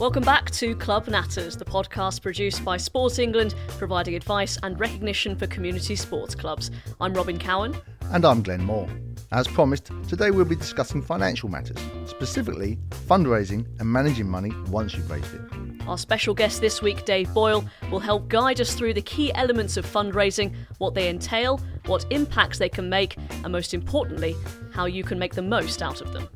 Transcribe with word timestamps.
Welcome 0.00 0.22
back 0.22 0.52
to 0.52 0.76
Club 0.76 1.06
Natters, 1.06 1.58
the 1.58 1.64
podcast 1.64 2.22
produced 2.22 2.64
by 2.64 2.76
Sports 2.76 3.18
England, 3.18 3.56
providing 3.78 4.14
advice 4.14 4.56
and 4.62 4.78
recognition 4.78 5.34
for 5.34 5.48
community 5.48 5.96
sports 5.96 6.36
clubs. 6.36 6.70
I'm 7.00 7.12
Robin 7.14 7.36
Cowan. 7.36 7.76
And 8.12 8.24
I'm 8.24 8.40
Glenn 8.44 8.62
Moore. 8.62 8.88
As 9.32 9.48
promised, 9.48 9.90
today 10.08 10.30
we'll 10.30 10.44
be 10.44 10.54
discussing 10.54 11.02
financial 11.02 11.48
matters, 11.48 11.78
specifically 12.06 12.78
fundraising 13.08 13.66
and 13.80 13.92
managing 13.92 14.30
money 14.30 14.52
once 14.68 14.94
you've 14.94 15.10
raised 15.10 15.34
it. 15.34 15.40
Our 15.88 15.98
special 15.98 16.32
guest 16.32 16.60
this 16.60 16.80
week, 16.80 17.04
Dave 17.04 17.34
Boyle, 17.34 17.64
will 17.90 17.98
help 17.98 18.28
guide 18.28 18.60
us 18.60 18.74
through 18.74 18.94
the 18.94 19.02
key 19.02 19.34
elements 19.34 19.76
of 19.76 19.84
fundraising, 19.84 20.54
what 20.78 20.94
they 20.94 21.08
entail, 21.08 21.60
what 21.86 22.06
impacts 22.10 22.58
they 22.58 22.68
can 22.68 22.88
make, 22.88 23.16
and 23.42 23.50
most 23.50 23.74
importantly, 23.74 24.36
how 24.72 24.84
you 24.84 25.02
can 25.02 25.18
make 25.18 25.34
the 25.34 25.42
most 25.42 25.82
out 25.82 26.00
of 26.00 26.12
them. 26.12 26.28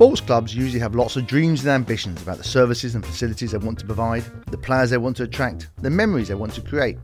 Sports 0.00 0.22
clubs 0.22 0.54
usually 0.54 0.80
have 0.80 0.94
lots 0.94 1.16
of 1.16 1.26
dreams 1.26 1.60
and 1.60 1.68
ambitions 1.68 2.22
about 2.22 2.38
the 2.38 2.42
services 2.42 2.94
and 2.94 3.04
facilities 3.04 3.50
they 3.50 3.58
want 3.58 3.78
to 3.78 3.84
provide, 3.84 4.24
the 4.46 4.56
players 4.56 4.88
they 4.88 4.96
want 4.96 5.14
to 5.14 5.24
attract, 5.24 5.68
the 5.82 5.90
memories 5.90 6.28
they 6.28 6.34
want 6.34 6.54
to 6.54 6.62
create. 6.62 6.96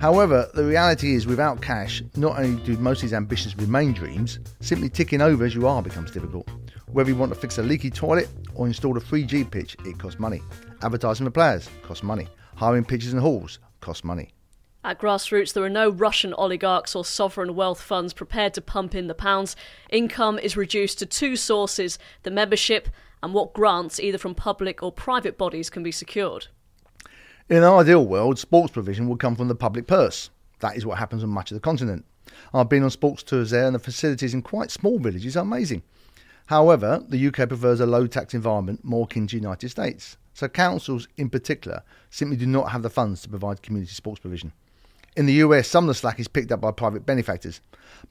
However, 0.00 0.48
the 0.54 0.64
reality 0.64 1.14
is 1.14 1.26
without 1.26 1.60
cash, 1.60 2.02
not 2.16 2.38
only 2.38 2.58
do 2.62 2.78
most 2.78 3.00
of 3.00 3.02
these 3.02 3.12
ambitions 3.12 3.54
remain 3.58 3.92
dreams, 3.92 4.38
simply 4.60 4.88
ticking 4.88 5.20
over 5.20 5.44
as 5.44 5.54
you 5.54 5.66
are 5.66 5.82
becomes 5.82 6.10
difficult. 6.10 6.48
Whether 6.90 7.10
you 7.10 7.16
want 7.16 7.34
to 7.34 7.38
fix 7.38 7.58
a 7.58 7.62
leaky 7.62 7.90
toilet 7.90 8.30
or 8.54 8.66
install 8.66 8.96
a 8.96 9.00
3G 9.00 9.50
pitch, 9.50 9.76
it 9.84 9.98
costs 9.98 10.18
money. 10.18 10.40
Advertising 10.80 11.26
for 11.26 11.30
players 11.30 11.68
costs 11.82 12.02
money. 12.02 12.28
Hiring 12.56 12.86
pitches 12.86 13.12
and 13.12 13.20
halls 13.20 13.58
costs 13.82 14.04
money. 14.04 14.30
At 14.88 14.98
grassroots, 14.98 15.52
there 15.52 15.64
are 15.64 15.68
no 15.68 15.90
Russian 15.90 16.32
oligarchs 16.32 16.96
or 16.96 17.04
sovereign 17.04 17.54
wealth 17.54 17.82
funds 17.82 18.14
prepared 18.14 18.54
to 18.54 18.62
pump 18.62 18.94
in 18.94 19.06
the 19.06 19.12
pounds. 19.12 19.54
Income 19.90 20.38
is 20.38 20.56
reduced 20.56 20.98
to 21.00 21.04
two 21.04 21.36
sources 21.36 21.98
the 22.22 22.30
membership 22.30 22.88
and 23.22 23.34
what 23.34 23.52
grants, 23.52 24.00
either 24.00 24.16
from 24.16 24.34
public 24.34 24.82
or 24.82 24.90
private 24.90 25.36
bodies, 25.36 25.68
can 25.68 25.82
be 25.82 25.92
secured. 25.92 26.46
In 27.50 27.58
an 27.58 27.64
ideal 27.64 28.06
world, 28.06 28.38
sports 28.38 28.72
provision 28.72 29.10
would 29.10 29.18
come 29.18 29.36
from 29.36 29.48
the 29.48 29.54
public 29.54 29.86
purse. 29.86 30.30
That 30.60 30.74
is 30.74 30.86
what 30.86 30.96
happens 30.96 31.22
on 31.22 31.28
much 31.28 31.50
of 31.50 31.56
the 31.56 31.60
continent. 31.60 32.06
I've 32.54 32.70
been 32.70 32.82
on 32.82 32.88
sports 32.88 33.22
tours 33.22 33.50
there, 33.50 33.66
and 33.66 33.74
the 33.74 33.78
facilities 33.78 34.32
in 34.32 34.40
quite 34.40 34.70
small 34.70 34.98
villages 34.98 35.36
are 35.36 35.40
amazing. 35.40 35.82
However, 36.46 37.04
the 37.06 37.26
UK 37.26 37.46
prefers 37.46 37.80
a 37.80 37.86
low 37.86 38.06
tax 38.06 38.32
environment 38.32 38.86
more 38.86 39.04
akin 39.04 39.26
to 39.26 39.36
the 39.36 39.42
United 39.42 39.68
States. 39.68 40.16
So, 40.32 40.48
councils 40.48 41.08
in 41.18 41.28
particular 41.28 41.82
simply 42.08 42.38
do 42.38 42.46
not 42.46 42.70
have 42.72 42.82
the 42.82 42.88
funds 42.88 43.20
to 43.20 43.28
provide 43.28 43.60
community 43.60 43.92
sports 43.92 44.20
provision. 44.20 44.54
In 45.18 45.26
the 45.26 45.32
US, 45.32 45.66
some 45.66 45.82
of 45.82 45.88
the 45.88 45.94
slack 45.94 46.20
is 46.20 46.28
picked 46.28 46.52
up 46.52 46.60
by 46.60 46.70
private 46.70 47.04
benefactors, 47.04 47.60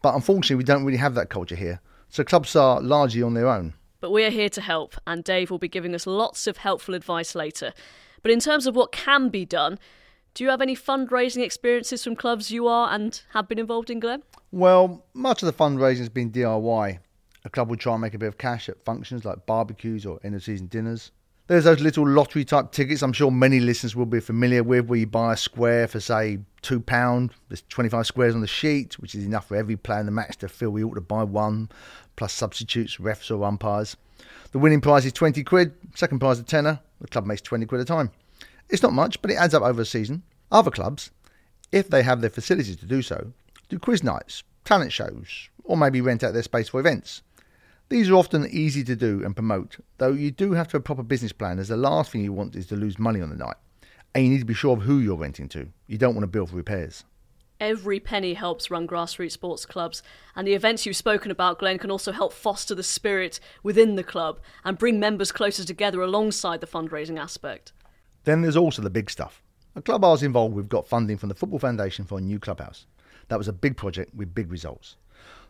but 0.02 0.14
unfortunately, 0.14 0.58
we 0.58 0.66
don't 0.66 0.84
really 0.84 0.98
have 0.98 1.16
that 1.16 1.30
culture 1.30 1.56
here, 1.56 1.80
so 2.10 2.22
clubs 2.22 2.54
are 2.54 2.82
largely 2.82 3.24
on 3.24 3.34
their 3.34 3.48
own. 3.48 3.76
But 4.02 4.12
we 4.12 4.26
are 4.26 4.30
here 4.30 4.50
to 4.50 4.60
help, 4.60 4.96
and 5.08 5.24
Dave 5.24 5.50
will 5.50 5.58
be 5.58 5.70
giving 5.70 5.96
us 5.96 6.06
lots 6.06 6.48
of 6.48 6.58
helpful 6.58 6.94
advice 6.94 7.34
later. 7.34 7.72
But 8.24 8.32
in 8.32 8.42
terms 8.42 8.68
of 8.68 8.76
what 8.76 8.92
can 8.92 9.30
be 9.30 9.46
done, 9.46 9.80
do 10.34 10.44
you 10.44 10.50
have 10.50 10.60
any 10.60 10.76
fundraising 10.76 11.46
experiences 11.46 12.04
from 12.04 12.18
clubs 12.18 12.52
you 12.52 12.68
are 12.68 12.94
and 12.94 13.22
have 13.30 13.48
been 13.48 13.58
involved 13.58 13.90
in, 13.90 14.02
Glenn? 14.02 14.24
Well, 14.52 15.06
much 15.14 15.42
of 15.42 15.46
the 15.46 15.54
fundraising 15.54 16.00
has 16.00 16.10
been 16.10 16.30
DIY. 16.30 17.00
A 17.46 17.50
club 17.50 17.70
will 17.70 17.78
try 17.78 17.94
and 17.94 18.02
make 18.02 18.16
a 18.16 18.20
bit 18.20 18.28
of 18.28 18.38
cash 18.38 18.68
at 18.68 18.84
functions 18.84 19.24
like 19.24 19.46
barbecues 19.46 20.06
or 20.06 20.20
end 20.26 20.36
of 20.36 20.44
season 20.44 20.68
dinners. 20.68 21.12
There's 21.48 21.64
those 21.64 21.80
little 21.80 22.06
lottery 22.06 22.44
type 22.44 22.74
tickets 22.74 23.02
I'm 23.02 23.14
sure 23.14 23.32
many 23.32 23.62
listeners 23.62 23.96
will 23.96 24.06
be 24.06 24.20
familiar 24.20 24.64
with 24.64 24.88
where 24.88 25.00
you 25.00 25.08
buy 25.08 25.32
a 25.32 25.38
square 25.38 25.88
for, 25.88 26.02
say, 26.02 26.40
£2. 26.68 27.32
There's 27.50 27.64
25 27.70 28.06
squares 28.06 28.36
on 28.36 28.42
the 28.42 28.48
sheet, 28.48 29.00
which 29.00 29.16
is 29.16 29.26
enough 29.26 29.48
for 29.48 29.56
every 29.56 29.78
player 29.78 30.00
in 30.00 30.06
the 30.06 30.12
match 30.12 30.38
to 30.38 30.50
feel 30.50 30.70
we 30.70 30.84
ought 30.84 30.96
to 30.96 31.02
buy 31.02 31.24
one, 31.24 31.70
plus 32.16 32.34
substitutes, 32.34 32.98
refs, 32.98 33.32
or 33.32 33.44
umpires. 33.46 33.96
The 34.52 34.60
winning 34.60 34.82
prize 34.82 35.06
is 35.06 35.14
20 35.14 35.44
quid, 35.44 35.74
second 35.96 36.20
prize 36.20 36.40
a 36.40 36.44
tenner. 36.44 36.80
The 37.02 37.08
club 37.08 37.26
makes 37.26 37.42
20 37.42 37.66
quid 37.66 37.82
a 37.82 37.86
time. 37.86 38.12
It's 38.70 38.84
not 38.84 38.94
much, 38.94 39.22
but 39.22 39.32
it 39.32 39.36
adds 39.36 39.54
up 39.54 39.64
over 39.64 39.82
a 39.82 39.86
season. 39.86 40.24
Other 40.52 40.72
clubs, 40.72 41.12
if 41.72 41.90
they 41.90 42.04
have 42.04 42.22
the 42.22 42.30
facilities 42.30 42.78
to 42.78 42.86
do 42.86 43.02
so, 43.02 43.34
do 43.70 43.80
quiz 43.80 44.04
nights, 44.04 44.44
talent 44.66 44.92
shows, 44.92 45.50
or 45.64 45.78
maybe 45.78 46.02
rent 46.02 46.24
out 46.24 46.34
their 46.34 46.44
space 46.44 46.70
for 46.70 46.80
events. 46.80 47.22
These 47.90 48.10
are 48.10 48.16
often 48.16 48.48
easy 48.50 48.84
to 48.84 48.96
do 48.96 49.24
and 49.24 49.36
promote, 49.36 49.78
though 49.98 50.12
you 50.12 50.32
do 50.32 50.54
have 50.54 50.68
to 50.70 50.74
have 50.74 50.82
a 50.82 50.84
proper 50.84 51.04
business 51.04 51.32
plan 51.32 51.60
as 51.60 51.70
the 51.70 51.78
last 51.78 52.12
thing 52.12 52.22
you 52.24 52.34
want 52.34 52.56
is 52.56 52.68
to 52.68 52.76
lose 52.76 53.00
money 53.00 53.22
on 53.22 53.30
the 53.30 53.36
night. 53.36 53.56
And 54.14 54.24
you 54.26 54.32
need 54.32 54.40
to 54.40 54.46
be 54.46 54.54
sure 54.54 54.76
of 54.76 54.84
who 54.84 55.00
you're 55.00 55.16
renting 55.16 55.50
to. 55.50 55.68
You 55.88 55.98
don't 55.98 56.16
want 56.16 56.24
to 56.24 56.28
bill 56.28 56.48
for 56.48 56.56
repairs. 56.56 57.04
Every 57.60 58.00
penny 58.00 58.36
helps 58.36 58.70
run 58.70 58.88
grassroots 58.88 59.32
sports 59.32 59.66
clubs, 59.66 60.04
and 60.36 60.48
the 60.48 60.54
events 60.54 60.86
you've 60.86 60.96
spoken 60.96 61.32
about, 61.32 61.58
Glenn, 61.58 61.80
can 61.80 61.90
also 61.90 62.12
help 62.12 62.32
foster 62.32 62.76
the 62.76 62.84
spirit 62.84 63.40
within 63.64 63.96
the 63.96 64.04
club 64.04 64.40
and 64.64 64.78
bring 64.78 65.00
members 65.00 65.32
closer 65.32 65.64
together 65.64 66.02
alongside 66.02 66.62
the 66.62 66.68
fundraising 66.68 67.20
aspect. 67.20 67.72
Then 68.26 68.42
there's 68.42 68.58
also 68.58 68.84
the 68.84 68.92
big 68.92 69.10
stuff. 69.10 69.42
A 69.76 69.82
club 69.82 70.04
I 70.04 70.10
was 70.10 70.22
involved 70.22 70.56
with 70.56 70.70
got 70.70 70.88
funding 70.88 71.18
from 71.18 71.30
the 71.30 71.36
Football 71.36 71.60
Foundation 71.60 72.06
for 72.06 72.20
a 72.20 72.22
new 72.22 72.40
clubhouse. 72.40 72.86
That 73.30 73.40
was 73.40 73.48
a 73.48 73.54
big 73.54 73.76
project 73.76 74.14
with 74.14 74.36
big 74.36 74.52
results. 74.52 74.96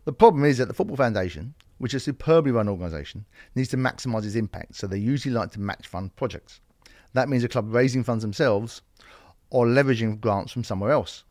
The 0.04 0.12
problem 0.12 0.44
is 0.44 0.56
that 0.58 0.68
the 0.68 0.74
Football 0.74 0.96
Foundation, 0.96 1.54
which 1.76 1.92
is 1.92 2.02
a 2.02 2.04
superbly 2.06 2.52
run 2.52 2.68
organisation, 2.68 3.26
needs 3.54 3.68
to 3.70 3.76
maximise 3.76 4.24
its 4.24 4.34
impact, 4.34 4.76
so 4.76 4.86
they 4.86 4.98
usually 4.98 5.34
like 5.34 5.50
to 5.52 5.60
match 5.60 5.86
fund 5.86 6.16
projects. 6.16 6.60
That 7.18 7.28
means 7.28 7.42
a 7.42 7.48
club 7.48 7.74
raising 7.74 8.04
funds 8.04 8.22
themselves 8.22 8.80
or 9.50 9.66
leveraging 9.66 10.20
grants 10.20 10.52
from 10.52 10.62
somewhere 10.62 10.92
else. 10.92 11.24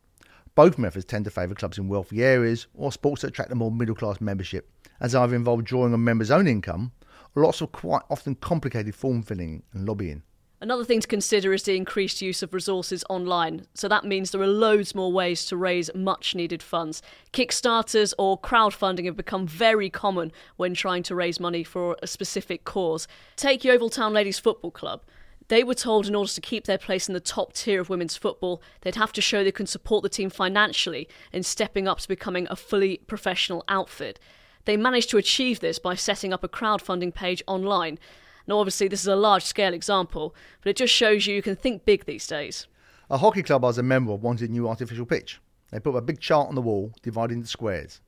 Both 0.54 0.76
methods 0.76 1.06
tend 1.06 1.24
to 1.24 1.30
favour 1.30 1.54
clubs 1.54 1.78
in 1.78 1.88
wealthy 1.88 2.22
areas 2.22 2.66
or 2.74 2.92
sports 2.92 3.22
that 3.22 3.28
attract 3.28 3.52
a 3.52 3.54
more 3.54 3.72
middle 3.72 3.94
class 3.94 4.20
membership, 4.20 4.70
as 5.00 5.14
either 5.14 5.34
involve 5.34 5.64
drawing 5.64 5.94
on 5.94 6.04
members' 6.04 6.30
own 6.30 6.46
income 6.46 6.92
or 7.34 7.42
lots 7.42 7.62
of 7.62 7.72
quite 7.72 8.02
often 8.10 8.34
complicated 8.34 8.94
form 8.94 9.22
filling 9.22 9.62
and 9.72 9.88
lobbying. 9.88 10.24
Another 10.60 10.84
thing 10.84 11.00
to 11.00 11.08
consider 11.08 11.54
is 11.54 11.62
the 11.62 11.74
increased 11.74 12.20
use 12.20 12.42
of 12.42 12.52
resources 12.52 13.02
online. 13.08 13.66
So 13.72 13.88
that 13.88 14.04
means 14.04 14.30
there 14.30 14.42
are 14.42 14.46
loads 14.46 14.94
more 14.94 15.10
ways 15.10 15.46
to 15.46 15.56
raise 15.56 15.88
much 15.94 16.34
needed 16.34 16.62
funds. 16.62 17.00
Kickstarters 17.32 18.12
or 18.18 18.38
crowdfunding 18.38 19.06
have 19.06 19.16
become 19.16 19.46
very 19.46 19.88
common 19.88 20.32
when 20.58 20.74
trying 20.74 21.02
to 21.04 21.14
raise 21.14 21.40
money 21.40 21.64
for 21.64 21.96
a 22.02 22.06
specific 22.06 22.64
cause. 22.64 23.08
Take 23.36 23.64
Yeovil 23.64 23.88
Town 23.88 24.12
Ladies 24.12 24.38
Football 24.38 24.72
Club. 24.72 25.00
They 25.48 25.64
were 25.64 25.74
told 25.74 26.06
in 26.06 26.14
order 26.14 26.30
to 26.30 26.40
keep 26.42 26.66
their 26.66 26.78
place 26.78 27.08
in 27.08 27.14
the 27.14 27.20
top 27.20 27.54
tier 27.54 27.80
of 27.80 27.88
women's 27.88 28.16
football, 28.16 28.62
they'd 28.82 28.96
have 28.96 29.12
to 29.14 29.22
show 29.22 29.42
they 29.42 29.50
can 29.50 29.66
support 29.66 30.02
the 30.02 30.10
team 30.10 30.28
financially 30.28 31.08
in 31.32 31.42
stepping 31.42 31.88
up 31.88 32.00
to 32.00 32.08
becoming 32.08 32.46
a 32.50 32.56
fully 32.56 32.98
professional 33.06 33.64
outfit. 33.66 34.20
They 34.66 34.76
managed 34.76 35.08
to 35.10 35.16
achieve 35.16 35.60
this 35.60 35.78
by 35.78 35.94
setting 35.94 36.34
up 36.34 36.44
a 36.44 36.48
crowdfunding 36.48 37.14
page 37.14 37.42
online. 37.46 37.98
Now, 38.46 38.58
obviously, 38.58 38.88
this 38.88 39.00
is 39.00 39.06
a 39.06 39.16
large 39.16 39.44
scale 39.44 39.72
example, 39.72 40.34
but 40.62 40.70
it 40.70 40.76
just 40.76 40.92
shows 40.92 41.26
you 41.26 41.34
you 41.34 41.42
can 41.42 41.56
think 41.56 41.86
big 41.86 42.04
these 42.04 42.26
days. 42.26 42.66
A 43.08 43.16
hockey 43.16 43.42
club 43.42 43.64
I 43.64 43.68
was 43.68 43.78
a 43.78 43.82
member 43.82 44.12
of 44.12 44.22
wanted 44.22 44.50
a 44.50 44.52
new 44.52 44.68
artificial 44.68 45.06
pitch. 45.06 45.40
They 45.70 45.80
put 45.80 45.96
a 45.96 46.02
big 46.02 46.20
chart 46.20 46.48
on 46.48 46.54
the 46.54 46.62
wall 46.62 46.92
divided 47.02 47.34
into 47.34 47.48
squares. 47.48 48.02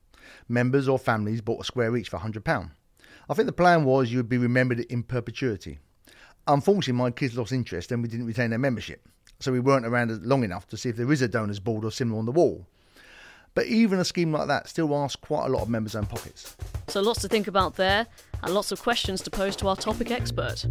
Members 0.47 0.87
or 0.87 0.99
families 0.99 1.41
bought 1.41 1.61
a 1.61 1.65
square 1.65 1.97
each 1.97 2.09
for 2.09 2.19
£100. 2.19 2.71
I 3.27 3.33
think 3.33 3.47
the 3.47 3.51
plan 3.51 3.83
was 3.83 4.11
you 4.11 4.17
would 4.17 4.29
be 4.29 4.37
remembered 4.37 4.81
in 4.81 5.01
perpetuity. 5.01 5.79
Unfortunately, 6.47 6.93
my 6.93 7.11
kids 7.11 7.37
lost 7.37 7.51
interest 7.51 7.91
and 7.91 8.01
we 8.01 8.09
didn't 8.09 8.25
retain 8.25 8.49
their 8.49 8.59
membership, 8.59 9.07
so 9.39 9.51
we 9.51 9.59
weren't 9.59 9.85
around 9.85 10.25
long 10.25 10.43
enough 10.43 10.67
to 10.67 10.77
see 10.77 10.89
if 10.89 10.95
there 10.95 11.11
is 11.11 11.21
a 11.21 11.27
donor's 11.27 11.59
board 11.59 11.85
or 11.85 11.91
similar 11.91 12.19
on 12.19 12.25
the 12.25 12.31
wall. 12.31 12.65
But 13.53 13.67
even 13.67 13.99
a 13.99 14.05
scheme 14.05 14.31
like 14.31 14.47
that 14.47 14.69
still 14.69 14.95
asks 14.95 15.17
quite 15.17 15.45
a 15.45 15.49
lot 15.49 15.61
of 15.61 15.69
members' 15.69 15.95
own 15.95 16.05
pockets. 16.05 16.55
So, 16.87 17.01
lots 17.01 17.21
to 17.21 17.27
think 17.27 17.47
about 17.47 17.75
there, 17.75 18.07
and 18.41 18.53
lots 18.53 18.71
of 18.71 18.81
questions 18.81 19.21
to 19.23 19.29
pose 19.29 19.55
to 19.57 19.67
our 19.67 19.75
topic 19.75 20.09
expert. 20.09 20.65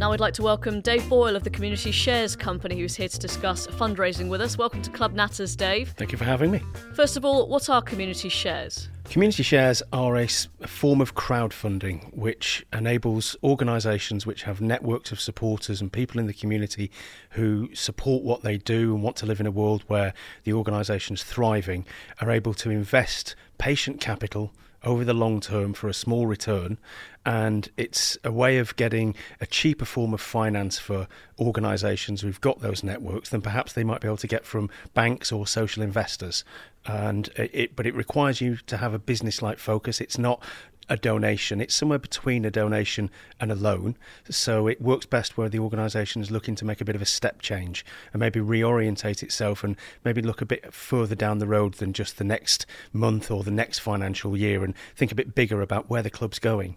Now, 0.00 0.12
I'd 0.12 0.18
like 0.18 0.32
to 0.34 0.42
welcome 0.42 0.80
Dave 0.80 1.06
Boyle 1.10 1.36
of 1.36 1.44
the 1.44 1.50
Community 1.50 1.90
Shares 1.90 2.34
Company, 2.34 2.80
who's 2.80 2.96
here 2.96 3.10
to 3.10 3.18
discuss 3.18 3.66
fundraising 3.66 4.30
with 4.30 4.40
us. 4.40 4.56
Welcome 4.56 4.80
to 4.80 4.90
Club 4.90 5.14
Natters, 5.14 5.54
Dave. 5.54 5.90
Thank 5.90 6.10
you 6.10 6.16
for 6.16 6.24
having 6.24 6.50
me. 6.50 6.62
First 6.94 7.18
of 7.18 7.24
all, 7.26 7.46
what 7.48 7.68
are 7.68 7.82
community 7.82 8.30
shares? 8.30 8.88
Community 9.04 9.42
shares 9.42 9.82
are 9.92 10.16
a, 10.16 10.26
a 10.62 10.66
form 10.66 11.02
of 11.02 11.14
crowdfunding 11.14 12.16
which 12.16 12.64
enables 12.72 13.36
organisations 13.44 14.24
which 14.24 14.44
have 14.44 14.62
networks 14.62 15.12
of 15.12 15.20
supporters 15.20 15.82
and 15.82 15.92
people 15.92 16.18
in 16.18 16.26
the 16.26 16.32
community 16.32 16.90
who 17.32 17.68
support 17.74 18.22
what 18.22 18.42
they 18.42 18.56
do 18.56 18.94
and 18.94 19.02
want 19.02 19.16
to 19.16 19.26
live 19.26 19.38
in 19.38 19.46
a 19.46 19.50
world 19.50 19.84
where 19.86 20.14
the 20.44 20.54
organisation's 20.54 21.22
thriving 21.22 21.84
are 22.22 22.30
able 22.30 22.54
to 22.54 22.70
invest 22.70 23.34
patient 23.58 24.00
capital 24.00 24.50
over 24.84 25.04
the 25.04 25.14
long 25.14 25.40
term 25.40 25.72
for 25.72 25.88
a 25.88 25.94
small 25.94 26.26
return. 26.26 26.78
And 27.26 27.70
it's 27.76 28.16
a 28.24 28.32
way 28.32 28.58
of 28.58 28.74
getting 28.76 29.14
a 29.40 29.46
cheaper 29.46 29.84
form 29.84 30.14
of 30.14 30.20
finance 30.22 30.78
for 30.78 31.06
organisations 31.38 32.22
who've 32.22 32.40
got 32.40 32.60
those 32.60 32.82
networks 32.82 33.28
than 33.28 33.42
perhaps 33.42 33.74
they 33.74 33.84
might 33.84 34.00
be 34.00 34.08
able 34.08 34.16
to 34.18 34.26
get 34.26 34.46
from 34.46 34.70
banks 34.94 35.30
or 35.30 35.46
social 35.46 35.82
investors. 35.82 36.44
And 36.86 37.28
it, 37.36 37.76
but 37.76 37.86
it 37.86 37.94
requires 37.94 38.40
you 38.40 38.56
to 38.66 38.78
have 38.78 38.94
a 38.94 38.98
business-like 38.98 39.58
focus. 39.58 40.00
It's 40.00 40.16
not 40.16 40.42
a 40.90 40.96
donation. 40.96 41.60
It's 41.60 41.74
somewhere 41.74 42.00
between 42.00 42.44
a 42.44 42.50
donation 42.50 43.10
and 43.38 43.50
a 43.50 43.54
loan. 43.54 43.96
So 44.28 44.66
it 44.66 44.82
works 44.82 45.06
best 45.06 45.38
where 45.38 45.48
the 45.48 45.60
organisation 45.60 46.20
is 46.20 46.30
looking 46.30 46.56
to 46.56 46.64
make 46.64 46.80
a 46.80 46.84
bit 46.84 46.96
of 46.96 47.00
a 47.00 47.06
step 47.06 47.40
change 47.40 47.86
and 48.12 48.20
maybe 48.20 48.40
reorientate 48.40 49.22
itself 49.22 49.62
and 49.62 49.76
maybe 50.04 50.20
look 50.20 50.42
a 50.42 50.46
bit 50.46 50.74
further 50.74 51.14
down 51.14 51.38
the 51.38 51.46
road 51.46 51.74
than 51.74 51.92
just 51.92 52.18
the 52.18 52.24
next 52.24 52.66
month 52.92 53.30
or 53.30 53.44
the 53.44 53.52
next 53.52 53.78
financial 53.78 54.36
year 54.36 54.64
and 54.64 54.74
think 54.96 55.12
a 55.12 55.14
bit 55.14 55.34
bigger 55.34 55.62
about 55.62 55.88
where 55.88 56.02
the 56.02 56.10
club's 56.10 56.40
going. 56.40 56.76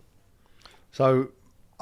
So, 0.92 1.30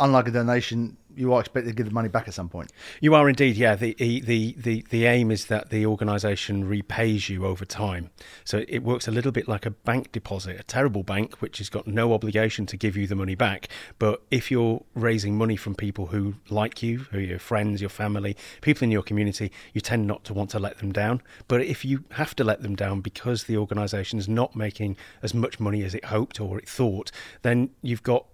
unlike 0.02 0.28
a 0.28 0.32
donation, 0.32 0.98
you 1.16 1.34
are 1.34 1.40
expected 1.40 1.70
to 1.70 1.76
give 1.76 1.86
the 1.86 1.94
money 1.94 2.10
back 2.10 2.28
at 2.28 2.34
some 2.34 2.50
point. 2.50 2.72
You 3.00 3.16
are 3.16 3.28
indeed, 3.28 3.56
yeah. 3.56 3.76
The 3.76 3.94
the 3.98 4.56
the 4.58 4.86
the 4.90 5.06
aim 5.06 5.32
is 5.32 5.46
that 5.48 5.70
the 5.70 5.86
organisation 5.86 6.68
repays 6.68 7.30
you 7.30 7.46
over 7.46 7.66
time. 7.66 8.10
So 8.44 8.64
it 8.68 8.84
works 8.84 9.08
a 9.08 9.12
little 9.12 9.32
bit 9.32 9.48
like 9.48 9.66
a 9.66 9.72
bank 9.72 10.12
deposit, 10.12 10.60
a 10.60 10.64
terrible 10.64 11.04
bank 11.04 11.42
which 11.42 11.58
has 11.60 11.70
got 11.70 11.88
no 11.88 12.14
obligation 12.14 12.66
to 12.68 12.78
give 12.78 12.96
you 12.98 13.08
the 13.08 13.16
money 13.16 13.36
back. 13.36 13.68
But 14.00 14.22
if 14.32 14.52
you're 14.52 14.84
raising 14.94 15.38
money 15.38 15.56
from 15.56 15.76
people 15.76 16.08
who 16.08 16.36
like 16.50 16.82
you, 16.82 17.00
who 17.12 17.18
are 17.18 17.22
your 17.22 17.40
friends, 17.40 17.82
your 17.82 17.90
family, 17.90 18.36
people 18.62 18.86
in 18.86 18.92
your 18.92 19.04
community, 19.04 19.52
you 19.74 19.82
tend 19.82 20.08
not 20.08 20.24
to 20.26 20.34
want 20.34 20.50
to 20.52 20.60
let 20.60 20.78
them 20.80 20.92
down. 20.92 21.22
But 21.48 21.62
if 21.62 21.84
you 21.86 22.04
have 22.12 22.36
to 22.38 22.44
let 22.44 22.62
them 22.62 22.76
down 22.76 23.02
because 23.02 23.44
the 23.44 23.58
organisation 23.58 24.20
is 24.20 24.28
not 24.28 24.56
making 24.56 24.98
as 25.22 25.34
much 25.34 25.60
money 25.60 25.84
as 25.84 25.94
it 25.94 26.06
hoped 26.06 26.40
or 26.40 26.58
it 26.58 26.68
thought, 26.68 27.12
then 27.42 27.72
you've 27.82 28.04
got 28.04 28.26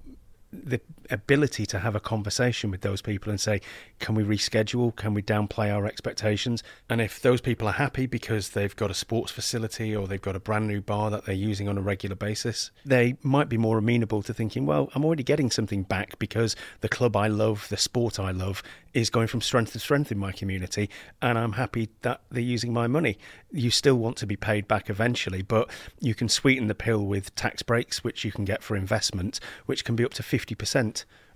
the 0.64 0.82
ability 1.10 1.66
to 1.68 1.80
have 1.80 1.96
a 1.96 2.00
conversation 2.00 2.72
with 2.72 2.82
those 2.82 3.02
people 3.02 3.30
and 3.30 3.40
say, 3.40 3.62
can 4.00 4.16
we 4.16 4.24
reschedule? 4.24 4.96
Can 4.96 5.14
we 5.14 5.22
downplay 5.22 5.74
our 5.74 5.86
expectations? 5.86 6.64
And 6.90 7.02
if 7.02 7.22
those 7.22 7.42
people 7.42 7.68
are 7.68 7.74
happy 7.74 8.06
because 8.06 8.50
they've 8.50 8.76
got 8.76 8.92
a 8.92 8.94
sports 8.94 9.32
facility 9.32 9.96
or 9.96 10.08
they've 10.08 10.22
got 10.22 10.36
a 10.36 10.40
brand 10.40 10.68
new 10.68 10.82
bar 10.82 11.10
that 11.12 11.26
they're 11.26 11.36
using 11.36 11.68
on 11.68 11.78
a 11.78 11.82
regular 11.82 12.16
basis, 12.16 12.72
they 12.86 13.18
might 13.24 13.50
be 13.50 13.58
more 13.58 13.78
amenable 13.78 14.22
to 14.24 14.34
thinking, 14.34 14.66
well, 14.66 14.90
I'm 14.94 15.06
already 15.06 15.24
getting 15.24 15.52
something 15.52 15.84
back 15.84 16.20
because 16.20 16.56
the 16.82 16.90
club 16.90 17.16
I 17.16 17.28
love, 17.28 17.68
the 17.70 17.78
sport 17.78 18.20
I 18.20 18.32
love, 18.32 18.64
is 18.94 19.10
going 19.12 19.28
from 19.28 19.42
strength 19.42 19.74
to 19.74 19.80
strength 19.80 20.12
in 20.12 20.18
my 20.18 20.32
community, 20.32 20.90
and 21.22 21.38
I'm 21.38 21.52
happy 21.52 21.90
that 22.02 22.22
they're 22.32 22.42
using 22.42 22.74
my 22.74 22.88
money. 22.88 23.20
You 23.52 23.70
still 23.70 23.96
want 23.96 24.18
to 24.18 24.26
be 24.26 24.36
paid 24.36 24.68
back 24.68 24.90
eventually, 24.90 25.44
but 25.44 25.70
you 26.00 26.16
can 26.16 26.28
sweeten 26.28 26.68
the 26.68 26.74
pill 26.74 27.06
with 27.06 27.36
tax 27.36 27.62
breaks, 27.62 28.04
which 28.04 28.26
you 28.26 28.32
can 28.32 28.44
get 28.44 28.64
for 28.64 28.76
investment, 28.76 29.40
which 29.68 29.86
can 29.86 29.96
be 29.96 30.04
up 30.04 30.14
to 30.16 30.24
50% 30.24 30.47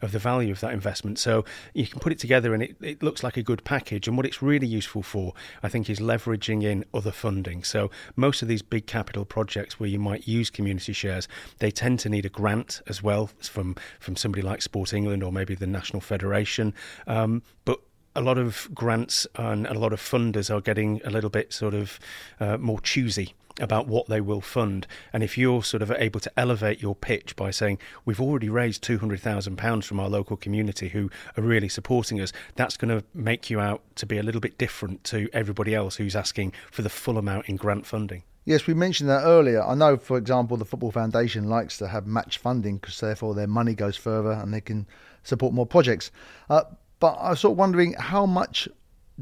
of 0.02 0.12
the 0.12 0.20
value 0.20 0.52
of 0.52 0.60
that 0.62 0.74
investment. 0.74 1.20
So 1.20 1.46
you 1.74 1.88
can 1.88 2.00
put 2.00 2.12
it 2.12 2.20
together 2.20 2.54
and 2.54 2.64
it, 2.64 2.76
it 2.82 3.04
looks 3.04 3.24
like 3.24 3.38
a 3.38 3.44
good 3.44 3.64
package. 3.64 4.08
And 4.08 4.18
what 4.18 4.26
it's 4.26 4.42
really 4.42 4.68
useful 4.68 5.04
for, 5.04 5.34
I 5.62 5.70
think, 5.70 5.90
is 5.90 6.00
leveraging 6.00 6.64
in 6.64 6.86
other 6.94 7.12
funding. 7.12 7.64
So 7.64 7.92
most 8.16 8.42
of 8.42 8.48
these 8.48 8.62
big 8.62 8.88
capital 8.88 9.26
projects 9.26 9.80
where 9.80 9.90
you 9.90 10.00
might 10.00 10.28
use 10.28 10.50
community 10.50 10.94
shares, 10.94 11.28
they 11.60 11.72
tend 11.72 12.00
to 12.00 12.10
need 12.10 12.26
a 12.26 12.30
grant 12.30 12.82
as 12.88 13.04
well 13.04 13.30
from, 13.42 13.76
from 14.00 14.16
somebody 14.16 14.42
like 14.42 14.62
Sport 14.62 14.94
England 14.94 15.24
or 15.24 15.32
maybe 15.32 15.56
the 15.56 15.68
National 15.68 16.02
Federation. 16.02 16.74
Um, 17.08 17.44
but 17.66 17.80
a 18.16 18.22
lot 18.22 18.38
of 18.38 18.68
grants 18.74 19.26
and 19.36 19.66
a 19.68 19.74
lot 19.74 19.94
of 19.94 20.02
funders 20.02 20.54
are 20.54 20.62
getting 20.62 21.02
a 21.06 21.10
little 21.10 21.30
bit 21.30 21.54
sort 21.54 21.74
of 21.74 22.00
uh, 22.40 22.58
more 22.58 22.82
choosy 22.82 23.34
about 23.62 23.88
what 23.88 24.08
they 24.08 24.22
will 24.22 24.42
fund. 24.42 24.88
And 25.14 25.24
if 25.24 25.38
you're 25.38 25.64
sort 25.64 25.82
of 25.82 25.92
able 25.92 26.20
to 26.20 26.32
elevate 26.38 26.82
your 26.82 26.96
pitch 26.96 27.36
by 27.36 27.52
saying, 27.52 27.78
we've 28.06 28.22
already 28.22 28.50
raised 28.50 28.84
£200,000 28.84 29.84
from 29.84 30.00
our 30.00 30.10
local 30.10 30.38
community 30.38 30.90
who 30.90 31.10
are 31.38 31.44
really 31.44 31.70
supporting 31.70 32.20
us, 32.20 32.34
that's 32.56 32.78
going 32.78 32.98
to 32.98 33.06
make 33.14 33.50
you 33.50 33.60
out 33.60 33.82
to 33.96 34.06
be 34.06 34.18
a 34.18 34.24
little 34.24 34.42
bit 34.42 34.58
different 34.58 35.04
to 35.06 35.30
everybody 35.34 35.76
else 35.76 35.96
who's 35.96 36.16
asking 36.16 36.54
for 36.72 36.82
the 36.82 36.90
full 36.90 37.18
amount 37.18 37.48
in 37.48 37.56
grant 37.56 37.86
funding. 37.86 38.24
Yes, 38.44 38.66
we 38.66 38.74
mentioned 38.74 39.10
that 39.10 39.24
earlier. 39.24 39.62
I 39.64 39.76
know, 39.76 39.98
for 39.98 40.18
example, 40.18 40.58
the 40.58 40.66
Football 40.66 40.92
Foundation 40.92 41.48
likes 41.48 41.78
to 41.78 41.88
have 41.88 42.08
match 42.08 42.40
funding 42.40 42.78
because 42.78 43.00
therefore 43.00 43.36
their 43.36 43.48
money 43.48 43.76
goes 43.76 43.96
further 43.96 44.32
and 44.32 44.52
they 44.52 44.62
can 44.62 44.88
support 45.24 45.54
more 45.54 45.68
projects. 45.68 46.10
Uh, 46.50 46.64
but 47.00 47.14
I 47.14 47.30
was 47.32 47.40
sort 47.40 47.52
of 47.52 47.60
wondering 47.60 47.94
how 47.94 48.26
much 48.26 48.68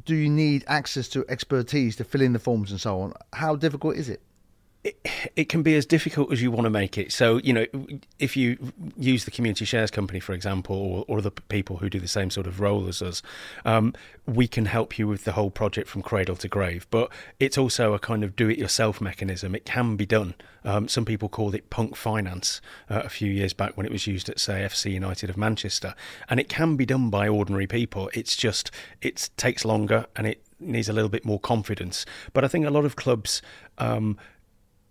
do 0.05 0.15
you 0.15 0.29
need 0.29 0.63
access 0.67 1.09
to 1.09 1.25
expertise 1.27 1.97
to 1.97 2.03
fill 2.03 2.21
in 2.21 2.33
the 2.33 2.39
forms 2.39 2.71
and 2.71 2.79
so 2.79 3.01
on? 3.01 3.13
How 3.33 3.55
difficult 3.55 3.97
is 3.97 4.09
it? 4.09 4.21
It, 4.81 4.97
it 5.35 5.49
can 5.49 5.61
be 5.61 5.75
as 5.75 5.85
difficult 5.85 6.31
as 6.31 6.41
you 6.41 6.51
want 6.51 6.63
to 6.65 6.69
make 6.69 6.97
it. 6.97 7.11
So, 7.11 7.37
you 7.37 7.51
know, 7.51 7.65
if 8.17 8.37
you 8.37 8.57
use 8.97 9.25
the 9.25 9.31
community 9.31 9.65
shares 9.65 9.91
company, 9.91 10.21
for 10.21 10.31
example, 10.31 10.75
or, 10.75 11.05
or 11.07 11.21
the 11.21 11.31
people 11.31 11.77
who 11.77 11.89
do 11.89 11.99
the 11.99 12.07
same 12.07 12.29
sort 12.29 12.47
of 12.47 12.61
role 12.61 12.87
as 12.87 13.01
us, 13.01 13.21
um, 13.65 13.93
we 14.25 14.47
can 14.47 14.65
help 14.65 14.97
you 14.97 15.05
with 15.05 15.25
the 15.25 15.33
whole 15.33 15.51
project 15.51 15.89
from 15.89 16.01
cradle 16.01 16.37
to 16.37 16.47
grave. 16.47 16.87
But 16.91 17.11
it's 17.39 17.57
also 17.57 17.93
a 17.93 17.99
kind 17.99 18.23
of 18.23 18.37
do 18.37 18.49
it 18.49 18.57
yourself 18.57 19.01
mechanism. 19.01 19.53
It 19.53 19.65
can 19.65 19.97
be 19.97 20.05
done. 20.05 20.35
Um, 20.63 20.87
some 20.87 21.03
people 21.03 21.27
called 21.27 21.55
it 21.55 21.69
punk 21.69 21.97
finance 21.97 22.61
uh, 22.89 23.01
a 23.03 23.09
few 23.09 23.31
years 23.31 23.53
back 23.53 23.75
when 23.75 23.85
it 23.85 23.91
was 23.91 24.07
used 24.07 24.29
at, 24.29 24.39
say, 24.39 24.61
FC 24.61 24.91
United 24.93 25.29
of 25.29 25.35
Manchester. 25.35 25.93
And 26.29 26.39
it 26.39 26.47
can 26.47 26.77
be 26.77 26.85
done 26.85 27.09
by 27.09 27.27
ordinary 27.27 27.67
people. 27.67 28.09
It's 28.13 28.35
just, 28.35 28.71
it 29.01 29.29
takes 29.35 29.65
longer 29.65 30.05
and 30.15 30.25
it 30.25 30.41
needs 30.59 30.89
a 30.89 30.93
little 30.93 31.09
bit 31.09 31.25
more 31.25 31.39
confidence. 31.39 32.05
But 32.33 32.43
I 32.43 32.47
think 32.47 32.65
a 32.65 32.69
lot 32.69 32.85
of 32.85 32.95
clubs, 32.95 33.41
um, 33.77 34.17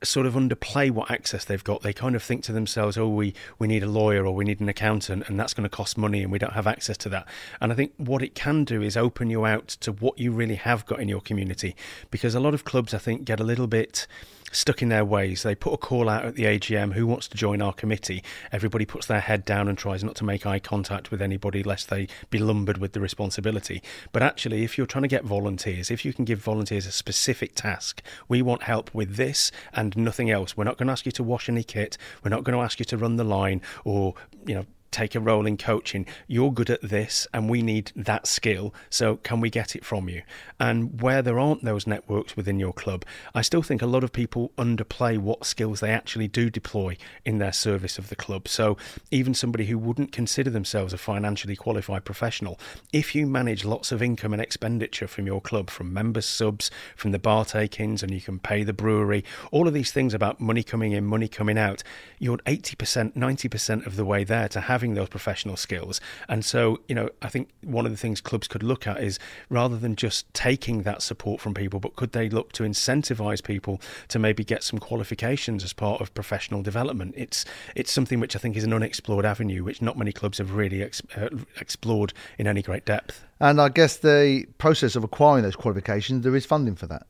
sort 0.03 0.27
of 0.27 0.35
underplay 0.35 0.91
what 0.91 1.11
access 1.11 1.45
they've 1.45 1.65
got. 1.65 1.83
They 1.83 1.93
kind 1.93 2.15
of 2.15 2.23
think 2.23 2.45
to 2.45 2.53
themselves, 2.53 2.97
"Oh, 2.97 3.09
we 3.09 3.35
we 3.59 3.67
need 3.67 3.83
a 3.83 3.89
lawyer 3.89 4.25
or 4.27 4.35
we 4.35 4.45
need 4.45 4.61
an 4.61 4.69
accountant, 4.69 5.29
and 5.29 5.39
that's 5.39 5.55
going 5.55 5.69
to 5.69 5.69
cost 5.69 5.99
money, 5.99 6.23
and 6.23 6.31
we 6.31 6.39
don't 6.39 6.53
have 6.53 6.67
access 6.67 6.97
to 6.99 7.09
that." 7.11 7.27
And 7.61 7.73
I 7.73 7.75
think 7.75 7.93
what 7.97 8.23
it 8.23 8.35
can 8.35 8.65
do 8.65 8.83
is 8.83 8.97
open 8.97 9.31
you 9.31 9.45
out 9.45 9.69
to 9.81 9.93
what 9.93 10.19
you 10.19 10.31
really 10.31 10.56
have 10.56 10.87
got 10.87 11.00
in 11.00 11.09
your 11.09 11.21
community, 11.21 11.75
because 12.11 12.35
a 12.35 12.41
lot 12.41 12.55
of 12.55 12.65
clubs, 12.65 12.95
I 12.95 12.99
think, 12.99 13.25
get 13.25 13.41
a 13.41 13.45
little 13.45 13.67
bit 13.67 14.06
stuck 14.55 14.83
in 14.83 14.89
their 14.89 15.05
ways. 15.05 15.43
They 15.43 15.55
put 15.55 15.73
a 15.73 15.79
call 15.79 16.09
out 16.09 16.25
at 16.25 16.35
the 16.35 16.45
AGM 16.45 16.93
who 16.93 17.06
wants 17.06 17.29
to 17.29 17.37
join 17.37 17.62
our 17.62 17.73
committee. 17.73 18.23
Everybody 18.53 18.85
puts 18.85 19.06
their 19.06 19.21
head 19.21 19.45
down 19.45 19.69
and 19.69 19.77
tries 19.77 20.05
not 20.05 20.15
to 20.17 20.25
make 20.25 20.47
eye 20.47 20.59
contact 20.59 21.11
with 21.11 21.23
anybody 21.23 21.62
lest 21.62 21.91
they 21.91 22.09
be 22.31 22.39
lumbered 22.39 22.79
with 22.79 22.93
the 22.93 23.00
responsibility. 23.00 23.83
But 24.12 24.23
actually, 24.23 24.65
if 24.65 24.77
you're 24.77 24.87
trying 24.87 25.03
to 25.03 25.09
get 25.09 25.25
volunteers, 25.25 25.91
if 25.91 26.05
you 26.05 26.12
can 26.12 26.25
give 26.25 26.39
volunteers 26.39 26.87
a 26.87 26.93
specific 26.93 27.55
task, 27.55 28.03
we 28.29 28.43
want 28.43 28.62
help 28.65 28.95
with 28.95 29.17
this 29.17 29.50
and 29.73 29.97
nothing 29.97 30.31
else. 30.31 30.56
We're 30.56 30.65
not 30.65 30.79
going 30.79 30.87
to 30.89 30.93
ask 30.93 31.06
you 31.06 31.12
to 31.12 31.23
wash 31.23 31.49
any 31.49 31.65
kit. 31.65 31.99
We're 32.25 32.31
not 32.31 32.44
going 32.44 32.56
to 32.56 32.62
ask 32.62 32.79
you 32.79 32.85
to 32.87 32.97
run 32.97 33.17
the 33.17 33.25
line 33.25 33.61
or, 33.85 34.15
you 34.47 34.55
know, 34.55 34.67
take 34.90 35.14
a 35.14 35.20
role 35.20 35.46
in 35.46 35.56
coaching. 35.56 36.06
You're 36.26 36.52
good 36.52 36.70
at 36.70 36.82
this, 36.82 37.27
and 37.32 37.48
we 37.48 37.63
need 37.63 37.93
that 37.96 38.27
skill. 38.27 38.74
So, 38.91 39.17
can 39.17 39.41
we 39.41 39.51
get 39.51 39.77
it 39.77 39.84
from 39.84 40.08
you? 40.08 40.22
And 40.58 41.01
where 41.01 41.22
there 41.22 41.39
aren't 41.39 41.65
those 41.65 41.86
networks 41.86 42.36
within 42.36 42.58
your 42.58 42.72
club, 42.72 43.05
I 43.34 43.43
still 43.43 43.63
think 43.63 43.82
a 43.82 43.86
lot 43.86 44.05
of 44.05 44.13
people 44.13 44.53
underplay 44.58 45.19
what 45.19 45.46
skills 45.46 45.81
they 45.81 45.91
actually 45.91 46.29
do 46.29 46.51
deploy 46.51 46.96
in 47.24 47.39
their 47.39 47.53
service 47.53 47.98
of 47.98 48.08
the 48.08 48.17
club. 48.17 48.48
So, 48.48 48.77
even 49.10 49.34
somebody 49.34 49.67
who 49.67 49.79
wouldn't 49.79 50.13
consider 50.13 50.51
themselves 50.51 50.93
a 50.93 50.98
financially 50.98 51.56
qualified 51.56 52.05
professional, 52.05 52.58
if 52.93 53.15
you 53.15 53.27
manage 53.27 53.65
lots 53.65 53.93
of 53.93 54.03
income 54.03 54.32
and 54.32 54.43
expenditure 54.43 55.08
from 55.08 55.27
your 55.27 55.41
club, 55.41 55.70
from 55.70 55.93
members' 55.93 56.27
subs, 56.27 56.70
from 56.96 57.13
the 57.13 57.19
bar 57.19 57.44
takings, 57.44 58.03
and 58.03 58.13
you 58.13 58.20
can 58.20 58.39
pay 58.39 58.63
the 58.63 58.72
brewery, 58.72 59.24
all 59.53 59.69
of 59.69 59.74
these 59.74 59.93
things 59.93 60.15
about 60.15 60.41
money 60.41 60.63
coming 60.63 60.93
in, 60.93 61.05
money 61.05 61.29
coming 61.29 61.58
out, 61.58 61.82
you're 62.19 62.39
80%, 62.39 63.15
90% 63.15 63.86
of 63.86 63.96
the 63.96 64.05
way 64.05 64.24
there 64.24 64.48
to 64.48 64.60
have 64.60 64.78
having 64.79 64.94
those 64.94 65.08
professional 65.08 65.56
skills. 65.56 66.01
And 66.29 66.44
so, 66.44 66.79
you 66.87 66.94
know, 66.94 67.08
I 67.20 67.29
think 67.29 67.49
one 67.65 67.85
of 67.85 67.91
the 67.91 67.99
things 67.99 68.20
clubs 68.20 68.47
could 68.47 68.63
look 68.63 68.87
at 68.87 69.03
is 69.03 69.19
rather 69.51 69.77
than 69.77 69.97
just 69.97 70.32
taking 70.35 70.82
that 70.82 71.03
support 71.03 71.41
from 71.41 71.53
people, 71.53 71.81
but 71.81 71.97
could 71.97 72.13
they 72.13 72.29
look 72.29 72.53
to 72.53 72.63
incentivize 72.63 73.43
people 73.43 73.81
to 74.06 74.20
maybe 74.20 74.44
get 74.44 74.63
some 74.63 74.79
qualifications 74.79 75.65
as 75.65 75.73
part 75.73 76.01
of 76.01 76.15
professional 76.15 76.63
development? 76.63 77.15
It's 77.17 77.44
it's 77.75 77.91
something 77.91 78.20
which 78.20 78.37
I 78.37 78.39
think 78.39 78.56
is 78.56 78.63
an 78.63 78.73
unexplored 78.73 79.25
avenue, 79.25 79.65
which 79.65 79.82
not 79.82 79.99
many 79.99 80.13
clubs 80.13 80.39
have 80.39 80.55
really 80.55 80.81
ex- 80.81 81.03
uh, 81.17 81.31
explored 81.61 82.13
in 82.39 82.47
any 82.47 82.63
great 82.63 82.85
depth. 82.85 83.25
And 83.41 83.61
I 83.61 83.70
guess 83.70 83.97
the 83.97 84.47
process 84.58 84.94
of 84.94 85.03
acquiring 85.03 85.43
those 85.43 85.56
qualifications, 85.56 86.23
there 86.23 86.37
is 86.37 86.47
funding 86.47 86.77
for 86.77 86.87
that. 86.87 87.03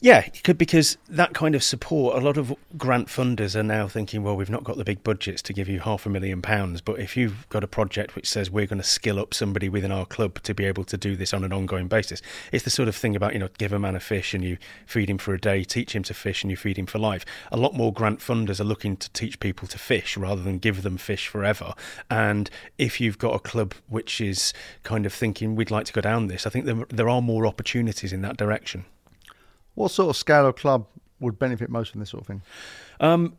Yeah, 0.00 0.20
could 0.42 0.58
because 0.58 0.98
that 1.08 1.32
kind 1.32 1.54
of 1.54 1.64
support, 1.64 2.14
a 2.16 2.20
lot 2.20 2.36
of 2.36 2.54
grant 2.76 3.08
funders 3.08 3.56
are 3.56 3.62
now 3.62 3.88
thinking, 3.88 4.22
well, 4.22 4.36
we've 4.36 4.50
not 4.50 4.62
got 4.62 4.76
the 4.76 4.84
big 4.84 5.02
budgets 5.02 5.40
to 5.42 5.54
give 5.54 5.66
you 5.66 5.80
half 5.80 6.04
a 6.04 6.10
million 6.10 6.42
pounds, 6.42 6.82
but 6.82 6.98
if 6.98 7.16
you've 7.16 7.48
got 7.48 7.64
a 7.64 7.66
project 7.66 8.14
which 8.14 8.28
says 8.28 8.50
we're 8.50 8.66
going 8.66 8.80
to 8.80 8.86
skill 8.86 9.18
up 9.18 9.32
somebody 9.32 9.70
within 9.70 9.90
our 9.90 10.04
club 10.04 10.42
to 10.42 10.52
be 10.52 10.66
able 10.66 10.84
to 10.84 10.98
do 10.98 11.16
this 11.16 11.32
on 11.32 11.42
an 11.42 11.54
ongoing 11.54 11.88
basis, 11.88 12.20
it's 12.52 12.64
the 12.64 12.70
sort 12.70 12.86
of 12.86 12.94
thing 12.94 13.16
about, 13.16 13.32
you 13.32 13.38
know, 13.38 13.48
give 13.56 13.72
a 13.72 13.78
man 13.78 13.94
a 13.94 14.00
fish 14.00 14.34
and 14.34 14.44
you 14.44 14.58
feed 14.84 15.08
him 15.08 15.16
for 15.16 15.32
a 15.32 15.40
day, 15.40 15.64
teach 15.64 15.94
him 15.94 16.02
to 16.02 16.12
fish 16.12 16.42
and 16.42 16.50
you 16.50 16.56
feed 16.56 16.76
him 16.76 16.86
for 16.86 16.98
life. 16.98 17.24
A 17.50 17.56
lot 17.56 17.72
more 17.72 17.90
grant 17.90 18.18
funders 18.18 18.60
are 18.60 18.64
looking 18.64 18.98
to 18.98 19.10
teach 19.12 19.40
people 19.40 19.66
to 19.68 19.78
fish 19.78 20.18
rather 20.18 20.42
than 20.42 20.58
give 20.58 20.82
them 20.82 20.98
fish 20.98 21.28
forever. 21.28 21.72
And 22.10 22.50
if 22.76 23.00
you've 23.00 23.16
got 23.16 23.34
a 23.34 23.38
club 23.38 23.72
which 23.88 24.20
is 24.20 24.52
kind 24.82 25.06
of 25.06 25.14
thinking 25.14 25.56
we'd 25.56 25.70
like 25.70 25.86
to 25.86 25.94
go 25.94 26.02
down 26.02 26.26
this, 26.26 26.46
I 26.46 26.50
think 26.50 26.66
there, 26.66 26.84
there 26.90 27.08
are 27.08 27.22
more 27.22 27.46
opportunities 27.46 28.12
in 28.12 28.20
that 28.20 28.36
direction. 28.36 28.84
What 29.74 29.90
sort 29.90 30.10
of 30.10 30.16
scale 30.16 30.46
of 30.46 30.56
club 30.56 30.86
would 31.20 31.38
benefit 31.38 31.70
most 31.70 31.92
from 31.92 32.00
this 32.00 32.10
sort 32.10 32.22
of 32.22 32.26
thing? 32.26 32.42
Um, 33.00 33.36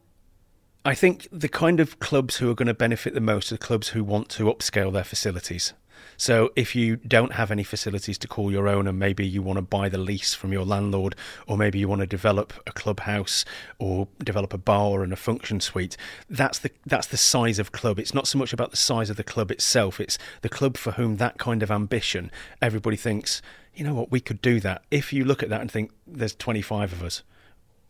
I 0.84 0.94
think 0.94 1.28
the 1.32 1.50
kind 1.50 1.80
of 1.80 2.00
clubs 2.00 2.38
who 2.38 2.50
are 2.50 2.56
going 2.56 2.68
to 2.68 2.74
benefit 2.74 3.14
the 3.14 3.22
most 3.22 3.52
are 3.52 3.58
clubs 3.58 3.90
who 3.90 4.04
want 4.04 4.30
to 4.30 4.44
upscale 4.44 4.94
their 4.94 5.04
facilities. 5.04 5.74
So 6.18 6.52
if 6.56 6.76
you 6.76 6.96
don't 6.96 7.34
have 7.34 7.52
any 7.52 7.64
facilities 7.64 8.18
to 8.20 8.28
call 8.28 8.52
your 8.52 8.68
own, 8.68 8.88
and 8.88 8.98
maybe 8.98 9.26
you 9.26 9.42
want 9.42 9.58
to 9.58 9.62
buy 9.62 9.90
the 9.90 9.98
lease 9.98 10.34
from 10.34 10.54
your 10.54 10.66
landlord, 10.66 11.16
or 11.48 11.58
maybe 11.58 11.80
you 11.80 11.88
want 11.88 12.02
to 12.02 12.08
develop 12.08 12.54
a 12.66 12.72
clubhouse 12.72 13.46
or 13.80 14.08
develop 14.24 14.54
a 14.54 14.58
bar 14.58 15.04
and 15.04 15.12
a 15.14 15.18
function 15.18 15.60
suite, 15.60 15.98
that's 16.30 16.60
the 16.60 16.72
that's 16.86 17.08
the 17.08 17.18
size 17.18 17.60
of 17.60 17.72
club. 17.72 18.00
It's 18.00 18.14
not 18.14 18.28
so 18.28 18.38
much 18.38 18.54
about 18.54 18.72
the 18.72 18.78
size 18.78 19.10
of 19.10 19.18
the 19.18 19.24
club 19.24 19.52
itself; 19.52 20.00
it's 20.00 20.18
the 20.42 20.50
club 20.50 20.78
for 20.78 20.92
whom 20.92 21.18
that 21.18 21.38
kind 21.38 21.62
of 21.62 21.72
ambition. 21.72 22.32
Everybody 22.62 22.98
thinks, 22.98 23.42
you 23.74 23.84
know 23.84 23.94
what, 23.94 24.12
we 24.12 24.20
could 24.20 24.42
do 24.42 24.60
that. 24.62 24.84
If 24.92 25.12
you 25.12 25.26
look 25.26 25.44
at 25.44 25.50
that 25.50 25.62
and 25.62 25.72
think, 25.72 25.92
there's 26.08 26.36
25 26.36 26.94
of 26.94 27.04
us 27.04 27.24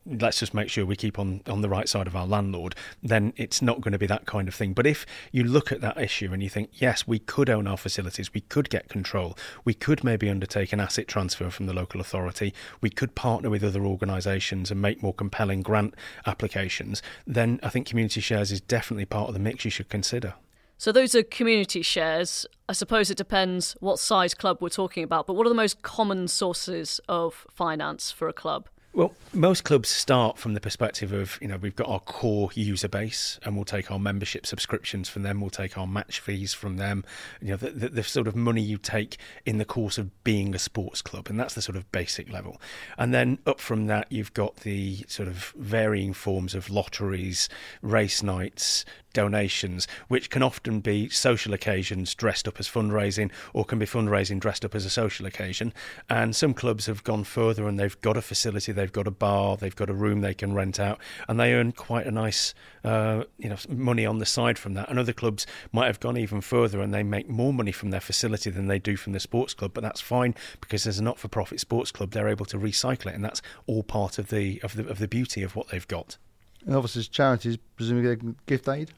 let's 0.05 0.39
just 0.39 0.53
make 0.53 0.69
sure 0.69 0.85
we 0.85 0.95
keep 0.95 1.17
on, 1.17 1.41
on 1.47 1.61
the 1.61 1.69
right 1.69 1.89
side 1.89 2.07
of 2.07 2.15
our 2.15 2.27
landlord, 2.27 2.75
then 3.01 3.33
it's 3.37 3.61
not 3.61 3.81
going 3.81 3.91
to 3.91 3.97
be 3.97 4.07
that 4.07 4.25
kind 4.25 4.47
of 4.47 4.55
thing. 4.55 4.73
But 4.73 4.85
if 4.85 5.05
you 5.31 5.43
look 5.43 5.71
at 5.71 5.81
that 5.81 5.97
issue 5.97 6.31
and 6.31 6.43
you 6.43 6.49
think, 6.49 6.69
yes, 6.73 7.07
we 7.07 7.19
could 7.19 7.49
own 7.49 7.67
our 7.67 7.77
facilities, 7.77 8.33
we 8.33 8.41
could 8.41 8.69
get 8.69 8.89
control, 8.89 9.37
we 9.63 9.73
could 9.73 10.03
maybe 10.03 10.29
undertake 10.29 10.73
an 10.73 10.79
asset 10.79 11.07
transfer 11.07 11.49
from 11.49 11.65
the 11.65 11.73
local 11.73 11.99
authority, 11.99 12.53
we 12.81 12.89
could 12.89 13.15
partner 13.15 13.49
with 13.49 13.63
other 13.63 13.85
organisations 13.85 14.71
and 14.71 14.81
make 14.81 15.01
more 15.01 15.13
compelling 15.13 15.61
grant 15.61 15.95
applications, 16.25 17.01
then 17.25 17.59
I 17.63 17.69
think 17.69 17.87
community 17.87 18.21
shares 18.21 18.51
is 18.51 18.61
definitely 18.61 19.05
part 19.05 19.27
of 19.27 19.33
the 19.33 19.39
mix 19.39 19.65
you 19.65 19.71
should 19.71 19.89
consider. 19.89 20.35
So 20.77 20.91
those 20.91 21.15
are 21.15 21.23
community 21.23 21.81
shares. 21.81 22.45
I 22.67 22.73
suppose 22.73 23.09
it 23.09 23.17
depends 23.17 23.77
what 23.79 23.97
size 23.97 24.33
club 24.33 24.57
we're 24.59 24.69
talking 24.69 25.03
about, 25.03 25.25
but 25.25 25.33
what 25.33 25.45
are 25.45 25.49
the 25.49 25.55
most 25.55 25.81
common 25.81 26.27
sources 26.27 26.99
of 27.07 27.47
finance 27.49 28.11
for 28.11 28.27
a 28.27 28.33
club? 28.33 28.67
Well, 28.95 29.13
most 29.33 29.65
clubs 29.65 29.89
start 29.89 30.37
from 30.37 30.53
the 30.53 30.61
perspective 30.61 31.11
of, 31.11 31.37
you 31.41 31.49
know, 31.49 31.57
we've 31.57 31.75
got 31.75 31.89
our 31.89 31.99
core 31.99 32.49
user 32.53 32.87
base 32.87 33.41
and 33.43 33.53
we'll 33.53 33.65
take 33.65 33.91
our 33.91 33.99
membership 33.99 34.45
subscriptions 34.45 35.09
from 35.09 35.23
them, 35.23 35.41
we'll 35.41 35.49
take 35.49 35.77
our 35.77 35.85
match 35.85 36.21
fees 36.21 36.53
from 36.53 36.77
them, 36.77 37.03
you 37.41 37.49
know, 37.49 37.57
the, 37.57 37.71
the, 37.71 37.89
the, 37.89 38.03
sort 38.03 38.25
of 38.25 38.37
money 38.37 38.61
you 38.61 38.77
take 38.77 39.17
in 39.45 39.57
the 39.57 39.65
course 39.65 39.97
of 39.97 40.23
being 40.23 40.55
a 40.55 40.59
sports 40.59 41.01
club. 41.01 41.27
And 41.29 41.37
that's 41.37 41.55
the 41.55 41.61
sort 41.61 41.75
of 41.75 41.91
basic 41.91 42.31
level. 42.31 42.61
And 42.97 43.13
then 43.13 43.39
up 43.45 43.59
from 43.59 43.87
that, 43.87 44.09
you've 44.09 44.33
got 44.33 44.61
the 44.61 45.03
sort 45.09 45.27
of 45.27 45.53
varying 45.57 46.13
forms 46.13 46.55
of 46.55 46.69
lotteries, 46.69 47.49
race 47.81 48.23
nights, 48.23 48.85
donations, 49.15 49.87
which 50.07 50.29
can 50.29 50.43
often 50.43 50.79
be 50.79 51.09
social 51.09 51.55
occasions 51.55 52.13
dressed 52.13 52.47
up 52.47 52.59
as 52.59 52.67
fundraising 52.67 53.31
or 53.53 53.65
can 53.65 53.79
be 53.79 53.87
fundraising 53.87 54.39
dressed 54.39 54.63
up 54.63 54.75
as 54.75 54.85
a 54.85 54.89
social 54.91 55.25
occasion. 55.25 55.73
And 56.07 56.35
some 56.35 56.53
clubs 56.53 56.85
have 56.85 57.03
gone 57.03 57.23
further 57.23 57.67
and 57.67 57.79
they've 57.79 57.99
got 58.01 58.17
a 58.17 58.21
facility, 58.21 58.71
they've 58.71 58.91
got 58.91 59.07
a 59.07 59.11
bar, 59.11 59.57
they've 59.57 59.75
got 59.75 59.89
a 59.89 59.93
room 59.93 60.21
they 60.21 60.35
can 60.35 60.53
rent 60.53 60.79
out, 60.79 60.99
and 61.27 61.39
they 61.39 61.53
earn 61.53 61.71
quite 61.71 62.05
a 62.05 62.11
nice, 62.11 62.53
uh, 62.83 63.23
you 63.39 63.49
know, 63.49 63.57
money 63.67 64.05
on 64.05 64.19
the 64.19 64.25
side 64.27 64.59
from 64.59 64.75
that. 64.75 64.89
And 64.89 64.99
other 64.99 65.13
clubs 65.13 65.47
might 65.71 65.87
have 65.87 65.99
gone 65.99 66.17
even 66.17 66.41
further 66.41 66.81
and 66.81 66.93
they 66.93 67.01
make 67.01 67.27
more 67.27 67.53
money 67.53 67.71
from 67.71 67.89
their 67.89 68.01
facility 68.01 68.51
than 68.51 68.67
they 68.67 68.77
do 68.77 68.95
from 68.95 69.13
the 69.13 69.19
sports 69.19 69.55
club, 69.55 69.71
but 69.73 69.81
that's 69.81 70.01
fine 70.01 70.35
because 70.61 70.85
as 70.85 70.99
a 70.99 71.03
not-for-profit 71.03 71.59
sports 71.59 71.91
club, 71.91 72.11
they're 72.11 72.27
able 72.27 72.45
to 72.45 72.57
recycle 72.57 73.07
it, 73.07 73.15
and 73.15 73.23
that's 73.23 73.41
all 73.65 73.81
part 73.81 74.19
of 74.19 74.27
the 74.29 74.61
of 74.61 74.75
the 74.75 74.87
of 74.87 74.99
the 74.99 75.07
beauty 75.07 75.41
of 75.41 75.55
what 75.55 75.69
they've 75.69 75.87
got. 75.87 76.17
And 76.65 76.75
obviously, 76.75 77.03
charities 77.03 77.57
presumably 77.75 78.15
get 78.15 78.45
gift 78.45 78.69
aid. 78.69 78.91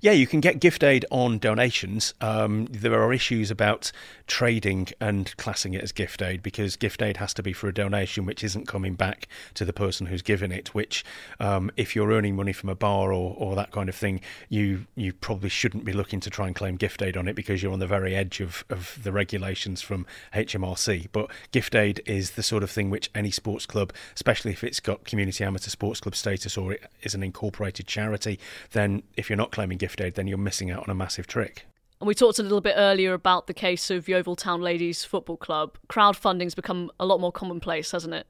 Yeah, 0.00 0.12
you 0.12 0.26
can 0.26 0.40
get 0.40 0.60
gift 0.60 0.82
aid 0.82 1.06
on 1.10 1.38
donations. 1.38 2.14
Um, 2.20 2.66
there 2.66 3.00
are 3.00 3.12
issues 3.12 3.50
about 3.50 3.92
trading 4.26 4.88
and 5.00 5.34
classing 5.36 5.74
it 5.74 5.82
as 5.82 5.92
gift 5.92 6.20
aid 6.20 6.42
because 6.42 6.76
gift 6.76 7.00
aid 7.00 7.18
has 7.18 7.32
to 7.34 7.42
be 7.42 7.52
for 7.52 7.68
a 7.68 7.74
donation 7.74 8.26
which 8.26 8.42
isn't 8.42 8.66
coming 8.66 8.94
back 8.94 9.28
to 9.54 9.64
the 9.64 9.72
person 9.72 10.06
who's 10.06 10.22
given 10.22 10.52
it. 10.52 10.74
Which, 10.74 11.04
um, 11.40 11.70
if 11.76 11.96
you're 11.96 12.10
earning 12.10 12.36
money 12.36 12.52
from 12.52 12.68
a 12.68 12.74
bar 12.74 13.12
or, 13.12 13.34
or 13.38 13.54
that 13.56 13.70
kind 13.70 13.88
of 13.88 13.94
thing, 13.94 14.20
you 14.48 14.86
you 14.94 15.12
probably 15.12 15.48
shouldn't 15.48 15.84
be 15.84 15.92
looking 15.92 16.20
to 16.20 16.30
try 16.30 16.46
and 16.46 16.54
claim 16.54 16.76
gift 16.76 17.02
aid 17.02 17.16
on 17.16 17.28
it 17.28 17.34
because 17.34 17.62
you're 17.62 17.72
on 17.72 17.78
the 17.78 17.86
very 17.86 18.14
edge 18.14 18.40
of, 18.40 18.64
of 18.68 18.98
the 19.02 19.12
regulations 19.12 19.80
from 19.80 20.06
HMRC. 20.34 21.08
But 21.12 21.30
gift 21.52 21.74
aid 21.74 22.02
is 22.04 22.32
the 22.32 22.42
sort 22.42 22.62
of 22.62 22.70
thing 22.70 22.90
which 22.90 23.10
any 23.14 23.30
sports 23.30 23.64
club, 23.64 23.92
especially 24.14 24.52
if 24.52 24.62
it's 24.62 24.80
got 24.80 25.04
community 25.04 25.44
amateur 25.44 25.70
sports 25.70 26.00
club 26.00 26.14
status 26.14 26.58
or 26.58 26.72
it 26.72 26.84
is 27.02 27.13
an 27.14 27.22
incorporated 27.22 27.86
charity, 27.86 28.38
then 28.72 29.02
if 29.16 29.28
you're 29.28 29.36
not 29.36 29.52
claiming 29.52 29.78
gift 29.78 30.00
aid, 30.00 30.14
then 30.14 30.26
you're 30.26 30.38
missing 30.38 30.70
out 30.70 30.82
on 30.82 30.90
a 30.90 30.94
massive 30.94 31.26
trick. 31.26 31.66
And 32.00 32.08
we 32.08 32.14
talked 32.14 32.38
a 32.38 32.42
little 32.42 32.60
bit 32.60 32.74
earlier 32.76 33.14
about 33.14 33.46
the 33.46 33.54
case 33.54 33.90
of 33.90 34.08
Yeovil 34.08 34.36
Town 34.36 34.60
Ladies 34.60 35.04
Football 35.04 35.36
Club. 35.36 35.78
Crowdfunding's 35.88 36.54
become 36.54 36.90
a 37.00 37.06
lot 37.06 37.20
more 37.20 37.32
commonplace, 37.32 37.92
hasn't 37.92 38.14
it? 38.14 38.26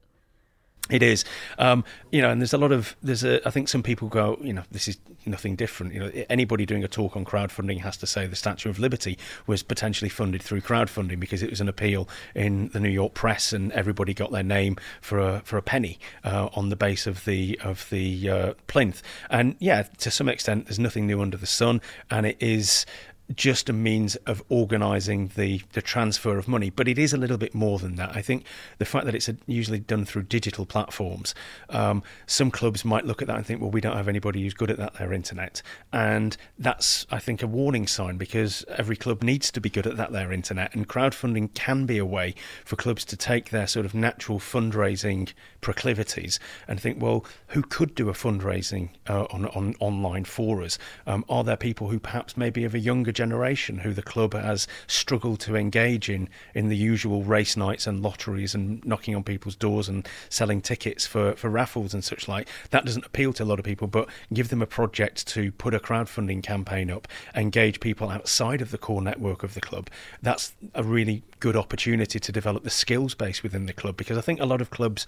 It 0.89 1.01
is, 1.01 1.25
um, 1.57 1.83
you 2.11 2.21
know, 2.21 2.29
and 2.29 2.39
there's 2.39 2.53
a 2.53 2.59
lot 2.59 2.71
of 2.71 2.95
there's 3.01 3.23
a. 3.23 3.45
I 3.47 3.49
think 3.49 3.69
some 3.69 3.81
people 3.81 4.07
go, 4.07 4.37
you 4.39 4.53
know, 4.53 4.61
this 4.69 4.87
is 4.87 4.99
nothing 5.25 5.55
different. 5.55 5.95
You 5.95 5.99
know, 5.99 6.11
anybody 6.29 6.63
doing 6.63 6.83
a 6.83 6.87
talk 6.87 7.17
on 7.17 7.25
crowdfunding 7.25 7.79
has 7.79 7.97
to 7.97 8.07
say 8.07 8.27
the 8.27 8.35
Statue 8.35 8.69
of 8.69 8.77
Liberty 8.77 9.17
was 9.47 9.63
potentially 9.63 10.09
funded 10.09 10.43
through 10.43 10.61
crowdfunding 10.61 11.19
because 11.19 11.41
it 11.41 11.49
was 11.49 11.59
an 11.59 11.67
appeal 11.67 12.07
in 12.35 12.67
the 12.67 12.79
New 12.79 12.89
York 12.89 13.15
press, 13.15 13.51
and 13.51 13.71
everybody 13.71 14.13
got 14.13 14.31
their 14.31 14.43
name 14.43 14.77
for 15.01 15.17
a 15.17 15.41
for 15.43 15.57
a 15.57 15.63
penny 15.63 15.97
uh, 16.23 16.49
on 16.53 16.69
the 16.69 16.75
base 16.75 17.07
of 17.07 17.25
the 17.25 17.59
of 17.63 17.89
the 17.89 18.29
uh, 18.29 18.53
plinth. 18.67 19.01
And 19.31 19.55
yeah, 19.57 19.83
to 19.97 20.11
some 20.11 20.29
extent, 20.29 20.67
there's 20.67 20.77
nothing 20.77 21.07
new 21.07 21.19
under 21.19 21.37
the 21.37 21.47
sun, 21.47 21.81
and 22.11 22.27
it 22.27 22.37
is 22.39 22.85
just 23.33 23.69
a 23.69 23.73
means 23.73 24.15
of 24.27 24.43
organising 24.49 25.31
the, 25.35 25.61
the 25.73 25.81
transfer 25.81 26.37
of 26.37 26.47
money. 26.47 26.69
But 26.69 26.87
it 26.87 26.99
is 26.99 27.13
a 27.13 27.17
little 27.17 27.37
bit 27.37 27.55
more 27.55 27.79
than 27.79 27.95
that. 27.95 28.15
I 28.15 28.21
think 28.21 28.45
the 28.77 28.85
fact 28.85 29.05
that 29.05 29.15
it's 29.15 29.29
usually 29.47 29.79
done 29.79 30.05
through 30.05 30.23
digital 30.23 30.65
platforms, 30.65 31.33
um, 31.69 32.03
some 32.27 32.51
clubs 32.51 32.85
might 32.85 33.05
look 33.05 33.21
at 33.21 33.27
that 33.27 33.37
and 33.37 33.45
think, 33.45 33.61
well, 33.61 33.71
we 33.71 33.81
don't 33.81 33.97
have 33.97 34.07
anybody 34.07 34.43
who's 34.43 34.53
good 34.53 34.69
at 34.69 34.77
that, 34.77 34.95
their 34.95 35.11
internet. 35.11 35.61
And 35.91 36.37
that's, 36.59 37.07
I 37.11 37.19
think, 37.19 37.41
a 37.41 37.47
warning 37.47 37.87
sign 37.87 38.17
because 38.17 38.63
every 38.69 38.95
club 38.95 39.23
needs 39.23 39.51
to 39.51 39.59
be 39.59 39.69
good 39.69 39.87
at 39.87 39.97
that, 39.97 40.11
their 40.11 40.31
internet. 40.31 40.75
And 40.75 40.87
crowdfunding 40.87 41.53
can 41.55 41.85
be 41.85 41.97
a 41.97 42.05
way 42.05 42.35
for 42.63 42.75
clubs 42.75 43.05
to 43.05 43.17
take 43.17 43.49
their 43.49 43.67
sort 43.67 43.85
of 43.85 43.95
natural 43.95 44.39
fundraising 44.39 45.33
proclivities 45.61 46.39
and 46.67 46.79
think, 46.79 47.01
well, 47.01 47.25
who 47.47 47.63
could 47.63 47.95
do 47.95 48.09
a 48.09 48.13
fundraising 48.13 48.89
uh, 49.09 49.23
on, 49.31 49.47
on 49.47 49.75
online 49.79 50.25
for 50.25 50.61
us? 50.61 50.77
Um, 51.07 51.25
are 51.27 51.43
there 51.43 51.57
people 51.57 51.89
who 51.89 51.99
perhaps 51.99 52.37
maybe 52.37 52.63
of 52.65 52.75
a 52.75 52.79
younger 52.79 53.11
generation 53.15 53.79
who 53.79 53.93
the 53.93 54.03
club 54.03 54.33
has 54.33 54.67
struggled 54.87 55.39
to 55.39 55.55
engage 55.55 56.09
in 56.09 56.29
in 56.53 56.69
the 56.69 56.77
usual 56.77 57.23
race 57.23 57.57
nights 57.57 57.87
and 57.87 58.01
lotteries 58.01 58.53
and 58.53 58.85
knocking 58.85 59.15
on 59.15 59.23
people's 59.23 59.55
doors 59.55 59.89
and 59.89 60.07
selling 60.29 60.61
tickets 60.61 61.07
for, 61.07 61.33
for 61.33 61.49
raffles 61.49 61.93
and 61.93 62.03
such 62.03 62.27
like. 62.27 62.47
That 62.69 62.85
doesn't 62.85 63.05
appeal 63.05 63.33
to 63.33 63.43
a 63.43 63.45
lot 63.45 63.59
of 63.59 63.65
people, 63.65 63.87
but 63.87 64.07
give 64.33 64.49
them 64.49 64.61
a 64.61 64.67
project 64.67 65.25
to 65.27 65.51
put 65.53 65.73
a 65.73 65.79
crowdfunding 65.79 66.43
campaign 66.43 66.91
up, 66.91 67.07
engage 67.33 67.79
people 67.79 68.09
outside 68.09 68.61
of 68.61 68.71
the 68.71 68.77
core 68.77 69.01
network 69.01 69.43
of 69.43 69.53
the 69.53 69.61
club. 69.61 69.89
That's 70.21 70.53
a 70.73 70.83
really 70.83 71.23
good 71.39 71.55
opportunity 71.55 72.19
to 72.19 72.31
develop 72.31 72.63
the 72.63 72.69
skills 72.69 73.15
base 73.15 73.43
within 73.43 73.65
the 73.65 73.73
club 73.73 73.97
because 73.97 74.17
I 74.17 74.21
think 74.21 74.39
a 74.39 74.45
lot 74.45 74.61
of 74.61 74.69
clubs 74.69 75.05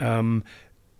um, 0.00 0.44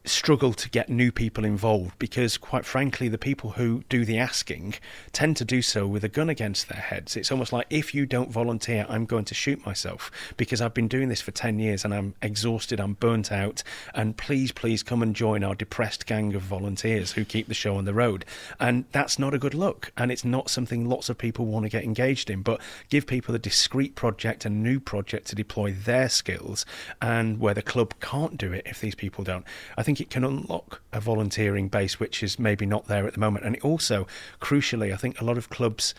struggle 0.08 0.52
to 0.52 0.68
get 0.68 0.88
new 0.88 1.12
people 1.12 1.44
involved 1.44 1.98
because, 1.98 2.36
quite 2.36 2.64
frankly, 2.64 3.08
the 3.08 3.18
people 3.18 3.50
who 3.50 3.82
do 3.88 4.04
the 4.04 4.18
asking 4.18 4.74
tend 5.12 5.36
to 5.36 5.44
do 5.44 5.62
so 5.62 5.86
with 5.86 6.04
a 6.04 6.08
gun 6.08 6.28
against 6.28 6.68
their 6.68 6.80
heads. 6.80 7.16
It's 7.16 7.30
almost 7.30 7.52
like 7.52 7.66
if 7.70 7.94
you 7.94 8.06
don't 8.06 8.30
volunteer, 8.30 8.86
I'm 8.88 9.06
going 9.06 9.24
to 9.26 9.34
shoot 9.34 9.64
myself 9.64 10.10
because 10.36 10.60
I've 10.60 10.74
been 10.74 10.88
doing 10.88 11.08
this 11.08 11.20
for 11.20 11.30
10 11.30 11.58
years 11.58 11.84
and 11.84 11.94
I'm 11.94 12.14
exhausted, 12.22 12.80
I'm 12.80 12.94
burnt 12.94 13.30
out, 13.30 13.62
and 13.94 14.16
please, 14.16 14.52
please 14.52 14.82
come 14.82 15.02
and 15.02 15.14
join 15.14 15.44
our 15.44 15.54
depressed 15.54 16.06
gang 16.06 16.34
of 16.34 16.42
volunteers 16.42 17.12
who 17.12 17.24
keep 17.24 17.48
the 17.48 17.54
show 17.54 17.76
on 17.76 17.84
the 17.84 17.94
road. 17.94 18.24
And 18.58 18.84
that's 18.92 19.18
not 19.18 19.34
a 19.34 19.38
good 19.38 19.54
look, 19.54 19.92
and 19.96 20.10
it's 20.10 20.24
not 20.24 20.50
something 20.50 20.88
lots 20.88 21.08
of 21.08 21.18
people 21.18 21.46
want 21.46 21.64
to 21.64 21.70
get 21.70 21.84
engaged 21.84 22.30
in, 22.30 22.42
but 22.42 22.60
give 22.88 23.06
people 23.06 23.34
a 23.34 23.38
discrete 23.38 23.94
project, 23.94 24.44
a 24.44 24.50
new 24.50 24.80
project 24.80 25.26
to 25.28 25.34
deploy 25.34 25.72
their 25.72 26.08
skills, 26.08 26.64
and 27.00 27.40
where 27.40 27.54
the 27.54 27.62
club 27.62 27.94
can't 28.00 28.36
do 28.36 28.52
it 28.52 28.66
if 28.66 28.80
these 28.80 28.94
people 28.94 29.24
don't. 29.24 29.44
I 29.76 29.82
think 29.82 29.97
it 30.00 30.10
can 30.10 30.24
unlock 30.24 30.80
a 30.92 31.00
volunteering 31.00 31.68
base 31.68 31.98
which 32.00 32.22
is 32.22 32.38
maybe 32.38 32.66
not 32.66 32.86
there 32.86 33.06
at 33.06 33.14
the 33.14 33.20
moment. 33.20 33.44
And 33.44 33.56
it 33.56 33.64
also, 33.64 34.06
crucially, 34.40 34.92
I 34.92 34.96
think 34.96 35.20
a 35.20 35.24
lot 35.24 35.38
of 35.38 35.50
clubs 35.50 35.94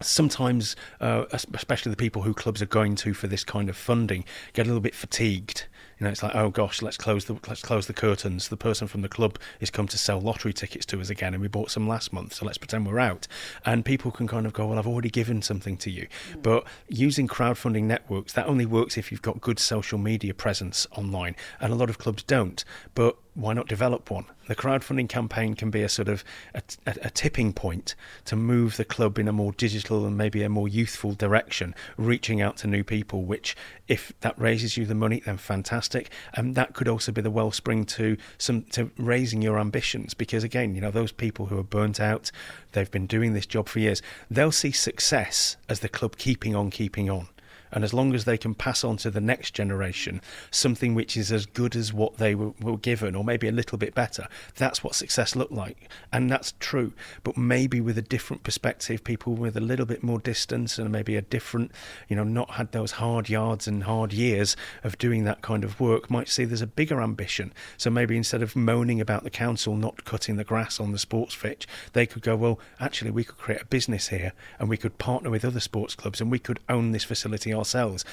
sometimes, 0.00 0.76
uh, 1.00 1.24
especially 1.32 1.90
the 1.90 1.96
people 1.96 2.22
who 2.22 2.34
clubs 2.34 2.62
are 2.62 2.66
going 2.66 2.94
to 2.96 3.14
for 3.14 3.26
this 3.26 3.44
kind 3.44 3.68
of 3.68 3.76
funding, 3.76 4.24
get 4.52 4.66
a 4.66 4.68
little 4.68 4.80
bit 4.80 4.94
fatigued 4.94 5.66
you 5.98 6.04
know, 6.04 6.10
it's 6.10 6.22
like, 6.22 6.34
oh 6.34 6.50
gosh, 6.50 6.80
let's 6.80 6.96
close 6.96 7.24
the 7.24 7.34
let's 7.48 7.62
close 7.62 7.86
the 7.86 7.92
curtains. 7.92 8.48
The 8.48 8.56
person 8.56 8.86
from 8.86 9.02
the 9.02 9.08
club 9.08 9.38
is 9.60 9.70
come 9.70 9.88
to 9.88 9.98
sell 9.98 10.20
lottery 10.20 10.52
tickets 10.52 10.86
to 10.86 11.00
us 11.00 11.10
again, 11.10 11.34
and 11.34 11.40
we 11.40 11.48
bought 11.48 11.70
some 11.70 11.88
last 11.88 12.12
month, 12.12 12.34
so 12.34 12.46
let's 12.46 12.58
pretend 12.58 12.86
we're 12.86 13.00
out. 13.00 13.26
And 13.64 13.84
people 13.84 14.10
can 14.10 14.28
kind 14.28 14.46
of 14.46 14.52
go, 14.52 14.68
well, 14.68 14.78
I've 14.78 14.86
already 14.86 15.10
given 15.10 15.42
something 15.42 15.76
to 15.78 15.90
you. 15.90 16.06
Mm. 16.32 16.42
But 16.42 16.64
using 16.88 17.26
crowdfunding 17.26 17.84
networks, 17.84 18.32
that 18.34 18.46
only 18.46 18.66
works 18.66 18.96
if 18.96 19.10
you've 19.10 19.22
got 19.22 19.40
good 19.40 19.58
social 19.58 19.98
media 19.98 20.34
presence 20.34 20.86
online, 20.92 21.34
and 21.60 21.72
a 21.72 21.76
lot 21.76 21.90
of 21.90 21.98
clubs 21.98 22.22
don't. 22.22 22.64
But 22.94 23.16
why 23.38 23.52
not 23.52 23.68
develop 23.68 24.10
one? 24.10 24.24
The 24.48 24.56
crowdfunding 24.56 25.08
campaign 25.08 25.54
can 25.54 25.70
be 25.70 25.82
a 25.82 25.88
sort 25.88 26.08
of 26.08 26.24
a, 26.54 26.62
a, 26.86 26.96
a, 27.02 27.10
tipping 27.10 27.52
point 27.52 27.94
to 28.24 28.34
move 28.34 28.76
the 28.76 28.84
club 28.84 29.16
in 29.16 29.28
a 29.28 29.32
more 29.32 29.52
digital 29.52 30.04
and 30.04 30.16
maybe 30.16 30.42
a 30.42 30.48
more 30.48 30.66
youthful 30.66 31.12
direction, 31.12 31.72
reaching 31.96 32.40
out 32.40 32.56
to 32.58 32.66
new 32.66 32.82
people. 32.82 33.22
Which, 33.22 33.56
if 33.86 34.12
that 34.22 34.36
raises 34.40 34.76
you 34.76 34.86
the 34.86 34.96
money, 34.96 35.22
then 35.24 35.36
fantastic. 35.36 36.10
And 36.34 36.56
that 36.56 36.74
could 36.74 36.88
also 36.88 37.12
be 37.12 37.20
the 37.20 37.30
wellspring 37.30 37.84
to 37.86 38.16
some 38.38 38.62
to 38.72 38.90
raising 38.98 39.40
your 39.40 39.60
ambitions. 39.60 40.14
Because 40.14 40.42
again, 40.42 40.74
you 40.74 40.80
know, 40.80 40.90
those 40.90 41.12
people 41.12 41.46
who 41.46 41.60
are 41.60 41.64
burnt 41.64 42.00
out, 42.00 42.32
they've 42.72 42.90
been 42.90 43.06
doing 43.06 43.34
this 43.34 43.46
job 43.46 43.68
for 43.68 43.78
years. 43.78 44.02
They'll 44.28 44.50
see 44.50 44.72
success 44.72 45.56
as 45.68 45.78
the 45.78 45.88
club 45.88 46.16
keeping 46.16 46.56
on, 46.56 46.70
keeping 46.70 47.08
on. 47.08 47.28
And 47.72 47.84
as 47.84 47.92
long 47.92 48.14
as 48.14 48.24
they 48.24 48.38
can 48.38 48.54
pass 48.54 48.84
on 48.84 48.96
to 48.98 49.10
the 49.10 49.20
next 49.20 49.54
generation 49.54 50.20
something 50.50 50.94
which 50.94 51.16
is 51.16 51.32
as 51.32 51.46
good 51.46 51.76
as 51.76 51.92
what 51.92 52.18
they 52.18 52.34
were, 52.34 52.52
were, 52.60 52.76
given, 52.76 53.14
or 53.14 53.24
maybe 53.24 53.48
a 53.48 53.52
little 53.52 53.78
bit 53.78 53.94
better, 53.94 54.28
that's 54.56 54.82
what 54.82 54.94
success 54.94 55.36
looked 55.36 55.52
like. 55.52 55.90
And 56.12 56.30
that's 56.30 56.54
true. 56.60 56.92
But 57.24 57.36
maybe 57.36 57.80
with 57.80 57.98
a 57.98 58.02
different 58.02 58.42
perspective, 58.42 59.04
people 59.04 59.34
with 59.34 59.56
a 59.56 59.60
little 59.60 59.86
bit 59.86 60.02
more 60.02 60.18
distance 60.18 60.78
and 60.78 60.90
maybe 60.90 61.16
a 61.16 61.22
different, 61.22 61.72
you 62.08 62.16
know, 62.16 62.24
not 62.24 62.52
had 62.52 62.72
those 62.72 62.92
hard 62.92 63.28
yards 63.28 63.66
and 63.66 63.84
hard 63.84 64.12
years 64.12 64.56
of 64.84 64.98
doing 64.98 65.24
that 65.24 65.42
kind 65.42 65.64
of 65.64 65.80
work 65.80 66.10
might 66.10 66.28
see 66.28 66.44
there's 66.44 66.62
a 66.62 66.66
bigger 66.66 67.00
ambition. 67.00 67.52
So 67.76 67.90
maybe 67.90 68.16
instead 68.16 68.42
of 68.42 68.56
moaning 68.56 69.00
about 69.00 69.24
the 69.24 69.30
council 69.30 69.76
not 69.76 70.04
cutting 70.04 70.36
the 70.36 70.44
grass 70.44 70.80
on 70.80 70.92
the 70.92 70.98
sports 70.98 71.36
pitch, 71.36 71.66
they 71.92 72.06
could 72.06 72.22
go, 72.22 72.36
well, 72.36 72.58
actually, 72.80 73.10
we 73.10 73.24
could 73.24 73.38
create 73.38 73.62
a 73.62 73.66
business 73.66 74.08
here 74.08 74.32
and 74.58 74.68
we 74.68 74.76
could 74.76 74.98
partner 74.98 75.30
with 75.30 75.44
other 75.44 75.60
sports 75.60 75.94
clubs 75.94 76.20
and 76.20 76.30
we 76.30 76.38
could 76.38 76.60
own 76.68 76.92
this 76.92 77.04
facility 77.04 77.52
ourselves 77.58 78.04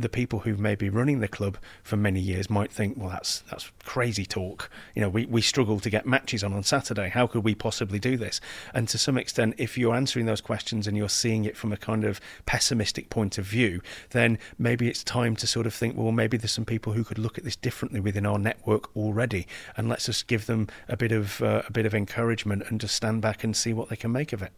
the 0.00 0.08
people 0.08 0.40
who 0.40 0.56
may 0.56 0.74
be 0.74 0.88
running 0.88 1.20
the 1.20 1.28
club 1.28 1.58
for 1.82 1.96
many 1.96 2.20
years 2.20 2.48
might 2.48 2.72
think, 2.72 2.96
well, 2.96 3.10
that's 3.10 3.40
that's 3.50 3.70
crazy 3.84 4.24
talk. 4.24 4.70
You 4.94 5.02
know, 5.02 5.08
we, 5.08 5.26
we 5.26 5.42
struggle 5.42 5.80
to 5.80 5.90
get 5.90 6.06
matches 6.06 6.42
on 6.42 6.52
on 6.52 6.62
Saturday. 6.62 7.08
How 7.08 7.26
could 7.26 7.44
we 7.44 7.54
possibly 7.54 7.98
do 7.98 8.16
this? 8.16 8.40
And 8.72 8.88
to 8.88 8.98
some 8.98 9.18
extent, 9.18 9.54
if 9.58 9.76
you're 9.76 9.94
answering 9.94 10.26
those 10.26 10.40
questions 10.40 10.86
and 10.86 10.96
you're 10.96 11.08
seeing 11.08 11.44
it 11.44 11.56
from 11.56 11.72
a 11.72 11.76
kind 11.76 12.04
of 12.04 12.20
pessimistic 12.46 13.10
point 13.10 13.38
of 13.38 13.44
view, 13.44 13.80
then 14.10 14.38
maybe 14.58 14.88
it's 14.88 15.04
time 15.04 15.36
to 15.36 15.46
sort 15.46 15.66
of 15.66 15.74
think, 15.74 15.96
well, 15.96 16.12
maybe 16.12 16.36
there's 16.36 16.52
some 16.52 16.64
people 16.64 16.92
who 16.92 17.04
could 17.04 17.18
look 17.18 17.38
at 17.38 17.44
this 17.44 17.56
differently 17.56 18.00
within 18.00 18.26
our 18.26 18.38
network 18.38 18.94
already, 18.96 19.46
and 19.76 19.88
let's 19.88 20.06
just 20.06 20.26
give 20.26 20.46
them 20.46 20.68
a 20.88 20.96
bit 20.96 21.12
of 21.12 21.42
uh, 21.42 21.62
a 21.66 21.72
bit 21.72 21.86
of 21.86 21.94
encouragement 21.94 22.62
and 22.68 22.80
just 22.80 22.94
stand 22.94 23.20
back 23.20 23.44
and 23.44 23.56
see 23.56 23.72
what 23.72 23.88
they 23.88 23.96
can 23.96 24.12
make 24.12 24.32
of 24.32 24.42
it. 24.42 24.52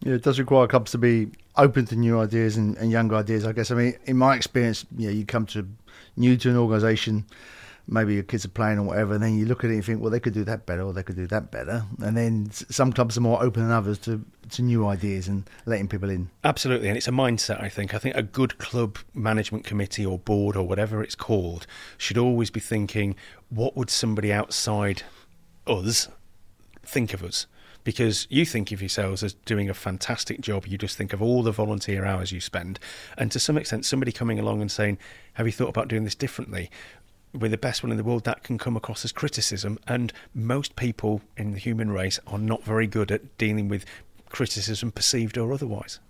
Yeah, 0.00 0.14
it 0.14 0.22
does 0.22 0.38
require 0.38 0.66
clubs 0.66 0.92
to 0.92 0.98
be 0.98 1.28
open 1.56 1.86
to 1.86 1.96
new 1.96 2.20
ideas 2.20 2.56
and, 2.56 2.76
and 2.76 2.90
younger 2.90 3.16
ideas. 3.16 3.46
I 3.46 3.52
guess. 3.52 3.70
I 3.70 3.74
mean, 3.74 3.94
in 4.04 4.16
my 4.16 4.36
experience, 4.36 4.84
you 4.96 5.08
know, 5.08 5.12
you 5.12 5.24
come 5.24 5.46
to 5.46 5.66
new 6.16 6.36
to 6.36 6.50
an 6.50 6.56
organisation, 6.56 7.24
maybe 7.88 8.14
your 8.14 8.22
kids 8.22 8.44
are 8.44 8.48
playing 8.50 8.78
or 8.78 8.82
whatever, 8.82 9.14
and 9.14 9.22
then 9.22 9.38
you 9.38 9.46
look 9.46 9.64
at 9.64 9.70
it 9.70 9.74
and 9.74 9.84
think, 9.84 10.00
well, 10.00 10.10
they 10.10 10.20
could 10.20 10.34
do 10.34 10.44
that 10.44 10.66
better, 10.66 10.82
or 10.82 10.92
they 10.92 11.02
could 11.02 11.16
do 11.16 11.26
that 11.28 11.50
better. 11.50 11.84
And 12.02 12.16
then 12.16 12.50
some 12.50 12.92
clubs 12.92 13.16
are 13.16 13.20
more 13.20 13.42
open 13.42 13.62
than 13.62 13.72
others 13.72 13.98
to 14.00 14.24
to 14.50 14.62
new 14.62 14.86
ideas 14.86 15.26
and 15.26 15.48
letting 15.64 15.88
people 15.88 16.08
in. 16.10 16.30
Absolutely, 16.44 16.88
and 16.88 16.96
it's 16.96 17.08
a 17.08 17.12
mindset. 17.12 17.62
I 17.62 17.68
think. 17.68 17.94
I 17.94 17.98
think 17.98 18.16
a 18.16 18.22
good 18.22 18.58
club 18.58 18.98
management 19.14 19.64
committee 19.64 20.04
or 20.04 20.18
board 20.18 20.56
or 20.56 20.66
whatever 20.66 21.02
it's 21.02 21.14
called 21.14 21.66
should 21.96 22.18
always 22.18 22.50
be 22.50 22.60
thinking, 22.60 23.16
what 23.48 23.76
would 23.76 23.90
somebody 23.90 24.32
outside 24.32 25.02
us 25.66 26.08
think 26.84 27.12
of 27.14 27.22
us? 27.24 27.46
Because 27.86 28.26
you 28.28 28.44
think 28.44 28.72
of 28.72 28.82
yourselves 28.82 29.22
as 29.22 29.34
doing 29.34 29.70
a 29.70 29.74
fantastic 29.74 30.40
job. 30.40 30.66
You 30.66 30.76
just 30.76 30.96
think 30.96 31.12
of 31.12 31.22
all 31.22 31.44
the 31.44 31.52
volunteer 31.52 32.04
hours 32.04 32.32
you 32.32 32.40
spend. 32.40 32.80
And 33.16 33.30
to 33.30 33.38
some 33.38 33.56
extent, 33.56 33.84
somebody 33.84 34.10
coming 34.10 34.40
along 34.40 34.60
and 34.60 34.72
saying, 34.72 34.98
Have 35.34 35.46
you 35.46 35.52
thought 35.52 35.68
about 35.68 35.86
doing 35.86 36.02
this 36.02 36.16
differently? 36.16 36.68
We're 37.32 37.48
the 37.48 37.56
best 37.56 37.84
one 37.84 37.92
in 37.92 37.96
the 37.96 38.02
world, 38.02 38.24
that 38.24 38.42
can 38.42 38.58
come 38.58 38.76
across 38.76 39.04
as 39.04 39.12
criticism. 39.12 39.78
And 39.86 40.12
most 40.34 40.74
people 40.74 41.20
in 41.36 41.52
the 41.52 41.60
human 41.60 41.92
race 41.92 42.18
are 42.26 42.40
not 42.40 42.64
very 42.64 42.88
good 42.88 43.12
at 43.12 43.38
dealing 43.38 43.68
with 43.68 43.84
criticism, 44.30 44.90
perceived 44.90 45.38
or 45.38 45.52
otherwise. 45.52 46.00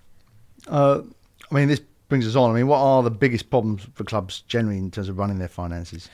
Uh, 0.68 1.02
I 1.50 1.54
mean, 1.54 1.68
this 1.68 1.82
brings 2.08 2.26
us 2.26 2.36
on. 2.36 2.52
I 2.52 2.54
mean, 2.54 2.68
what 2.68 2.78
are 2.78 3.02
the 3.02 3.10
biggest 3.10 3.50
problems 3.50 3.86
for 3.92 4.04
clubs 4.04 4.40
generally 4.48 4.78
in 4.78 4.90
terms 4.90 5.10
of 5.10 5.18
running 5.18 5.40
their 5.40 5.46
finances? 5.46 6.08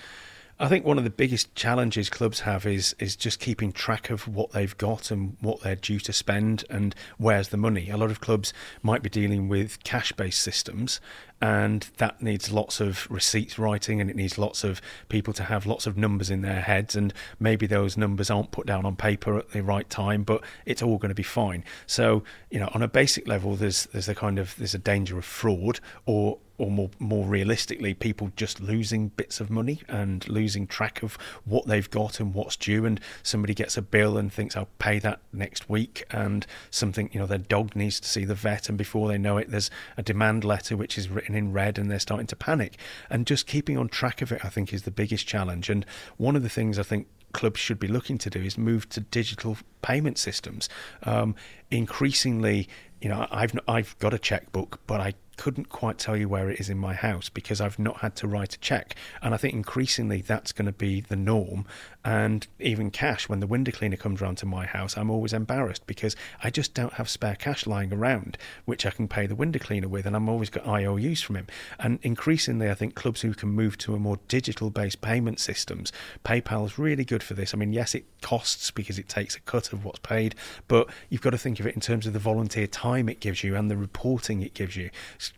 I 0.63 0.69
think 0.69 0.85
one 0.85 0.97
of 0.97 1.03
the 1.03 1.11
biggest 1.11 1.57
challenges 1.57 2.09
clubs 2.09 2.39
have 2.41 2.67
is 2.67 2.95
is 3.01 3.17
just 3.17 3.41
keeping 3.41 3.73
track 3.73 4.11
of 4.11 4.29
what 4.29 4.53
they've 4.53 4.79
got 4.79 5.11
and 5.11 5.37
what 5.41 5.63
they're 5.63 5.75
due 5.75 5.99
to 5.99 6.13
spend 6.13 6.65
and 6.71 6.95
where's 7.19 7.49
the 7.49 7.57
money. 7.57 7.91
A 7.91 7.97
lot 7.97 8.13
of 8.13 8.21
clubs 8.21 8.55
might 8.81 9.03
be 9.03 9.11
dealing 9.11 9.49
with 9.49 9.83
cash-based 9.83 10.41
systems 10.41 11.01
and 11.41 11.89
that 11.97 12.23
needs 12.23 12.53
lots 12.53 12.81
of 12.81 13.11
receipts 13.11 13.59
writing 13.59 14.01
and 14.01 14.09
it 14.09 14.15
needs 14.15 14.39
lots 14.39 14.63
of 14.63 14.81
people 15.09 15.35
to 15.35 15.43
have 15.43 15.67
lots 15.67 15.89
of 15.89 15.97
numbers 15.97 16.31
in 16.31 16.43
their 16.43 16.61
heads 16.61 16.95
and 16.95 17.13
maybe 17.41 17.67
those 17.67 17.97
numbers 17.97 18.31
aren't 18.31 18.53
put 18.53 18.65
down 18.65 18.87
on 18.87 18.95
paper 18.95 19.37
at 19.37 19.51
the 19.51 19.61
right 19.65 19.91
time 19.91 20.23
but 20.23 20.45
it's 20.65 20.81
all 20.81 20.97
going 20.97 21.09
to 21.09 21.15
be 21.15 21.25
fine 21.25 21.65
so 21.85 22.23
you 22.53 22.61
know 22.61 22.71
on 22.73 22.83
a 22.83 22.89
basic 22.89 23.27
level 23.27 23.57
there's 23.57 23.87
there's 23.87 24.09
a 24.09 24.15
kind 24.15 24.39
of 24.39 24.55
there's 24.57 24.75
a 24.75 24.79
danger 24.79 25.19
of 25.19 25.25
fraud 25.25 25.81
or 26.07 26.39
or 26.63 26.71
more 26.71 26.91
more 27.01 27.27
realistically, 27.27 27.93
people 27.93 28.31
just 28.37 28.61
losing 28.61 29.09
bits 29.09 29.41
of 29.41 29.51
money 29.51 29.83
and 29.89 30.29
losing 30.29 30.69
track 30.69 31.03
of 31.03 31.19
what 31.45 31.67
they've 31.67 31.91
got 31.91 32.21
and 32.21 32.35
what's 32.35 32.57
due. 32.57 32.87
And 32.87 33.01
somebody 33.25 33.53
gets 33.53 33.77
a 33.77 33.83
bill 33.83 34.17
and 34.17 34.33
thinks 34.33 34.57
I'll 34.57 34.69
pay 34.79 35.01
that 35.01 35.19
next 35.33 35.69
week, 35.69 36.05
and 36.11 36.47
something 36.71 37.11
you 37.13 37.19
know 37.19 37.27
their 37.27 37.39
dog 37.39 37.75
needs 37.75 37.99
to 37.99 38.09
see 38.09 38.25
the 38.25 38.37
vet, 38.37 38.69
and 38.69 38.79
before 38.79 39.09
they 39.09 39.19
know 39.19 39.39
it, 39.39 39.51
there's 39.51 39.71
a 39.97 40.03
demand 40.05 40.45
letter 40.45 40.77
which 40.77 40.97
is 40.97 41.09
written 41.09 41.35
in 41.35 41.53
red, 41.53 41.79
and 41.79 41.91
they're 41.91 41.99
starting 41.99 42.29
to 42.29 42.37
panic. 42.37 42.79
And 43.11 43.27
just 43.27 43.49
keeping 43.49 43.77
on 43.77 43.89
track 43.89 44.23
of 44.23 44.31
it, 44.31 44.45
I 44.45 44.49
think, 44.49 44.73
is 44.73 44.83
the 44.83 44.93
biggest 44.93 45.27
challenge. 45.27 45.69
And 45.69 45.85
one 46.17 46.37
of 46.37 46.45
the 46.45 46.49
things 46.49 46.79
I 46.79 46.85
think 46.85 47.09
clubs 47.33 47.59
should 47.59 47.81
be 47.81 47.89
looking 47.89 48.19
to 48.19 48.31
do 48.31 48.41
is 48.41 48.57
move 48.57 48.89
to 48.91 49.01
digital 49.01 49.57
payment 49.81 50.17
systems. 50.17 50.69
Um, 51.03 51.35
increasingly, 51.73 52.69
you 53.01 53.09
know, 53.09 53.27
I've 53.33 53.59
I've 53.67 53.99
got 53.99 54.15
a 54.15 54.19
checkbook, 54.19 54.79
but 54.87 55.01
I 55.01 55.15
couldn't 55.43 55.69
quite 55.69 55.99
tell 55.99 56.17
you 56.17 56.29
where 56.29 56.49
it 56.49 56.61
is 56.61 56.71
in 56.71 56.79
my 56.79 56.95
house 56.95 57.29
because 57.29 57.61
I've 57.61 57.77
not 57.77 57.97
had 57.97 58.15
to 58.15 58.29
write 58.29 58.55
a 58.55 58.61
check. 58.61 58.95
And 59.21 59.35
I 59.35 59.37
think 59.37 59.55
increasingly 59.55 60.21
that's 60.21 60.53
going 60.53 60.67
to 60.67 60.73
be 60.73 61.01
the 61.01 61.17
norm. 61.17 61.67
And 62.05 62.47
even 62.61 62.93
cash, 62.93 63.29
when 63.29 63.41
the 63.41 63.49
window 63.49 63.73
cleaner 63.73 63.97
comes 63.97 64.21
round 64.21 64.39
to 64.39 64.47
my 64.47 64.67
house, 64.67 64.97
I'm 64.97 65.11
always 65.11 65.33
embarrassed 65.33 65.85
because 65.89 66.15
I 66.45 66.51
just 66.51 66.75
don't 66.75 66.93
have 66.93 67.09
spare 67.09 67.35
cash 67.35 67.67
lying 67.67 67.93
around, 67.93 68.39
which 68.67 68.87
I 68.87 68.91
can 68.91 69.09
pay 69.09 69.27
the 69.27 69.35
window 69.35 69.59
cleaner 69.59 69.89
with. 69.89 70.07
And 70.07 70.15
I'm 70.15 70.29
always 70.29 70.49
got 70.49 70.65
IOUs 70.65 71.23
from 71.23 71.35
him. 71.35 71.49
And 71.81 71.99
increasingly, 72.03 72.71
I 72.71 72.75
think 72.75 72.95
clubs 72.95 73.23
who 73.23 73.35
can 73.35 73.49
move 73.49 73.77
to 73.79 73.97
a 73.97 73.99
more 73.99 74.21
digital 74.29 74.71
based 74.71 75.01
payment 75.01 75.41
systems, 75.41 75.91
PayPal 76.25 76.67
is 76.67 76.79
really 76.79 77.05
good 77.05 77.25
for 77.25 77.35
this. 77.35 77.53
I 77.53 77.57
mean, 77.57 77.73
yes, 77.73 77.97
it 77.97 78.05
costs 78.21 78.71
because 78.71 78.97
it 78.97 79.09
takes 79.09 79.35
a 79.35 79.41
cut 79.41 79.73
of 79.73 79.85
what's 79.85 79.99
paid, 79.99 80.37
but 80.69 80.89
you've 81.11 81.21
got 81.21 81.31
to 81.31 81.39
think 81.39 81.59
of 81.59 81.67
it 81.67 81.75
in 81.75 81.81
terms 81.81 82.07
of 82.07 82.13
the 82.13 82.21
volunteer 82.21 82.69
time 82.69 83.09
it 83.09 83.19
gives 83.19 83.43
you 83.43 83.57
and 83.57 83.69
the 83.69 83.77
reporting 83.77 84.41
it 84.43 84.55
gives 84.55 84.77
you 84.77 84.89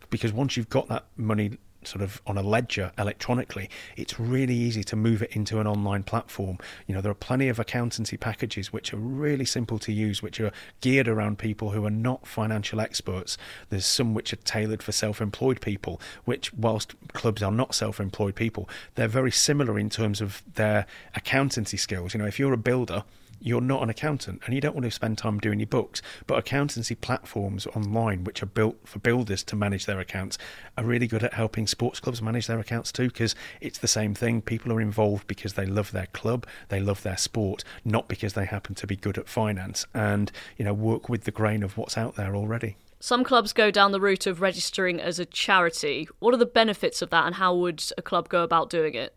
because 0.09 0.33
once 0.33 0.57
you've 0.57 0.69
got 0.69 0.87
that 0.87 1.05
money 1.17 1.57
sort 1.87 2.01
of 2.01 2.21
on 2.25 2.37
a 2.37 2.41
ledger 2.41 2.91
electronically, 2.97 3.69
it's 3.95 4.19
really 4.19 4.55
easy 4.55 4.83
to 4.83 4.95
move 4.95 5.21
it 5.21 5.31
into 5.31 5.59
an 5.59 5.67
online 5.67 6.03
platform. 6.03 6.57
You 6.87 6.95
know, 6.95 7.01
there 7.01 7.11
are 7.11 7.15
plenty 7.15 7.47
of 7.49 7.59
accountancy 7.59 8.17
packages 8.17 8.73
which 8.73 8.93
are 8.93 8.97
really 8.97 9.45
simple 9.45 9.79
to 9.79 9.91
use, 9.91 10.21
which 10.21 10.39
are 10.39 10.51
geared 10.81 11.07
around 11.07 11.37
people 11.37 11.71
who 11.71 11.85
are 11.85 11.91
not 11.91 12.27
financial 12.27 12.79
experts. 12.79 13.37
There's 13.69 13.85
some 13.85 14.13
which 14.13 14.33
are 14.33 14.37
tailored 14.37 14.83
for 14.83 14.91
self 14.91 15.21
employed 15.21 15.61
people, 15.61 16.01
which, 16.25 16.53
whilst 16.53 16.95
clubs 17.13 17.43
are 17.43 17.51
not 17.51 17.75
self 17.75 17.99
employed 17.99 18.35
people, 18.35 18.69
they're 18.95 19.07
very 19.07 19.31
similar 19.31 19.77
in 19.79 19.89
terms 19.89 20.21
of 20.21 20.43
their 20.55 20.85
accountancy 21.15 21.77
skills. 21.77 22.13
You 22.13 22.19
know, 22.19 22.27
if 22.27 22.39
you're 22.39 22.53
a 22.53 22.57
builder, 22.57 23.03
you're 23.45 23.61
not 23.61 23.83
an 23.83 23.89
accountant 23.91 24.41
and 24.43 24.55
you 24.55 24.59
don't 24.59 24.73
want 24.73 24.83
to 24.85 24.91
spend 24.91 25.19
time 25.19 25.37
doing 25.37 25.59
your 25.59 25.67
books. 25.67 26.01
But 26.25 26.39
accountancy 26.39 26.95
platforms 26.95 27.67
online, 27.67 28.23
which 28.23 28.41
are 28.41 28.47
built 28.47 28.75
for 28.85 28.97
builders 28.97 29.43
to 29.43 29.55
manage 29.55 29.85
their 29.85 29.99
accounts, 29.99 30.39
are 30.75 30.83
really 30.83 31.05
good 31.05 31.23
at 31.23 31.35
helping 31.35 31.67
sports 31.67 31.99
clubs 31.99 32.23
manage 32.23 32.47
their 32.47 32.59
accounts 32.59 32.91
too, 32.91 33.07
because 33.09 33.35
it's 33.61 33.77
the 33.77 33.87
same 33.87 34.15
thing. 34.15 34.41
People 34.41 34.73
are 34.73 34.81
involved 34.81 35.27
because 35.27 35.53
they 35.53 35.65
love 35.67 35.91
their 35.91 36.07
club, 36.07 36.47
they 36.69 36.79
love 36.79 37.03
their 37.03 37.17
sport, 37.17 37.63
not 37.85 38.07
because 38.07 38.33
they 38.33 38.45
happen 38.45 38.73
to 38.73 38.87
be 38.87 38.95
good 38.95 39.19
at 39.19 39.29
finance 39.29 39.85
and, 39.93 40.31
you 40.57 40.65
know, 40.65 40.73
work 40.73 41.07
with 41.07 41.25
the 41.25 41.31
grain 41.31 41.61
of 41.61 41.77
what's 41.77 41.99
out 41.99 42.15
there 42.15 42.35
already. 42.35 42.77
Some 42.99 43.23
clubs 43.23 43.53
go 43.53 43.69
down 43.69 43.91
the 43.91 44.01
route 44.01 44.25
of 44.25 44.41
registering 44.41 44.99
as 44.99 45.19
a 45.19 45.25
charity. 45.25 46.09
What 46.17 46.33
are 46.33 46.37
the 46.37 46.47
benefits 46.47 47.03
of 47.03 47.11
that 47.11 47.27
and 47.27 47.35
how 47.35 47.53
would 47.53 47.83
a 47.95 48.01
club 48.01 48.27
go 48.27 48.41
about 48.41 48.71
doing 48.71 48.95
it? 48.95 49.13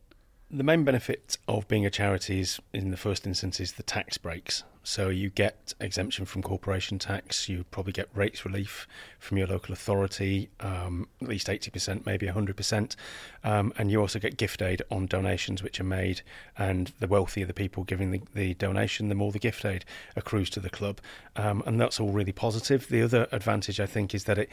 The 0.50 0.64
main 0.64 0.82
benefit 0.82 1.36
of 1.46 1.68
being 1.68 1.84
a 1.84 1.90
charity 1.90 2.40
is, 2.40 2.58
in 2.72 2.90
the 2.90 2.96
first 2.96 3.26
instance, 3.26 3.60
is 3.60 3.72
the 3.72 3.82
tax 3.82 4.16
breaks. 4.16 4.64
So 4.82 5.10
you 5.10 5.28
get 5.28 5.74
exemption 5.78 6.24
from 6.24 6.40
corporation 6.40 6.98
tax. 6.98 7.50
You 7.50 7.66
probably 7.70 7.92
get 7.92 8.08
rates 8.14 8.46
relief 8.46 8.88
from 9.18 9.36
your 9.36 9.46
local 9.46 9.74
authority, 9.74 10.48
um, 10.60 11.06
at 11.20 11.28
least 11.28 11.50
eighty 11.50 11.70
percent, 11.70 12.06
maybe 12.06 12.26
hundred 12.28 12.56
percent, 12.56 12.96
um, 13.44 13.74
and 13.76 13.90
you 13.90 14.00
also 14.00 14.18
get 14.18 14.38
gift 14.38 14.62
aid 14.62 14.80
on 14.90 15.04
donations 15.04 15.62
which 15.62 15.78
are 15.80 15.84
made. 15.84 16.22
And 16.56 16.94
the 16.98 17.06
wealthier 17.06 17.44
the 17.44 17.52
people 17.52 17.84
giving 17.84 18.10
the, 18.12 18.22
the 18.34 18.54
donation, 18.54 19.10
the 19.10 19.14
more 19.14 19.30
the 19.30 19.38
gift 19.38 19.66
aid 19.66 19.84
accrues 20.16 20.48
to 20.50 20.60
the 20.60 20.70
club, 20.70 21.02
um, 21.36 21.62
and 21.66 21.78
that's 21.78 22.00
all 22.00 22.10
really 22.10 22.32
positive. 22.32 22.88
The 22.88 23.02
other 23.02 23.28
advantage, 23.32 23.80
I 23.80 23.86
think, 23.86 24.14
is 24.14 24.24
that 24.24 24.38
it 24.38 24.48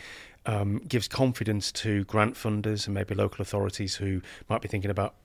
um, 0.46 0.80
gives 0.80 1.08
confidence 1.08 1.72
to 1.72 2.04
grant 2.04 2.34
funders 2.34 2.86
and 2.86 2.94
maybe 2.94 3.16
local 3.16 3.42
authorities 3.42 3.96
who 3.96 4.22
might 4.50 4.62
be 4.62 4.68
thinking 4.68 4.92
about 4.92 5.16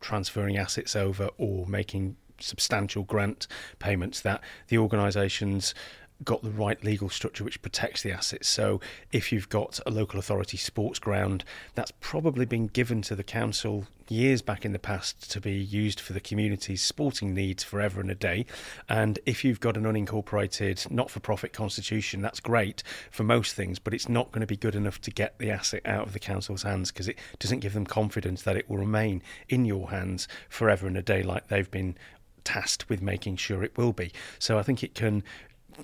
transferring 0.00 0.56
assets 0.56 0.96
over 0.96 1.30
or 1.38 1.66
making 1.66 2.16
substantial 2.40 3.02
grant 3.04 3.46
payments, 3.78 4.20
that 4.22 4.42
the 4.68 4.78
organisations 4.78 5.74
got 6.24 6.42
the 6.42 6.50
right 6.50 6.82
legal 6.84 7.08
structure 7.08 7.44
which 7.44 7.62
protects 7.62 8.02
the 8.02 8.12
assets. 8.12 8.48
So 8.48 8.80
if 9.12 9.32
you've 9.32 9.48
got 9.48 9.80
a 9.86 9.90
local 9.90 10.18
authority 10.18 10.56
sports 10.56 10.98
ground, 10.98 11.44
that's 11.74 11.92
probably 12.00 12.44
been 12.44 12.66
given 12.66 13.02
to 13.02 13.14
the 13.14 13.24
council 13.24 13.86
years 14.10 14.42
back 14.42 14.64
in 14.64 14.72
the 14.72 14.78
past 14.78 15.30
to 15.30 15.40
be 15.40 15.52
used 15.52 16.00
for 16.00 16.12
the 16.12 16.20
community's 16.20 16.82
sporting 16.82 17.32
needs 17.32 17.62
forever 17.62 18.00
and 18.00 18.10
a 18.10 18.14
day. 18.14 18.44
And 18.88 19.18
if 19.24 19.44
you've 19.44 19.60
got 19.60 19.76
an 19.76 19.84
unincorporated, 19.84 20.90
not 20.90 21.10
for 21.10 21.20
profit 21.20 21.52
constitution, 21.52 22.20
that's 22.20 22.40
great 22.40 22.82
for 23.10 23.22
most 23.22 23.54
things, 23.54 23.78
but 23.78 23.94
it's 23.94 24.08
not 24.08 24.32
going 24.32 24.40
to 24.40 24.46
be 24.46 24.56
good 24.56 24.74
enough 24.74 25.00
to 25.02 25.10
get 25.10 25.38
the 25.38 25.50
asset 25.50 25.82
out 25.84 26.06
of 26.06 26.12
the 26.12 26.18
council's 26.18 26.64
hands 26.64 26.90
because 26.90 27.08
it 27.08 27.18
doesn't 27.38 27.60
give 27.60 27.72
them 27.72 27.86
confidence 27.86 28.42
that 28.42 28.56
it 28.56 28.68
will 28.68 28.78
remain 28.78 29.22
in 29.48 29.64
your 29.64 29.90
hands 29.90 30.26
forever 30.48 30.86
and 30.86 30.96
a 30.96 31.02
day 31.02 31.22
like 31.22 31.46
they've 31.48 31.70
been 31.70 31.96
tasked 32.44 32.88
with 32.88 33.02
making 33.02 33.36
sure 33.36 33.62
it 33.62 33.76
will 33.76 33.92
be. 33.92 34.12
So 34.38 34.58
I 34.58 34.62
think 34.62 34.82
it 34.82 34.94
can 34.94 35.22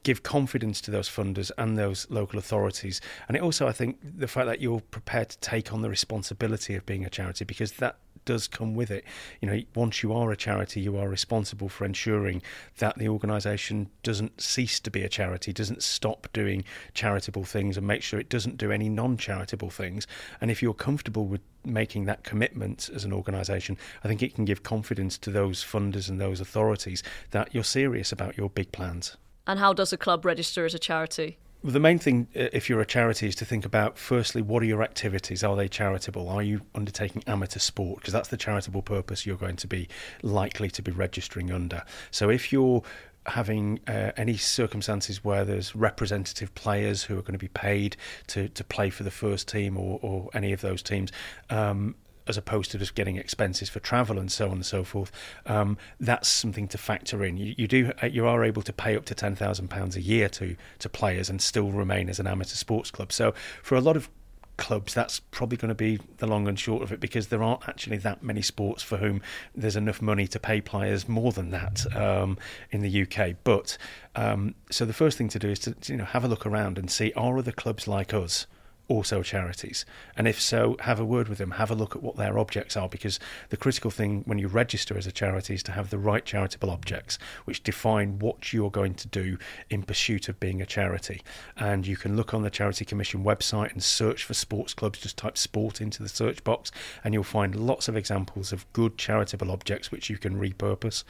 give 0.03 0.23
confidence 0.23 0.81
to 0.83 0.91
those 0.91 1.09
funders 1.09 1.51
and 1.59 1.77
those 1.77 2.07
local 2.11 2.39
authorities. 2.39 3.01
And 3.29 3.37
it 3.37 3.43
also, 3.43 3.67
I 3.67 3.73
think, 3.73 3.99
the 4.03 4.29
fact 4.29 4.47
that 4.47 4.61
you're 4.61 4.81
prepared 4.81 5.31
to 5.31 5.39
take 5.41 5.73
on 5.73 5.83
the 5.83 5.91
responsibility 5.91 6.75
of 6.75 6.87
being 6.87 7.05
a 7.05 7.11
charity 7.11 7.45
because 7.45 7.73
that 7.73 7.99
does 8.27 8.47
come 8.47 8.75
with 8.75 8.91
it. 8.91 9.05
You 9.41 9.49
know, 9.49 9.61
once 9.75 10.03
you 10.03 10.13
are 10.13 10.31
a 10.31 10.37
charity, 10.37 10.81
you 10.81 10.99
are 10.99 11.09
responsible 11.09 11.71
for 11.71 11.87
ensuring 11.87 12.43
that 12.79 12.99
the 12.99 13.09
organisation 13.09 13.89
doesn't 14.03 14.41
cease 14.41 14.79
to 14.81 14.91
be 14.91 15.03
a 15.03 15.09
charity, 15.09 15.53
doesn't 15.53 15.83
stop 15.83 16.29
doing 16.35 16.65
charitable 16.93 17.45
things, 17.45 17.79
and 17.79 17.87
make 17.87 18.03
sure 18.03 18.21
it 18.21 18.29
doesn't 18.29 18.59
do 18.59 18.71
any 18.71 18.91
non-charitable 18.91 19.71
things. 19.71 20.07
And 20.41 20.51
if 20.51 20.63
you're 20.63 20.75
comfortable 20.75 21.27
with 21.27 21.41
making 21.65 22.05
that 22.07 22.25
commitment 22.25 22.91
as 22.95 23.05
an 23.05 23.13
organisation, 23.13 23.79
I 24.05 24.09
think 24.09 24.23
it 24.23 24.35
can 24.35 24.45
give 24.45 24.63
confidence 24.63 25.17
to 25.19 25.31
those 25.31 25.65
funders 25.65 26.11
and 26.11 26.21
those 26.21 26.41
authorities 26.41 27.03
that 27.31 27.55
you're 27.55 27.65
serious 27.65 28.13
about 28.13 28.37
your 28.37 28.51
big 28.51 28.73
plans. 28.73 29.17
And 29.47 29.59
how 29.59 29.73
does 29.73 29.93
a 29.93 29.97
club 29.97 30.25
register 30.25 30.65
as 30.65 30.75
a 30.75 30.79
charity? 30.79 31.39
The 31.65 31.81
main 31.81 31.99
thing, 31.99 32.29
uh, 32.37 32.49
if 32.53 32.69
you're 32.69 32.81
a 32.81 32.87
charity, 32.87 33.27
is 33.27 33.35
to 33.37 33.45
think 33.45 33.65
about 33.65 33.99
firstly, 33.99 34.43
what 34.43 34.63
are 34.63 34.67
your 34.67 34.83
activities? 34.83 35.43
Are 35.43 35.57
they 35.57 35.69
charitable? 35.69 36.29
Are 36.29 36.43
you 36.43 36.61
undertaking 36.75 37.25
amateur 37.27 37.59
sport? 37.59 38.01
Because 38.01 38.13
that's 38.13 38.29
the 38.29 38.37
charitable 38.37 38.83
purpose 38.83 39.27
you're 39.27 39.37
going 39.37 39.57
to 39.57 39.67
be 39.67 39.89
likely 40.23 40.71
to 40.71 40.83
be 40.83 40.93
registering 40.93 41.51
under. 41.51 41.83
So 42.11 42.31
if 42.31 42.53
you're 42.53 42.83
having 43.27 43.81
uh, 43.89 44.13
any 44.17 44.37
circumstances 44.37 45.25
where 45.25 45.45
there's 45.45 45.75
representative 45.75 46.55
players 46.55 47.05
who 47.05 47.19
are 47.19 47.23
going 47.23 47.33
to 47.33 47.39
be 47.39 47.49
paid 47.49 47.97
to, 48.29 48.49
to 48.51 48.63
play 48.63 48.91
for 48.91 49.03
the 49.03 49.11
first 49.11 49.49
team 49.49 49.77
or, 49.77 49.99
or 50.03 50.31
any 50.35 50.53
of 50.53 50.61
those 50.61 50.83
teams, 50.83 51.11
um, 51.51 51.97
as 52.27 52.37
opposed 52.37 52.71
to 52.73 52.79
just 52.79 52.95
getting 52.95 53.17
expenses 53.17 53.69
for 53.69 53.81
travel 53.81 54.19
and 54.19 54.31
so 54.31 54.47
on 54.47 54.53
and 54.53 54.67
so 54.67 54.85
forth. 54.85 55.13
Um, 55.47 55.79
that's 56.01 56.29
something 56.29 56.69
to 56.69 56.79
factor 56.79 57.25
in. 57.25 57.37
You, 57.37 57.55
you, 57.57 57.69
do 57.69 57.93
uh, 58.03 58.07
you 58.07 58.27
are 58.27 58.45
able 58.45 58.63
to 58.63 58.73
pay 58.73 58.97
up 58.97 59.05
to 59.07 59.15
ten 59.15 59.35
thousand 59.35 59.69
pounds 59.69 59.97
a 59.97 60.01
year 60.01 60.29
to 60.31 60.57
to 60.81 60.89
players 60.89 61.31
and 61.31 61.41
still 61.41 61.71
remain 61.71 62.09
as 62.09 62.19
an 62.19 62.27
amateur 62.27 62.57
sports 62.57 62.91
club. 62.91 63.13
So 63.13 63.35
for 63.63 63.77
a 63.77 63.81
lot 63.81 63.97
of 63.97 64.09
clubs, 64.57 64.95
that's 64.95 65.21
probably 65.21 65.57
going 65.57 65.69
to 65.69 65.75
be 65.75 66.01
the 66.19 66.27
long 66.27 66.49
and 66.49 66.59
short 66.59 66.83
of 66.83 66.93
it 66.93 67.01
because 67.01 67.29
there 67.29 67.43
aren't 67.43 67.69
actually 67.69 67.99
that 67.99 68.23
many 68.23 68.43
sports 68.43 68.83
for 68.83 68.97
whom 68.97 69.21
there's 69.55 69.77
enough 69.77 70.01
money 70.01 70.27
to 70.27 70.39
pay 70.39 70.61
players 70.61 71.09
more 71.09 71.33
than 71.33 71.51
that 71.51 71.85
um, 71.95 72.39
in 72.71 72.81
the 72.81 73.03
UK. 73.03 73.37
But 73.45 73.77
um, 74.15 74.55
so 74.71 74.85
the 74.85 74.93
first 74.93 75.19
thing 75.19 75.29
to 75.29 75.39
do 75.39 75.49
is 75.49 75.59
to 75.61 75.75
you 75.87 75.97
know 75.97 76.05
have 76.05 76.25
a 76.25 76.29
look 76.29 76.47
around 76.47 76.79
and 76.79 76.91
see 76.91 77.13
are 77.15 77.39
other 77.39 77.53
clubs 77.53 77.87
like 77.87 78.15
us 78.15 78.47
also 78.89 79.23
charities? 79.23 79.85
And 80.17 80.29
if 80.29 80.41
so, 80.41 80.77
have 80.81 81.01
a 81.01 81.05
word 81.05 81.29
with 81.29 81.39
them, 81.39 81.53
have 81.53 81.71
a 81.71 81.75
look 81.75 81.97
at 81.97 82.03
what 82.03 82.17
their 82.17 82.39
objects 82.39 82.77
are, 82.77 82.89
because 82.89 83.19
the 83.51 83.57
critical 83.57 83.91
thing 83.91 84.23
when 84.27 84.39
you 84.39 84.49
register 84.49 84.97
as 84.97 85.07
a 85.07 85.13
charity 85.13 85.55
is 85.55 85.63
to 85.65 85.73
have 85.73 85.91
the 85.91 85.99
right 85.99 86.25
charitable 86.25 86.71
objects 86.71 87.19
which 87.45 87.63
define 87.63 88.19
what 88.19 88.53
you're 88.53 88.71
going 88.71 88.95
to 88.95 89.09
do 89.09 89.39
in 89.71 89.83
pursuit 89.83 90.29
of 90.29 90.41
being 90.41 90.61
a 90.61 90.67
charity. 90.67 91.23
And 91.57 91.87
you 91.87 91.97
can 91.97 92.17
look 92.17 92.35
on 92.35 92.43
the 92.43 92.51
Charity 92.51 92.85
Commission 92.85 93.25
website 93.25 93.73
and 93.73 93.83
search 93.83 94.25
for 94.25 94.35
sports 94.35 94.75
clubs, 94.75 95.01
just 95.01 95.17
type 95.17 95.39
sport 95.39 95.81
into 95.81 96.03
the 96.03 96.09
search 96.09 96.43
box, 96.45 96.71
and 97.05 97.15
you'll 97.15 97.25
find 97.25 97.55
lots 97.55 97.89
of 97.89 97.97
examples 97.97 98.53
of 98.53 98.71
good 98.73 98.99
charitable 98.99 99.51
objects 99.51 99.91
which 99.91 100.11
you 100.11 100.19
can 100.19 100.39
repurpose. 100.39 101.05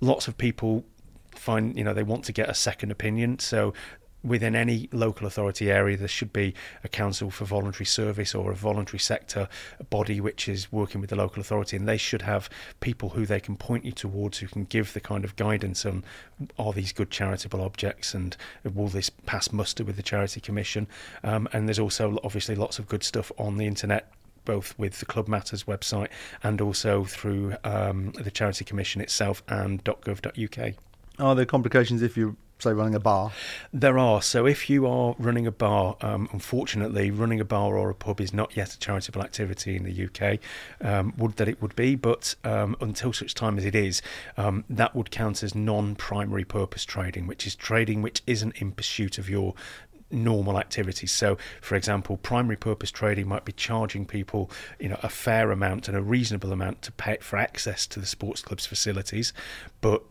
Lots 0.00 0.28
of 0.28 0.36
people 0.38 0.84
find 1.34 1.76
you 1.76 1.84
know 1.84 1.94
they 1.94 2.02
want 2.02 2.24
to 2.24 2.32
get 2.32 2.48
a 2.48 2.54
second 2.54 2.90
opinion 2.90 3.38
so 3.38 3.72
within 4.22 4.54
any 4.54 4.88
local 4.92 5.26
authority 5.26 5.70
area, 5.70 5.96
there 5.96 6.08
should 6.08 6.32
be 6.32 6.54
a 6.84 6.88
council 6.88 7.30
for 7.30 7.44
voluntary 7.44 7.86
service 7.86 8.34
or 8.34 8.52
a 8.52 8.54
voluntary 8.54 8.98
sector 8.98 9.48
body 9.88 10.20
which 10.20 10.48
is 10.48 10.70
working 10.70 11.00
with 11.00 11.10
the 11.10 11.16
local 11.16 11.40
authority, 11.40 11.76
and 11.76 11.88
they 11.88 11.96
should 11.96 12.22
have 12.22 12.50
people 12.80 13.10
who 13.10 13.26
they 13.26 13.40
can 13.40 13.56
point 13.56 13.84
you 13.84 13.92
towards 13.92 14.38
who 14.38 14.46
can 14.46 14.64
give 14.64 14.92
the 14.92 15.00
kind 15.00 15.24
of 15.24 15.36
guidance 15.36 15.86
on 15.86 16.04
are 16.58 16.72
these 16.72 16.92
good 16.92 17.10
charitable 17.10 17.60
objects 17.60 18.14
and 18.14 18.36
will 18.74 18.88
this 18.88 19.10
pass 19.10 19.52
muster 19.52 19.84
with 19.84 19.96
the 19.96 20.02
Charity 20.02 20.40
Commission. 20.40 20.86
Um, 21.22 21.48
and 21.52 21.68
there's 21.68 21.78
also 21.78 22.18
obviously 22.24 22.54
lots 22.54 22.78
of 22.78 22.88
good 22.88 23.02
stuff 23.02 23.30
on 23.38 23.56
the 23.56 23.66
internet 23.66 24.12
both 24.46 24.76
with 24.78 24.98
the 25.00 25.06
Club 25.06 25.28
Matters 25.28 25.64
website 25.64 26.08
and 26.42 26.60
also 26.60 27.04
through 27.04 27.54
um, 27.62 28.12
the 28.12 28.30
Charity 28.30 28.64
Commission 28.64 29.00
itself 29.00 29.42
and 29.48 29.84
.gov.uk. 29.84 30.74
Are 31.18 31.34
there 31.34 31.44
complications 31.44 32.00
if 32.00 32.16
you 32.16 32.36
say 32.62 32.72
running 32.72 32.94
a 32.94 33.00
bar? 33.00 33.32
There 33.72 33.98
are. 33.98 34.22
So 34.22 34.46
if 34.46 34.70
you 34.70 34.86
are 34.86 35.14
running 35.18 35.46
a 35.46 35.52
bar, 35.52 35.96
um, 36.00 36.28
unfortunately, 36.32 37.10
running 37.10 37.40
a 37.40 37.44
bar 37.44 37.76
or 37.76 37.90
a 37.90 37.94
pub 37.94 38.20
is 38.20 38.32
not 38.32 38.56
yet 38.56 38.74
a 38.74 38.78
charitable 38.78 39.22
activity 39.22 39.76
in 39.76 39.84
the 39.84 40.04
UK. 40.06 40.38
Um, 40.80 41.14
would 41.16 41.36
that 41.36 41.48
it 41.48 41.60
would 41.60 41.76
be, 41.76 41.94
but 41.94 42.34
um, 42.44 42.76
until 42.80 43.12
such 43.12 43.34
time 43.34 43.58
as 43.58 43.64
it 43.64 43.74
is, 43.74 44.02
um, 44.36 44.64
that 44.68 44.94
would 44.94 45.10
count 45.10 45.42
as 45.42 45.54
non-primary 45.54 46.44
purpose 46.44 46.84
trading, 46.84 47.26
which 47.26 47.46
is 47.46 47.54
trading 47.54 48.02
which 48.02 48.22
isn't 48.26 48.56
in 48.56 48.72
pursuit 48.72 49.18
of 49.18 49.28
your 49.28 49.54
normal 50.10 50.58
activities. 50.58 51.12
So, 51.12 51.38
for 51.60 51.76
example, 51.76 52.16
primary 52.16 52.56
purpose 52.56 52.90
trading 52.90 53.28
might 53.28 53.44
be 53.44 53.52
charging 53.52 54.06
people, 54.06 54.50
you 54.78 54.88
know, 54.88 54.98
a 55.02 55.08
fair 55.08 55.50
amount 55.50 55.88
and 55.88 55.96
a 55.96 56.02
reasonable 56.02 56.52
amount 56.52 56.82
to 56.82 56.92
pay 56.92 57.18
for 57.20 57.38
access 57.38 57.86
to 57.88 58.00
the 58.00 58.06
sports 58.06 58.42
club's 58.42 58.66
facilities, 58.66 59.32
but 59.80 60.02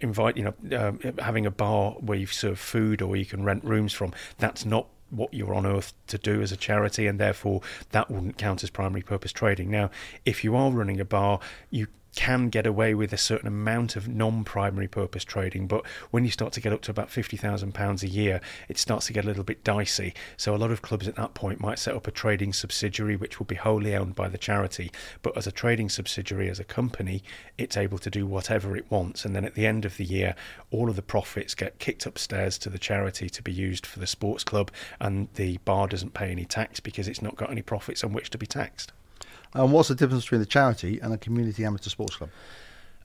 invite, 0.00 0.36
you 0.36 0.44
know, 0.44 0.78
um, 0.78 1.00
having 1.18 1.46
a 1.46 1.50
bar 1.50 1.92
where 1.92 2.18
you 2.18 2.26
serve 2.26 2.58
food 2.58 3.02
or 3.02 3.16
you 3.16 3.24
can 3.24 3.44
rent 3.44 3.64
rooms 3.64 3.92
from, 3.92 4.12
that's 4.38 4.64
not 4.64 4.88
what 5.10 5.32
you're 5.32 5.54
on 5.54 5.66
earth 5.66 5.94
to 6.08 6.18
do 6.18 6.42
as 6.42 6.52
a 6.52 6.56
charity, 6.56 7.06
and 7.06 7.20
therefore 7.20 7.60
that 7.90 8.10
wouldn't 8.10 8.38
count 8.38 8.62
as 8.62 8.70
primary 8.70 9.02
purpose 9.02 9.32
trading. 9.32 9.70
Now, 9.70 9.90
if 10.24 10.42
you 10.42 10.56
are 10.56 10.70
running 10.70 11.00
a 11.00 11.04
bar, 11.04 11.40
you 11.70 11.86
can 12.16 12.48
get 12.48 12.66
away 12.66 12.94
with 12.94 13.12
a 13.12 13.18
certain 13.18 13.46
amount 13.46 13.94
of 13.94 14.08
non-primary 14.08 14.88
purpose 14.88 15.22
trading, 15.22 15.68
but 15.68 15.86
when 16.10 16.24
you 16.24 16.30
start 16.30 16.52
to 16.54 16.60
get 16.60 16.72
up 16.72 16.82
to 16.82 16.90
about 16.90 17.10
fifty 17.10 17.36
thousand 17.36 17.72
pounds 17.72 18.02
a 18.02 18.08
year, 18.08 18.40
it 18.68 18.78
starts 18.78 19.06
to 19.06 19.12
get 19.12 19.24
a 19.24 19.28
little 19.28 19.44
bit 19.44 19.62
dicey. 19.62 20.14
So 20.36 20.54
a 20.54 20.58
lot 20.58 20.72
of 20.72 20.82
clubs 20.82 21.06
at 21.06 21.14
that 21.16 21.34
point 21.34 21.60
might 21.60 21.78
set 21.78 21.94
up 21.94 22.08
a 22.08 22.10
trading 22.10 22.52
subsidiary 22.52 23.14
which 23.14 23.38
will 23.38 23.46
be 23.46 23.54
wholly 23.54 23.94
owned 23.94 24.16
by 24.16 24.28
the 24.28 24.38
charity, 24.38 24.90
but 25.22 25.36
as 25.36 25.46
a 25.46 25.52
trading 25.52 25.88
subsidiary 25.88 26.48
as 26.48 26.58
a 26.58 26.64
company, 26.64 27.22
it's 27.58 27.76
able 27.76 27.98
to 27.98 28.10
do 28.10 28.26
whatever 28.26 28.76
it 28.76 28.90
wants, 28.90 29.24
and 29.24 29.36
then 29.36 29.44
at 29.44 29.54
the 29.54 29.66
end 29.66 29.84
of 29.84 29.96
the 29.98 30.04
year, 30.04 30.34
all 30.70 30.88
of 30.88 30.96
the 30.96 31.02
profits 31.02 31.54
get 31.54 31.78
kicked 31.78 32.06
upstairs 32.06 32.58
to 32.58 32.70
the 32.70 32.78
charity 32.78 33.28
to 33.28 33.42
be 33.42 33.52
used 33.52 33.84
for 33.84 34.00
the 34.00 34.06
sports 34.06 34.42
club, 34.42 34.70
and 35.00 35.28
the 35.34 35.58
bar 35.58 35.86
doesn't 35.86 36.14
pay 36.14 36.30
any 36.30 36.46
tax 36.46 36.80
because 36.80 37.06
it's 37.06 37.22
not 37.22 37.36
got 37.36 37.50
any 37.50 37.62
profits 37.62 38.02
on 38.02 38.12
which 38.12 38.30
to 38.30 38.38
be 38.38 38.46
taxed. 38.46 38.92
And 39.56 39.72
what's 39.72 39.88
the 39.88 39.94
difference 39.94 40.24
between 40.24 40.42
a 40.42 40.46
charity 40.46 41.00
and 41.00 41.14
a 41.14 41.16
community 41.16 41.64
amateur 41.64 41.88
sports 41.88 42.16
club? 42.16 42.28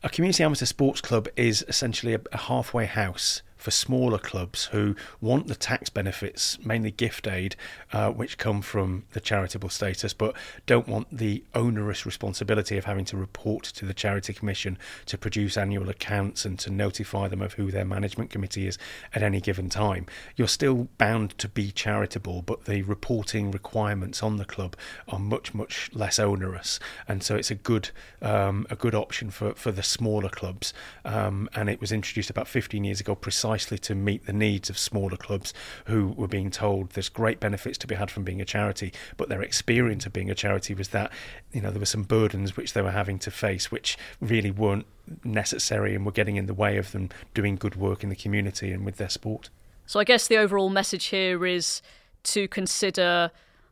A 0.04 0.10
community 0.10 0.44
amateur 0.44 0.66
sports 0.66 1.00
club 1.00 1.30
is 1.38 1.64
essentially 1.70 2.14
a, 2.14 2.20
a 2.34 2.38
halfway 2.38 2.86
house 2.86 3.42
for 3.62 3.70
smaller 3.70 4.18
clubs 4.18 4.66
who 4.66 4.96
want 5.22 5.46
the 5.46 5.56
tax 5.56 5.88
benefits, 5.90 6.58
mainly 6.66 6.90
gift 6.90 7.28
aid, 7.28 7.56
uh, 7.94 8.10
which 8.10 8.40
come 8.40 8.60
from 8.60 9.04
the 9.12 9.20
charitable 9.20 9.70
status, 9.70 10.14
but 10.14 10.36
don't 10.66 10.88
want 10.88 11.16
the 11.16 11.44
onerous 11.54 12.04
responsibility 12.04 12.76
of 12.76 12.86
having 12.86 13.06
to 13.06 13.16
report 13.16 13.64
to 13.64 13.86
the 13.86 13.94
Charity 13.94 14.34
Commission 14.34 14.80
to 15.06 15.16
produce 15.16 15.58
annual 15.58 15.90
accounts 15.90 16.44
and 16.44 16.58
to 16.58 16.72
notify 16.72 17.28
them 17.28 17.42
of 17.42 17.54
who 17.54 17.70
their 17.70 17.86
management 17.86 18.32
committee 18.32 18.66
is 18.66 18.80
at 19.14 19.22
any 19.22 19.40
given 19.40 19.70
time. 19.70 20.08
You're 20.36 20.48
still 20.48 20.88
bound 20.98 21.38
to 21.38 21.48
be 21.48 21.72
charitable, 21.72 22.42
but 22.42 22.66
the 22.66 22.82
reporting 22.82 23.52
requirements 23.52 24.24
on 24.24 24.38
the 24.38 24.46
club 24.46 24.76
are 25.08 25.20
much, 25.20 25.54
much 25.54 25.92
less 25.94 26.18
onerous, 26.18 26.80
and 27.08 27.22
so 27.22 27.36
it's 27.36 27.52
a 27.52 27.56
good 27.56 27.92
um, 28.24 28.66
a 28.72 28.76
good 28.76 28.96
option 28.96 29.30
for, 29.30 29.54
for 29.54 29.72
the 29.72 29.84
smaller 29.84 30.30
clubs. 30.30 30.74
Um, 31.06 31.48
and 31.54 31.70
it 31.70 31.80
was 31.80 31.92
introduced 31.92 32.30
about 32.30 32.48
15 32.48 32.84
years 32.84 33.00
ago, 33.00 33.14
precisely 33.14 33.51
precisely 33.52 33.78
to 33.78 33.94
meet 33.94 34.26
the 34.26 34.34
needs 34.34 34.70
of 34.70 34.78
smaller 34.78 35.18
clubs 35.18 35.54
who 35.86 36.08
were 36.16 36.28
being 36.28 36.50
told 36.50 36.90
there's 36.92 37.10
great 37.10 37.38
benefits 37.38 37.78
to 37.78 37.86
be 37.86 37.96
had 37.96 38.10
from 38.10 38.24
being 38.24 38.40
a 38.40 38.46
charity, 38.46 38.94
but 39.18 39.28
their 39.28 39.42
experience 39.42 40.06
of 40.06 40.14
being 40.14 40.30
a 40.30 40.36
charity 40.36 40.74
was 40.74 40.90
that 40.90 41.12
you 41.52 41.60
know 41.60 41.70
there 41.70 41.80
were 41.80 41.86
some 41.86 42.04
burdens 42.04 42.56
which 42.56 42.72
they 42.72 42.82
were 42.82 42.92
having 42.92 43.20
to 43.20 43.30
face, 43.30 43.70
which 43.70 43.98
really 44.22 44.52
weren't 44.52 44.86
necessary 45.26 45.94
and 45.94 46.06
were 46.06 46.14
getting 46.14 46.38
in 46.38 46.46
the 46.46 46.54
way 46.54 46.78
of 46.78 46.94
them 46.94 47.10
doing 47.34 47.58
good 47.58 47.76
work 47.76 48.04
in 48.04 48.10
the 48.10 48.16
community 48.16 48.72
and 48.72 48.86
with 48.86 48.96
their 48.96 49.10
sport. 49.10 49.50
So 49.86 50.00
I 50.00 50.06
guess 50.06 50.28
the 50.28 50.38
overall 50.38 50.70
message 50.70 51.08
here 51.08 51.46
is 51.46 51.82
to 52.24 52.48
consider 52.48 53.32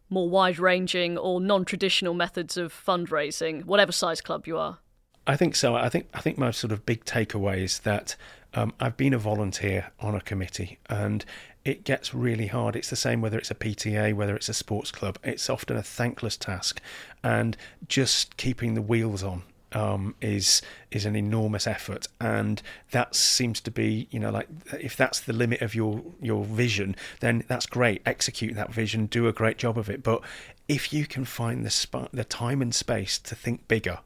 more 0.09 0.29
wide 0.29 0.59
ranging 0.59 1.17
or 1.17 1.39
non 1.39 1.63
traditional 1.63 2.13
methods 2.13 2.57
of 2.57 2.73
fundraising, 2.73 3.63
whatever 3.63 3.93
size 3.93 4.19
club 4.19 4.45
you 4.45 4.57
are. 4.57 4.79
I 5.25 5.37
think 5.37 5.55
so. 5.55 5.75
I 5.75 5.89
think 5.89 6.07
I 6.13 6.19
think 6.19 6.37
my 6.37 6.51
sort 6.51 6.73
of 6.73 6.85
big 6.85 7.05
takeaway 7.05 7.63
is 7.63 7.79
that 7.79 8.17
um, 8.53 8.73
I've 8.79 8.97
been 8.97 9.13
a 9.13 9.17
volunteer 9.17 9.91
on 9.99 10.15
a 10.15 10.21
committee, 10.21 10.79
and 10.89 11.23
it 11.65 11.83
gets 11.83 12.13
really 12.13 12.47
hard. 12.47 12.75
It's 12.75 12.89
the 12.89 12.95
same 12.95 13.21
whether 13.21 13.37
it's 13.37 13.51
a 13.51 13.55
PTA, 13.55 14.13
whether 14.13 14.35
it's 14.35 14.49
a 14.49 14.53
sports 14.53 14.91
club. 14.91 15.19
It's 15.23 15.49
often 15.49 15.77
a 15.77 15.83
thankless 15.83 16.37
task, 16.37 16.81
and 17.23 17.55
just 17.87 18.37
keeping 18.37 18.73
the 18.73 18.81
wheels 18.81 19.23
on 19.23 19.43
um, 19.73 20.15
is 20.21 20.61
is 20.91 21.05
an 21.05 21.15
enormous 21.15 21.67
effort, 21.67 22.07
and 22.19 22.61
that 22.91 23.15
seems 23.15 23.61
to 23.61 23.71
be 23.71 24.07
you 24.11 24.19
know 24.19 24.31
like 24.31 24.47
if 24.79 24.95
that's 24.95 25.19
the 25.19 25.33
limit 25.33 25.61
of 25.61 25.75
your 25.75 26.01
your 26.21 26.43
vision, 26.43 26.95
then 27.19 27.43
that's 27.47 27.65
great. 27.65 28.01
Execute 28.05 28.55
that 28.55 28.73
vision, 28.73 29.05
do 29.05 29.27
a 29.27 29.33
great 29.33 29.57
job 29.57 29.77
of 29.77 29.89
it. 29.89 30.01
But 30.01 30.21
if 30.67 30.91
you 30.93 31.05
can 31.05 31.25
find 31.25 31.65
the 31.65 31.69
sp- 31.69 32.11
the 32.11 32.23
time 32.23 32.61
and 32.61 32.73
space 32.73 33.19
to 33.19 33.35
think 33.35 33.67
bigger, 33.67 33.99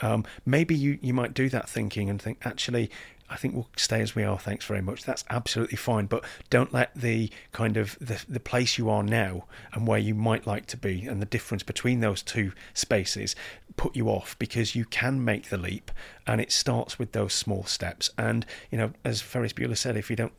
um, 0.00 0.24
maybe 0.46 0.74
you 0.74 0.98
you 1.02 1.14
might 1.14 1.34
do 1.34 1.48
that 1.48 1.68
thinking 1.68 2.08
and 2.08 2.20
think 2.20 2.38
actually 2.44 2.90
I 3.30 3.36
think 3.36 3.54
we'll 3.54 3.68
stay 3.76 4.00
as 4.00 4.14
we 4.14 4.24
are. 4.24 4.38
Thanks 4.38 4.64
very 4.64 4.82
much. 4.82 5.04
That's 5.04 5.24
absolutely 5.30 5.76
fine. 5.76 6.06
But 6.06 6.24
don't 6.50 6.72
let 6.72 6.94
the 6.94 7.30
kind 7.52 7.76
of 7.76 7.98
the, 8.00 8.24
the 8.28 8.40
place 8.40 8.78
you 8.78 8.88
are 8.90 9.02
now 9.02 9.44
and 9.72 9.86
where 9.86 9.98
you 9.98 10.14
might 10.14 10.46
like 10.46 10.66
to 10.66 10.76
be 10.76 11.06
and 11.06 11.20
the 11.20 11.26
difference 11.26 11.62
between 11.62 12.00
those 12.00 12.22
two 12.22 12.52
spaces 12.74 13.36
put 13.76 13.94
you 13.94 14.08
off 14.08 14.38
because 14.38 14.74
you 14.74 14.84
can 14.84 15.24
make 15.24 15.48
the 15.48 15.56
leap 15.56 15.90
and 16.26 16.40
it 16.40 16.52
starts 16.52 16.98
with 16.98 17.12
those 17.12 17.32
small 17.32 17.64
steps. 17.64 18.10
And, 18.18 18.44
you 18.70 18.78
know, 18.78 18.92
as 19.04 19.20
Ferris 19.20 19.52
Bueller 19.52 19.76
said, 19.76 19.96
if 19.96 20.10
you 20.10 20.16
don't 20.16 20.32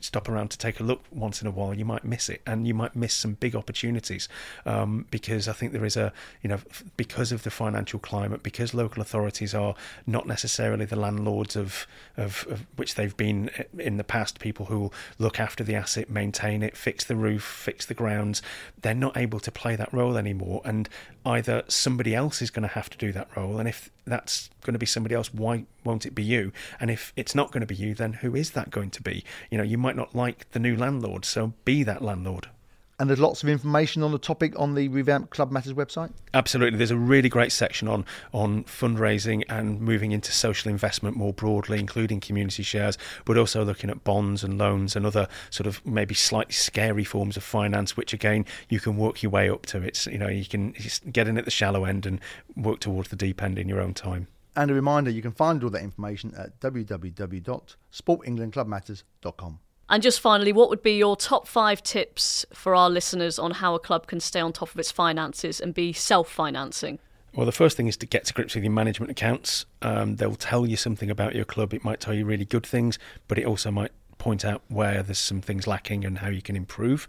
stop 0.00 0.28
around 0.28 0.50
to 0.50 0.58
take 0.58 0.80
a 0.80 0.82
look 0.82 1.02
once 1.10 1.40
in 1.40 1.46
a 1.46 1.50
while, 1.50 1.74
you 1.74 1.84
might 1.84 2.04
miss 2.04 2.28
it, 2.28 2.42
and 2.46 2.66
you 2.66 2.74
might 2.74 2.96
miss 2.96 3.14
some 3.14 3.34
big 3.34 3.54
opportunities 3.54 4.28
um, 4.64 5.06
because 5.10 5.48
I 5.48 5.52
think 5.52 5.72
there 5.72 5.84
is 5.84 5.96
a 5.96 6.12
you 6.42 6.48
know 6.48 6.58
because 6.96 7.32
of 7.32 7.42
the 7.42 7.50
financial 7.50 7.98
climate, 7.98 8.42
because 8.42 8.74
local 8.74 9.02
authorities 9.02 9.54
are 9.54 9.74
not 10.06 10.26
necessarily 10.26 10.84
the 10.84 10.96
landlords 10.96 11.56
of 11.56 11.86
of, 12.16 12.46
of 12.50 12.66
which 12.76 12.94
they've 12.94 13.16
been 13.16 13.50
in 13.78 13.96
the 13.96 14.04
past, 14.04 14.38
people 14.38 14.66
who 14.66 14.90
look 15.18 15.38
after 15.40 15.64
the 15.64 15.74
asset, 15.74 16.10
maintain 16.10 16.62
it, 16.62 16.76
fix 16.76 17.04
the 17.04 17.16
roof, 17.16 17.42
fix 17.42 17.86
the 17.86 17.94
grounds. 17.94 18.42
They're 18.80 18.94
not 18.94 19.16
able 19.16 19.40
to 19.40 19.50
play 19.50 19.76
that 19.76 19.92
role 19.92 20.16
anymore, 20.16 20.62
and 20.64 20.88
either 21.24 21.64
somebody 21.68 22.14
else 22.14 22.40
is 22.42 22.50
going 22.50 22.68
to 22.68 22.74
have 22.74 22.90
to 22.90 22.98
do 22.98 23.12
that 23.12 23.28
role, 23.36 23.58
and 23.58 23.68
if 23.68 23.90
that's 24.06 24.50
going 24.62 24.74
to 24.74 24.78
be 24.78 24.86
somebody 24.86 25.14
else, 25.14 25.32
why 25.32 25.66
won't 25.84 26.06
it 26.06 26.14
be 26.14 26.22
you? 26.22 26.52
And 26.80 26.90
if 26.90 27.12
it's 27.16 27.34
not 27.34 27.50
going 27.50 27.60
to 27.60 27.66
be 27.66 27.74
you, 27.74 27.94
then 27.94 28.14
who 28.14 28.34
is 28.34 28.52
that 28.52 28.70
going 28.70 28.90
to 28.90 29.02
be? 29.02 29.24
You 29.50 29.58
know, 29.58 29.64
you 29.64 29.78
might 29.78 29.96
not 29.96 30.14
like 30.14 30.50
the 30.52 30.58
new 30.58 30.76
landlord, 30.76 31.24
so 31.24 31.52
be 31.64 31.82
that 31.82 32.02
landlord. 32.02 32.48
And 32.98 33.10
there's 33.10 33.20
lots 33.20 33.42
of 33.42 33.50
information 33.50 34.02
on 34.02 34.12
the 34.12 34.18
topic 34.18 34.58
on 34.58 34.74
the 34.74 34.88
revamped 34.88 35.30
Club 35.30 35.50
Matters 35.50 35.74
website. 35.74 36.12
Absolutely, 36.32 36.78
there's 36.78 36.90
a 36.90 36.96
really 36.96 37.28
great 37.28 37.52
section 37.52 37.88
on 37.88 38.06
on 38.32 38.64
fundraising 38.64 39.42
and 39.50 39.82
moving 39.82 40.12
into 40.12 40.32
social 40.32 40.70
investment 40.70 41.14
more 41.14 41.34
broadly, 41.34 41.78
including 41.78 42.20
community 42.20 42.62
shares, 42.62 42.96
but 43.26 43.36
also 43.36 43.62
looking 43.64 43.90
at 43.90 44.02
bonds 44.02 44.42
and 44.42 44.56
loans 44.56 44.96
and 44.96 45.04
other 45.04 45.28
sort 45.50 45.66
of 45.66 45.84
maybe 45.84 46.14
slightly 46.14 46.54
scary 46.54 47.04
forms 47.04 47.36
of 47.36 47.42
finance, 47.42 47.98
which 47.98 48.14
again 48.14 48.46
you 48.70 48.80
can 48.80 48.96
work 48.96 49.22
your 49.22 49.30
way 49.30 49.50
up 49.50 49.66
to. 49.66 49.82
It's 49.82 50.06
you 50.06 50.18
know 50.18 50.28
you 50.28 50.46
can 50.46 50.74
get 51.12 51.28
in 51.28 51.36
at 51.36 51.44
the 51.44 51.50
shallow 51.50 51.84
end 51.84 52.06
and 52.06 52.18
work 52.56 52.80
towards 52.80 53.10
the 53.10 53.16
deep 53.16 53.42
end 53.42 53.58
in 53.58 53.68
your 53.68 53.80
own 53.80 53.92
time. 53.92 54.28
And 54.56 54.70
a 54.70 54.74
reminder, 54.74 55.10
you 55.10 55.20
can 55.20 55.32
find 55.32 55.62
all 55.62 55.68
that 55.68 55.82
information 55.82 56.32
at 56.34 56.58
www.sportenglandclubmatters.com. 56.60 59.58
And 59.88 60.02
just 60.02 60.20
finally, 60.20 60.52
what 60.52 60.68
would 60.68 60.82
be 60.82 60.96
your 60.96 61.16
top 61.16 61.46
five 61.46 61.82
tips 61.82 62.44
for 62.52 62.74
our 62.74 62.90
listeners 62.90 63.38
on 63.38 63.52
how 63.52 63.74
a 63.74 63.78
club 63.78 64.06
can 64.06 64.18
stay 64.18 64.40
on 64.40 64.52
top 64.52 64.70
of 64.70 64.78
its 64.78 64.90
finances 64.90 65.60
and 65.60 65.72
be 65.72 65.92
self 65.92 66.28
financing? 66.30 66.98
Well, 67.34 67.46
the 67.46 67.52
first 67.52 67.76
thing 67.76 67.86
is 67.86 67.96
to 67.98 68.06
get 68.06 68.24
to 68.24 68.34
grips 68.34 68.54
with 68.54 68.64
your 68.64 68.72
management 68.72 69.10
accounts. 69.10 69.66
Um, 69.82 70.16
they'll 70.16 70.36
tell 70.36 70.66
you 70.66 70.76
something 70.76 71.10
about 71.10 71.34
your 71.34 71.44
club. 71.44 71.74
It 71.74 71.84
might 71.84 72.00
tell 72.00 72.14
you 72.14 72.24
really 72.24 72.46
good 72.46 72.66
things, 72.66 72.98
but 73.28 73.38
it 73.38 73.44
also 73.44 73.70
might 73.70 73.92
point 74.18 74.44
out 74.44 74.62
where 74.68 75.02
there's 75.02 75.18
some 75.18 75.42
things 75.42 75.66
lacking 75.66 76.04
and 76.04 76.18
how 76.18 76.28
you 76.28 76.40
can 76.40 76.56
improve. 76.56 77.06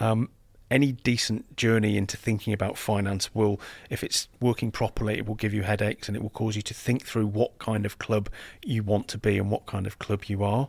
Um, 0.00 0.30
any 0.70 0.92
decent 0.92 1.56
journey 1.56 1.96
into 1.96 2.16
thinking 2.16 2.52
about 2.52 2.76
finance 2.76 3.34
will, 3.34 3.60
if 3.90 4.02
it's 4.02 4.28
working 4.40 4.72
properly, 4.72 5.18
it 5.18 5.26
will 5.26 5.34
give 5.34 5.54
you 5.54 5.62
headaches 5.62 6.08
and 6.08 6.16
it 6.16 6.22
will 6.22 6.30
cause 6.30 6.56
you 6.56 6.62
to 6.62 6.74
think 6.74 7.04
through 7.04 7.26
what 7.26 7.58
kind 7.58 7.86
of 7.86 7.98
club 7.98 8.28
you 8.64 8.82
want 8.82 9.06
to 9.08 9.18
be 9.18 9.38
and 9.38 9.50
what 9.50 9.66
kind 9.66 9.86
of 9.86 9.98
club 9.98 10.24
you 10.24 10.42
are. 10.42 10.68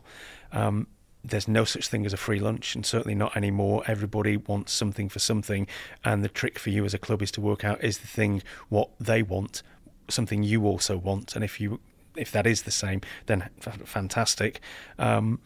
Um, 0.51 0.87
there's 1.23 1.47
no 1.47 1.63
such 1.65 1.87
thing 1.87 2.05
as 2.05 2.13
a 2.13 2.17
free 2.17 2.39
lunch, 2.39 2.75
and 2.75 2.85
certainly 2.85 3.15
not 3.15 3.35
anymore. 3.35 3.83
Everybody 3.87 4.37
wants 4.37 4.71
something 4.71 5.09
for 5.09 5.19
something, 5.19 5.67
and 6.03 6.23
the 6.23 6.29
trick 6.29 6.57
for 6.59 6.69
you 6.69 6.85
as 6.85 6.93
a 6.93 6.99
club 6.99 7.21
is 7.21 7.31
to 7.31 7.41
work 7.41 7.63
out 7.63 7.83
is 7.83 7.99
the 7.99 8.07
thing 8.07 8.43
what 8.69 8.89
they 8.99 9.21
want, 9.23 9.63
something 10.09 10.43
you 10.43 10.65
also 10.65 10.97
want, 10.97 11.35
and 11.35 11.43
if 11.43 11.59
you 11.59 11.79
if 12.15 12.31
that 12.31 12.47
is 12.47 12.63
the 12.63 12.71
same, 12.71 13.01
then 13.27 13.49
fantastic. 13.59 14.59
Um, 14.97 15.39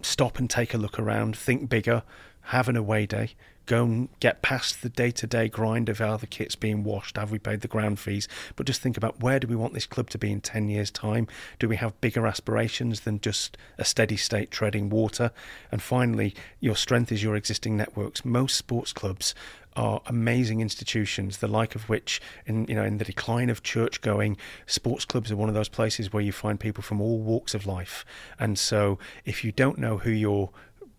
stop 0.00 0.38
and 0.38 0.48
take 0.48 0.72
a 0.72 0.78
look 0.78 0.98
around, 0.98 1.36
think 1.36 1.68
bigger, 1.68 2.02
have 2.42 2.68
an 2.68 2.76
away 2.76 3.06
day, 3.06 3.34
go 3.66 3.84
and 3.84 4.08
get 4.20 4.42
past 4.42 4.82
the 4.82 4.88
day 4.88 5.10
to 5.10 5.26
day 5.26 5.48
grind 5.48 5.88
of 5.88 6.00
are 6.00 6.18
the 6.18 6.26
kits 6.26 6.54
being 6.54 6.84
washed, 6.84 7.16
have 7.16 7.30
we 7.30 7.38
paid 7.38 7.60
the 7.60 7.68
ground 7.68 7.98
fees, 7.98 8.28
but 8.56 8.66
just 8.66 8.80
think 8.80 8.96
about 8.96 9.20
where 9.20 9.38
do 9.38 9.46
we 9.46 9.56
want 9.56 9.74
this 9.74 9.86
club 9.86 10.10
to 10.10 10.18
be 10.18 10.30
in 10.30 10.40
10 10.40 10.68
years' 10.68 10.90
time? 10.90 11.26
Do 11.58 11.68
we 11.68 11.76
have 11.76 12.00
bigger 12.00 12.26
aspirations 12.26 13.00
than 13.00 13.20
just 13.20 13.56
a 13.78 13.84
steady 13.84 14.16
state 14.16 14.50
treading 14.50 14.90
water? 14.90 15.30
And 15.72 15.82
finally, 15.82 16.34
your 16.60 16.76
strength 16.76 17.10
is 17.12 17.22
your 17.22 17.36
existing 17.36 17.76
networks. 17.76 18.24
Most 18.24 18.56
sports 18.56 18.92
clubs 18.92 19.34
are 19.76 20.00
amazing 20.06 20.60
institutions, 20.60 21.38
the 21.38 21.48
like 21.48 21.74
of 21.74 21.88
which, 21.88 22.20
in 22.46 22.66
you 22.68 22.74
know, 22.74 22.84
in 22.84 22.98
the 22.98 23.04
decline 23.04 23.50
of 23.50 23.62
church 23.62 24.00
going, 24.00 24.36
sports 24.66 25.04
clubs 25.04 25.32
are 25.32 25.36
one 25.36 25.48
of 25.48 25.54
those 25.54 25.68
places 25.68 26.12
where 26.12 26.22
you 26.22 26.32
find 26.32 26.60
people 26.60 26.82
from 26.82 27.00
all 27.00 27.18
walks 27.18 27.54
of 27.54 27.66
life. 27.66 28.04
And 28.38 28.58
so, 28.58 28.98
if 29.24 29.44
you 29.44 29.52
don't 29.52 29.78
know 29.78 29.98
who 29.98 30.10
your 30.10 30.50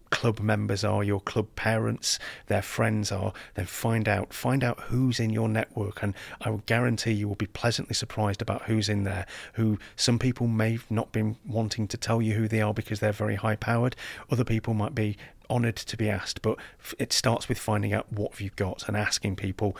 club 0.10 0.39
members 0.39 0.84
are, 0.84 1.04
your 1.04 1.20
club 1.20 1.48
parents, 1.56 2.20
their 2.48 2.62
friends 2.62 3.12
are, 3.12 3.34
then 3.56 3.65
find 3.65 4.08
out. 4.08 4.34
Find 4.34 4.63
out 4.63 4.80
who's 4.82 5.20
in 5.20 5.30
your 5.30 5.50
network, 5.50 6.04
and 6.04 6.13
I 6.41 6.50
will 6.50 6.63
guarantee 6.65 7.12
you 7.12 7.28
will 7.28 7.36
be 7.36 7.48
pleasantly 7.48 7.96
surprised 7.96 8.41
about 8.41 8.63
who's 8.63 8.89
in 8.89 9.04
there. 9.04 9.26
Who 9.54 9.80
some 9.96 10.20
people 10.20 10.48
may 10.48 10.74
have 10.74 10.89
not 10.89 11.12
been 11.12 11.38
wanting 11.46 11.88
to 11.89 11.98
tell 11.98 12.22
you 12.22 12.34
who 12.34 12.48
they 12.48 12.62
are 12.62 12.74
because 12.74 13.00
they're 13.00 13.12
very 13.12 13.36
high 13.36 13.56
powered. 13.56 13.96
Other 14.32 14.44
people 14.44 14.74
might 14.74 14.96
be 14.96 15.18
honoured 15.50 15.76
to 15.76 15.98
be 15.98 16.10
asked, 16.10 16.41
but 16.41 16.58
it 16.98 17.13
starts 17.13 17.48
with 17.48 17.60
finding 17.60 17.94
out 17.94 18.12
what 18.12 18.39
you've 18.39 18.56
got 18.56 18.88
and 18.88 18.98
asking 18.98 19.36
people 19.36 19.78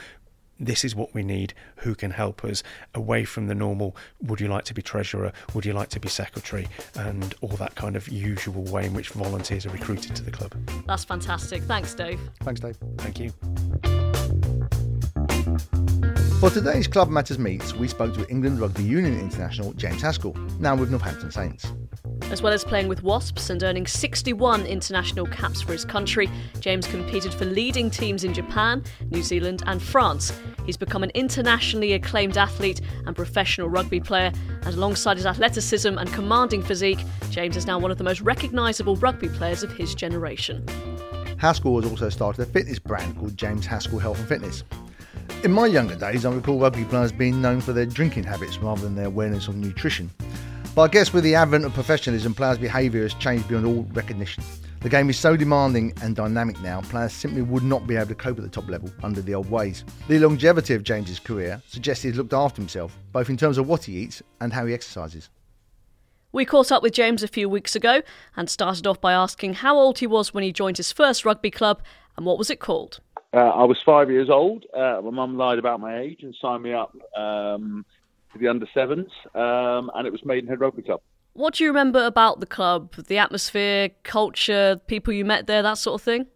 this 0.60 0.86
is 0.86 0.96
what 0.96 1.14
we 1.14 1.24
need, 1.24 1.54
who 1.78 1.96
can 1.96 2.12
help 2.12 2.44
us, 2.46 2.64
away 2.94 3.26
from 3.26 3.48
the 3.48 3.56
normal, 3.56 3.96
would 4.22 4.40
you 4.40 4.48
like 4.48 4.64
to 4.66 4.74
be 4.74 4.82
treasurer, 4.82 5.32
would 5.54 5.66
you 5.66 5.74
like 5.74 5.90
to 5.90 6.00
be 6.00 6.08
secretary, 6.08 6.68
and 6.96 7.36
all 7.42 7.56
that 7.58 7.76
kind 7.76 7.96
of 7.96 8.08
usual 8.08 8.64
way 8.64 8.86
in 8.86 8.94
which 8.94 9.10
volunteers 9.10 9.66
are 9.66 9.72
recruited 9.72 10.16
to 10.16 10.24
the 10.24 10.32
club. 10.32 10.56
That's 10.88 11.04
fantastic. 11.04 11.64
Thanks, 11.64 11.94
Dave. 11.94 12.20
Thanks, 12.42 12.62
Dave. 12.62 12.78
Thank 12.98 13.20
you. 13.20 13.34
For 16.40 16.50
today's 16.50 16.88
Club 16.88 17.10
Matters 17.10 17.40
Meets, 17.40 17.74
we 17.74 17.88
spoke 17.88 18.14
to 18.16 18.30
England 18.30 18.60
Rugby 18.60 18.84
Union 18.84 19.20
International 19.20 19.74
James 19.74 20.02
Haskell, 20.02 20.34
now 20.60 20.76
with 20.76 20.92
Northampton 20.92 21.32
Saints. 21.32 21.72
As 22.36 22.42
well 22.42 22.52
as 22.52 22.66
playing 22.66 22.90
with 22.90 23.02
Wasps 23.02 23.50
and 23.50 23.64
earning 23.64 23.88
61 23.88 24.66
international 24.66 25.26
caps 25.26 25.62
for 25.62 25.72
his 25.72 25.86
country, 25.86 26.30
James 26.60 26.86
competed 26.86 27.34
for 27.34 27.46
leading 27.46 27.90
teams 27.90 28.26
in 28.26 28.34
Japan, 28.34 28.84
New 29.10 29.24
Zealand, 29.24 29.64
and 29.68 29.82
France. 29.82 30.38
He's 30.66 30.76
become 30.76 31.02
an 31.02 31.12
internationally 31.12 31.94
acclaimed 31.94 32.38
athlete 32.38 32.82
and 33.06 33.16
professional 33.16 33.70
rugby 33.70 34.02
player, 34.02 34.34
and 34.64 34.76
alongside 34.76 35.16
his 35.16 35.26
athleticism 35.26 35.98
and 35.98 36.12
commanding 36.12 36.62
physique, 36.62 37.00
James 37.30 37.56
is 37.56 37.68
now 37.68 37.80
one 37.80 37.90
of 37.90 37.98
the 37.98 38.04
most 38.04 38.20
recognisable 38.20 38.98
rugby 38.98 39.30
players 39.30 39.64
of 39.64 39.72
his 39.72 39.96
generation. 39.96 40.62
Haskell 41.38 41.80
has 41.80 41.90
also 41.90 42.10
started 42.10 42.42
a 42.42 42.52
fitness 42.52 42.80
brand 42.80 43.18
called 43.18 43.38
James 43.38 43.66
Haskell 43.66 44.00
Health 44.00 44.20
and 44.20 44.28
Fitness. 44.28 44.66
In 45.46 45.54
my 45.54 45.68
younger 45.68 45.96
days, 45.96 46.26
I 46.26 46.34
recall 46.34 46.60
rugby 46.60 46.84
players 46.84 47.14
being 47.14 47.42
known 47.42 47.62
for 47.62 47.72
their 47.72 47.86
drinking 47.86 48.26
habits 48.26 48.58
rather 48.58 48.82
than 48.82 48.96
their 48.96 49.06
awareness 49.06 49.48
of 49.48 49.56
nutrition. 49.56 50.12
But 50.76 50.82
I 50.82 50.88
guess 50.90 51.14
with 51.14 51.24
the 51.24 51.36
advent 51.36 51.64
of 51.64 51.74
professionalism, 51.74 52.34
players' 52.34 52.58
behaviour 52.58 53.04
has 53.04 53.14
changed 53.14 53.48
beyond 53.48 53.66
all 53.66 53.88
recognition. 53.94 54.44
The 54.82 54.90
game 54.90 55.10
is 55.10 55.18
so 55.18 55.38
demanding 55.38 55.94
and 56.02 56.18
dynamic 56.18 56.60
now, 56.60 56.82
players 56.82 57.14
simply 57.14 57.44
would 57.44 57.64
not 57.64 57.88
be 57.88 57.96
able 57.96 58.08
to 58.08 58.16
cope 58.16 58.38
at 58.38 58.44
the 58.44 58.50
top 58.50 58.68
level 58.68 58.92
under 59.02 59.22
the 59.22 59.34
old 59.34 59.50
ways. 59.50 59.86
The 60.10 60.20
longevity 60.20 60.74
of 60.74 60.84
James's 60.84 61.18
career 61.18 61.62
suggests 61.66 62.04
he's 62.04 62.18
looked 62.18 62.34
after 62.34 62.62
himself, 62.62 62.98
both 63.14 63.30
in 63.30 63.38
terms 63.38 63.58
of 63.58 63.70
what 63.70 63.86
he 63.86 63.94
eats 63.94 64.22
and 64.42 64.52
how 64.52 64.66
he 64.66 64.74
exercises. 64.74 65.30
We 66.34 66.44
caught 66.44 66.74
up 66.74 66.84
with 66.84 66.92
James 66.92 67.24
a 67.24 67.30
few 67.30 67.48
weeks 67.48 67.78
ago 67.78 68.02
and 68.36 68.50
started 68.50 68.86
off 68.86 69.00
by 69.00 69.14
asking 69.14 69.54
how 69.54 69.78
old 69.78 70.00
he 70.00 70.08
was 70.08 70.34
when 70.34 70.44
he 70.44 70.52
joined 70.52 70.76
his 70.76 70.92
first 70.92 71.24
rugby 71.24 71.52
club 71.52 71.82
and 72.18 72.26
what 72.26 72.38
was 72.38 72.50
it 72.50 72.60
called. 72.60 73.00
Uh, 73.34 73.38
I 73.38 73.64
was 73.64 73.78
five 73.86 74.12
years 74.12 74.30
old. 74.30 74.66
Uh, 74.76 75.00
my 75.02 75.12
mum 75.12 75.38
lied 75.38 75.58
about 75.58 75.80
my 75.80 76.00
age 76.00 76.20
and 76.22 76.36
signed 76.42 76.64
me 76.64 76.74
up 76.74 76.94
um, 77.18 77.86
for 78.36 78.40
the 78.40 78.50
under 78.50 78.68
sevens, 78.74 79.10
um, 79.34 79.90
and 79.96 80.06
it 80.06 80.12
was 80.12 80.24
made 80.26 80.44
Maidenhead 80.44 80.60
Rugby 80.60 80.82
Club. 80.82 81.00
What 81.34 81.56
do 81.56 81.64
you 81.64 81.70
remember 81.70 82.06
about 82.06 82.42
the 82.42 82.46
club? 82.46 82.94
The 82.96 83.18
atmosphere, 83.18 83.90
culture, 84.04 84.82
people 84.88 85.14
you 85.14 85.26
met 85.26 85.48
there, 85.48 85.62
that 85.62 85.78
sort 85.78 86.00
of 86.00 86.04
thing? 86.04 86.28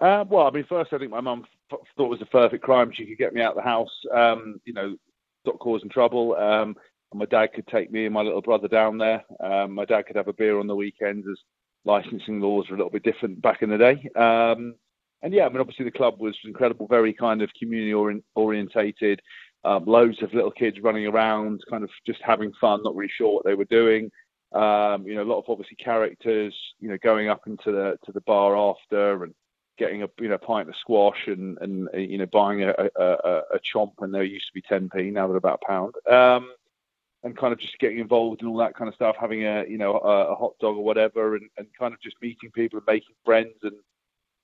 Uh, 0.00 0.24
well, 0.28 0.46
I 0.46 0.50
mean, 0.50 0.66
first, 0.68 0.92
I 0.92 0.98
think 0.98 1.10
my 1.10 1.20
mum 1.20 1.44
f- 1.72 1.78
thought 1.96 2.06
it 2.06 2.10
was 2.10 2.22
a 2.22 2.26
perfect 2.26 2.62
crime. 2.62 2.92
She 2.94 3.06
could 3.06 3.18
get 3.18 3.32
me 3.32 3.40
out 3.40 3.56
of 3.56 3.56
the 3.56 3.68
house, 3.68 3.90
um, 4.14 4.60
you 4.64 4.74
know, 4.74 4.96
stop 5.42 5.58
causing 5.58 5.88
trouble. 5.88 6.34
Um, 6.34 6.76
my 7.14 7.24
dad 7.24 7.48
could 7.54 7.66
take 7.68 7.90
me 7.90 8.04
and 8.04 8.12
my 8.12 8.22
little 8.22 8.42
brother 8.42 8.68
down 8.68 8.98
there. 8.98 9.24
Um, 9.40 9.72
my 9.72 9.86
dad 9.86 10.06
could 10.06 10.16
have 10.16 10.28
a 10.28 10.34
beer 10.34 10.58
on 10.58 10.66
the 10.66 10.76
weekends 10.76 11.26
as 11.30 11.38
licensing 11.86 12.40
laws 12.40 12.68
were 12.68 12.74
a 12.74 12.78
little 12.78 12.90
bit 12.90 13.04
different 13.04 13.40
back 13.40 13.62
in 13.62 13.70
the 13.70 13.78
day. 13.78 14.08
Um, 14.16 14.74
and 15.22 15.32
yeah, 15.32 15.46
I 15.46 15.48
mean, 15.48 15.60
obviously 15.60 15.86
the 15.86 15.90
club 15.90 16.20
was 16.20 16.36
incredible, 16.44 16.86
very 16.86 17.12
kind 17.12 17.40
of 17.42 17.50
community 17.58 17.94
orient- 17.94 18.24
orientated, 18.34 19.20
um, 19.66 19.84
loads 19.84 20.22
of 20.22 20.32
little 20.32 20.50
kids 20.50 20.80
running 20.80 21.06
around, 21.06 21.60
kind 21.68 21.82
of 21.82 21.90
just 22.06 22.22
having 22.22 22.52
fun, 22.60 22.82
not 22.84 22.94
really 22.94 23.12
sure 23.14 23.34
what 23.34 23.44
they 23.44 23.54
were 23.54 23.64
doing. 23.64 24.10
Um, 24.52 25.06
you 25.06 25.16
know, 25.16 25.22
a 25.22 25.30
lot 25.30 25.38
of 25.38 25.44
obviously 25.48 25.76
characters, 25.76 26.54
you 26.78 26.88
know, 26.88 26.98
going 27.02 27.28
up 27.28 27.46
into 27.48 27.72
the 27.72 27.98
to 28.04 28.12
the 28.12 28.20
bar 28.20 28.56
after 28.56 29.24
and 29.24 29.34
getting 29.76 30.04
a 30.04 30.08
you 30.20 30.28
know 30.28 30.38
pint 30.38 30.68
of 30.68 30.76
squash 30.76 31.26
and 31.26 31.58
and 31.60 31.88
you 31.94 32.16
know 32.16 32.26
buying 32.26 32.62
a 32.62 32.70
a, 32.70 33.02
a, 33.02 33.42
a 33.54 33.58
chomp 33.58 33.92
when 33.96 34.12
there 34.12 34.22
used 34.22 34.46
to 34.46 34.52
be 34.54 34.62
10p, 34.62 35.12
now 35.12 35.26
they're 35.26 35.36
about 35.36 35.60
a 35.62 35.66
pound. 35.66 35.94
Um, 36.08 36.52
and 37.24 37.36
kind 37.36 37.52
of 37.52 37.58
just 37.58 37.78
getting 37.80 37.98
involved 37.98 38.42
in 38.42 38.46
all 38.46 38.58
that 38.58 38.76
kind 38.76 38.88
of 38.88 38.94
stuff, 38.94 39.16
having 39.18 39.44
a 39.44 39.64
you 39.68 39.78
know 39.78 39.94
a, 39.98 40.32
a 40.32 40.34
hot 40.36 40.52
dog 40.60 40.76
or 40.76 40.84
whatever, 40.84 41.34
and, 41.34 41.50
and 41.58 41.66
kind 41.76 41.92
of 41.92 42.00
just 42.00 42.16
meeting 42.22 42.52
people 42.52 42.78
and 42.78 42.86
making 42.86 43.16
friends, 43.24 43.56
and 43.64 43.74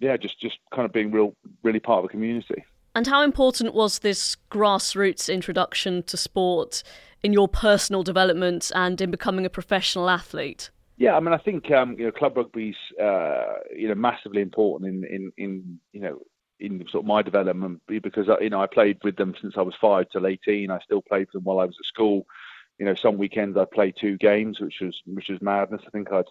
yeah, 0.01 0.17
just 0.17 0.41
just 0.41 0.59
kind 0.75 0.85
of 0.85 0.93
being 0.93 1.13
real 1.13 1.37
really 1.63 1.79
part 1.79 1.99
of 1.99 2.11
the 2.11 2.13
community. 2.13 2.65
And 2.95 3.07
how 3.07 3.23
important 3.23 3.75
was 3.75 4.01
this 4.01 4.37
grassroots 4.51 5.33
introduction 5.33 6.03
to 6.05 6.17
sport 6.17 6.83
in 7.23 7.33
your 7.33 7.49
personal 7.49 8.03
development 8.03 8.71
and 8.75 9.01
in 9.01 9.11
becoming 9.11 9.47
a 9.47 9.51
professional 9.51 10.11
athlete? 10.11 10.71
Yeah, 10.99 11.17
I 11.17 11.21
mean, 11.21 11.33
I 11.33 11.39
think 11.39 11.71
um, 11.71 11.97
you 11.99 12.07
know, 12.07 12.13
club 12.13 12.37
rugby's 12.37 12.77
uh, 13.03 13.55
you 13.75 13.89
know 13.89 13.95
massively 13.95 14.43
important 14.43 14.91
in 14.95 15.05
in 15.05 15.33
in 15.37 15.81
you 15.93 16.01
know 16.01 16.19
in 16.61 16.85
sort 16.91 17.05
of 17.05 17.07
my 17.07 17.23
development 17.23 17.81
because 17.89 18.29
uh, 18.29 18.39
you 18.41 18.51
know 18.51 18.63
I 18.63 18.67
played 18.67 18.99
with 19.03 19.17
them 19.17 19.35
since 19.41 19.55
I 19.57 19.63
was 19.63 19.75
five 19.81 20.07
till 20.11 20.27
eighteen. 20.27 20.71
I 20.71 20.79
still 20.81 21.03
played 21.03 21.27
with 21.27 21.33
them 21.33 21.45
while 21.45 21.61
I 21.61 21.65
was 21.65 21.77
at 21.81 21.87
school. 21.87 22.27
You 22.79 22.87
know, 22.87 22.95
some 22.95 23.17
weekends 23.17 23.57
I'd 23.57 23.71
play 23.71 23.93
two 23.93 24.19
games, 24.19 24.61
which 24.61 24.77
was 24.81 25.01
which 25.07 25.29
was 25.29 25.41
madness. 25.41 25.83
I 25.87 25.91
think 25.91 26.13
I'd 26.13 26.27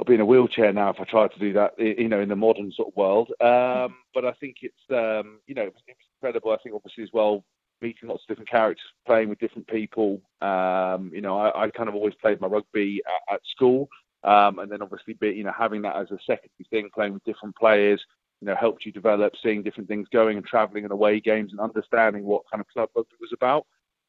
I'll 0.00 0.06
be 0.06 0.14
in 0.14 0.20
a 0.22 0.24
wheelchair 0.24 0.72
now 0.72 0.88
if 0.88 0.98
I 0.98 1.04
tried 1.04 1.30
to 1.32 1.38
do 1.38 1.52
that. 1.52 1.78
You 1.78 2.08
know, 2.08 2.20
in 2.20 2.30
the 2.30 2.36
modern 2.36 2.72
sort 2.72 2.88
of 2.88 2.96
world. 2.96 3.28
Um, 3.38 3.96
but 4.14 4.24
I 4.24 4.32
think 4.40 4.56
it's 4.62 4.74
um, 4.90 5.40
you 5.46 5.54
know 5.54 5.64
it's 5.64 5.98
incredible. 6.16 6.52
I 6.52 6.56
think 6.56 6.74
obviously 6.74 7.04
as 7.04 7.10
well 7.12 7.44
meeting 7.82 8.08
lots 8.08 8.22
of 8.22 8.28
different 8.28 8.50
characters, 8.50 8.84
playing 9.06 9.28
with 9.28 9.38
different 9.38 9.66
people. 9.66 10.20
Um, 10.40 11.10
you 11.14 11.20
know, 11.20 11.38
I, 11.38 11.64
I, 11.64 11.70
kind 11.70 11.88
of 11.88 11.94
always 11.94 12.14
played 12.14 12.40
my 12.40 12.46
rugby 12.46 13.00
at, 13.06 13.34
at 13.34 13.40
school, 13.50 13.88
um, 14.24 14.58
and 14.58 14.70
then 14.70 14.82
obviously, 14.82 15.14
be, 15.14 15.30
you 15.30 15.44
know, 15.44 15.52
having 15.56 15.82
that 15.82 15.96
as 15.96 16.10
a 16.10 16.18
secondary 16.26 16.66
thing, 16.70 16.90
playing 16.94 17.14
with 17.14 17.24
different 17.24 17.56
players, 17.56 18.02
you 18.40 18.46
know, 18.46 18.54
helped 18.54 18.84
you 18.84 18.92
develop, 18.92 19.34
seeing 19.42 19.62
different 19.62 19.88
things, 19.88 20.08
going 20.12 20.36
and 20.36 20.46
travelling 20.46 20.84
and 20.84 20.92
away 20.92 21.20
games, 21.20 21.52
and 21.52 21.60
understanding 21.60 22.24
what 22.24 22.42
kind 22.50 22.60
of 22.60 22.68
club 22.68 22.88
rugby 22.94 23.16
was 23.20 23.32
about. 23.32 23.66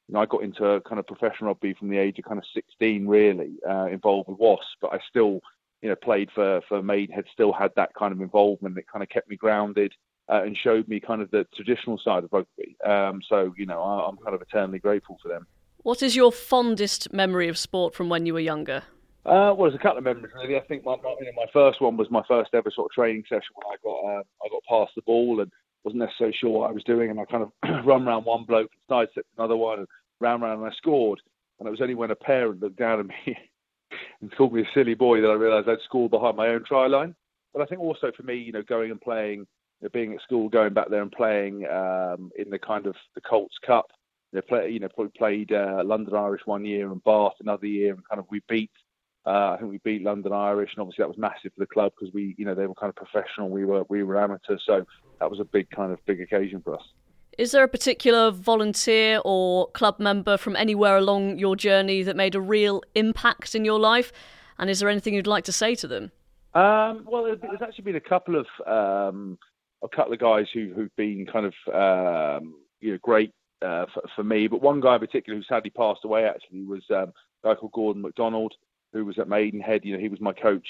You 0.07 0.15
know, 0.15 0.21
I 0.21 0.25
got 0.25 0.43
into 0.43 0.81
kind 0.87 0.99
of 0.99 1.07
professional 1.07 1.49
rugby 1.49 1.73
from 1.73 1.89
the 1.89 1.97
age 1.97 2.19
of 2.19 2.25
kind 2.25 2.39
of 2.39 2.45
16, 2.53 3.07
really, 3.07 3.53
uh, 3.69 3.85
involved 3.85 4.29
with 4.29 4.39
Wasps, 4.39 4.75
but 4.81 4.93
I 4.93 4.99
still, 5.09 5.39
you 5.81 5.89
know, 5.89 5.95
played 5.95 6.29
for 6.33 6.61
for 6.67 6.81
Maidenhead, 6.81 7.25
still 7.31 7.53
had 7.53 7.71
that 7.75 7.93
kind 7.97 8.11
of 8.11 8.21
involvement. 8.21 8.77
It 8.77 8.85
kind 8.91 9.03
of 9.03 9.09
kept 9.09 9.29
me 9.29 9.35
grounded 9.35 9.93
uh, 10.31 10.43
and 10.43 10.57
showed 10.57 10.87
me 10.87 10.99
kind 10.99 11.21
of 11.21 11.29
the 11.31 11.45
traditional 11.55 11.99
side 12.03 12.23
of 12.23 12.31
rugby. 12.31 12.77
Um, 12.85 13.21
so, 13.27 13.53
you 13.57 13.65
know, 13.65 13.81
I, 13.81 14.07
am 14.07 14.17
kind 14.17 14.35
of 14.35 14.41
eternally 14.41 14.79
grateful 14.79 15.17
for 15.21 15.27
them. 15.27 15.45
What 15.83 16.01
is 16.01 16.15
your 16.15 16.31
fondest 16.31 17.11
memory 17.11 17.47
of 17.47 17.57
sport 17.57 17.95
from 17.95 18.07
when 18.07 18.25
you 18.25 18.33
were 18.33 18.39
younger? 18.39 18.83
Uh, 19.25 19.53
well, 19.55 19.69
there's 19.69 19.75
a 19.75 19.83
couple 19.83 19.97
of 19.97 20.03
memories 20.03 20.31
really. 20.35 20.55
I 20.55 20.61
think 20.61 20.85
my, 20.85 20.95
my, 21.03 21.15
you 21.19 21.25
know, 21.25 21.31
my 21.35 21.45
first 21.53 21.81
one 21.81 21.97
was 21.97 22.09
my 22.09 22.23
first 22.27 22.51
ever 22.53 22.71
sort 22.73 22.89
of 22.89 22.91
training 22.91 23.23
session 23.27 23.49
when 23.53 23.73
I 23.73 23.77
got 23.83 24.19
uh, 24.19 24.23
I 24.43 24.49
got 24.49 24.63
past 24.67 24.93
the 24.95 25.03
ball 25.03 25.41
and 25.41 25.51
wasn't 25.83 26.01
necessarily 26.01 26.35
sure 26.39 26.49
what 26.49 26.69
I 26.69 26.73
was 26.73 26.83
doing, 26.83 27.09
and 27.09 27.19
I 27.19 27.25
kind 27.25 27.43
of 27.43 27.51
run 27.85 28.07
around 28.07 28.25
one 28.25 28.45
bloke 28.45 28.71
and 28.71 28.81
sidestepped 28.89 29.27
another 29.37 29.55
one 29.55 29.79
and 29.79 29.87
ran 30.19 30.41
around 30.41 30.59
and 30.59 30.67
I 30.67 30.75
scored. 30.75 31.19
And 31.59 31.67
it 31.67 31.71
was 31.71 31.81
only 31.81 31.93
when 31.93 32.09
a 32.09 32.15
parent 32.15 32.61
looked 32.61 32.77
down 32.77 32.99
at 32.99 33.05
me 33.05 33.37
and 34.21 34.35
called 34.35 34.53
me 34.53 34.61
a 34.61 34.69
silly 34.73 34.93
boy 34.93 35.21
that 35.21 35.29
I 35.29 35.33
realised 35.33 35.69
I'd 35.69 35.77
scored 35.85 36.11
behind 36.11 36.37
my 36.37 36.49
own 36.49 36.63
try 36.65 36.87
line. 36.87 37.15
But 37.53 37.61
I 37.61 37.65
think 37.65 37.81
also 37.81 38.11
for 38.15 38.23
me, 38.23 38.35
you 38.35 38.51
know, 38.51 38.63
going 38.63 38.91
and 38.91 39.01
playing 39.01 39.45
know, 39.81 39.89
being 39.93 40.13
at 40.13 40.21
school, 40.21 40.49
going 40.49 40.73
back 40.73 40.89
there 40.89 41.01
and 41.01 41.11
playing 41.11 41.65
um, 41.67 42.31
in 42.37 42.49
the 42.49 42.59
kind 42.59 42.87
of 42.87 42.95
the 43.15 43.21
Colts 43.21 43.55
Cup. 43.65 43.87
They 44.33 44.41
play, 44.41 44.69
you 44.69 44.79
know, 44.79 44.87
probably 44.87 45.11
played 45.17 45.51
uh, 45.51 45.83
London 45.83 46.15
Irish 46.15 46.41
one 46.45 46.63
year 46.63 46.89
and 46.89 47.03
Bath 47.03 47.33
another 47.41 47.67
year, 47.67 47.93
and 47.93 48.07
kind 48.07 48.19
of 48.19 48.25
we 48.29 48.41
beat. 48.47 48.71
Uh, 49.25 49.51
I 49.51 49.57
think 49.59 49.69
we 49.69 49.79
beat 49.83 50.03
London 50.03 50.33
Irish, 50.33 50.71
and 50.73 50.81
obviously 50.81 51.03
that 51.03 51.09
was 51.09 51.17
massive 51.17 51.53
for 51.53 51.59
the 51.59 51.67
club 51.67 51.91
because 51.97 52.13
we, 52.13 52.33
you 52.37 52.45
know, 52.45 52.55
they 52.55 52.65
were 52.65 52.73
kind 52.73 52.89
of 52.89 52.95
professional. 52.95 53.49
We 53.49 53.65
were 53.65 53.83
we 53.89 54.03
were 54.03 54.21
amateur, 54.21 54.57
so 54.65 54.85
that 55.19 55.29
was 55.29 55.39
a 55.39 55.45
big 55.45 55.69
kind 55.69 55.91
of 55.91 55.99
big 56.05 56.21
occasion 56.21 56.61
for 56.63 56.75
us. 56.75 56.83
Is 57.41 57.53
there 57.53 57.63
a 57.63 57.67
particular 57.67 58.29
volunteer 58.29 59.19
or 59.25 59.65
club 59.71 59.99
member 59.99 60.37
from 60.37 60.55
anywhere 60.55 60.95
along 60.95 61.39
your 61.39 61.55
journey 61.55 62.03
that 62.03 62.15
made 62.15 62.35
a 62.35 62.39
real 62.39 62.83
impact 62.93 63.55
in 63.55 63.65
your 63.65 63.79
life? 63.79 64.11
And 64.59 64.69
is 64.69 64.79
there 64.79 64.89
anything 64.89 65.15
you'd 65.15 65.25
like 65.25 65.45
to 65.45 65.51
say 65.51 65.73
to 65.73 65.87
them? 65.87 66.11
Um, 66.53 67.03
well, 67.09 67.23
there's 67.23 67.63
actually 67.63 67.85
been 67.85 67.95
a 67.95 67.99
couple 67.99 68.35
of 68.35 68.45
um, 68.67 69.39
a 69.83 69.87
couple 69.89 70.13
of 70.13 70.19
guys 70.19 70.45
who 70.53 70.71
who've 70.75 70.95
been 70.95 71.25
kind 71.25 71.47
of 71.47 71.53
um, 71.73 72.53
you 72.79 72.91
know 72.91 72.99
great 73.01 73.33
uh, 73.63 73.87
for, 73.91 74.03
for, 74.15 74.23
me. 74.23 74.47
But 74.47 74.61
one 74.61 74.79
guy 74.79 74.93
in 74.93 74.99
particular 74.99 75.39
who 75.39 75.43
sadly 75.45 75.71
passed 75.71 76.05
away 76.05 76.25
actually 76.25 76.63
was 76.63 76.83
um, 76.91 77.11
a 77.43 77.47
guy 77.47 77.55
called 77.55 77.71
Gordon 77.71 78.03
McDonald, 78.03 78.53
who 78.93 79.03
was 79.03 79.17
at 79.17 79.27
Maidenhead. 79.27 79.83
You 79.83 79.95
know, 79.95 79.99
he 79.99 80.09
was 80.09 80.21
my 80.21 80.33
coach. 80.33 80.67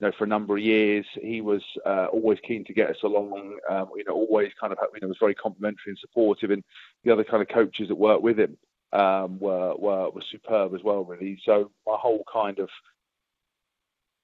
You 0.00 0.08
know, 0.08 0.12
for 0.18 0.24
a 0.24 0.28
number 0.28 0.56
of 0.56 0.62
years, 0.62 1.06
he 1.22 1.40
was 1.40 1.62
uh, 1.86 2.06
always 2.12 2.38
keen 2.46 2.64
to 2.66 2.74
get 2.74 2.90
us 2.90 3.02
along. 3.02 3.58
Um, 3.70 3.88
you 3.96 4.04
know, 4.04 4.12
always 4.12 4.52
kind 4.60 4.72
of 4.72 4.78
you 4.94 5.00
know 5.00 5.08
was 5.08 5.16
very 5.18 5.34
complimentary 5.34 5.90
and 5.92 5.98
supportive, 5.98 6.50
and 6.50 6.62
the 7.04 7.12
other 7.12 7.24
kind 7.24 7.42
of 7.42 7.48
coaches 7.48 7.88
that 7.88 7.94
worked 7.94 8.22
with 8.22 8.38
him 8.38 8.58
um, 8.92 9.38
were, 9.38 9.74
were 9.76 10.10
were 10.10 10.22
superb 10.30 10.74
as 10.74 10.82
well. 10.82 11.04
Really, 11.04 11.40
so 11.44 11.70
my 11.86 11.96
whole 11.98 12.24
kind 12.30 12.58
of 12.58 12.68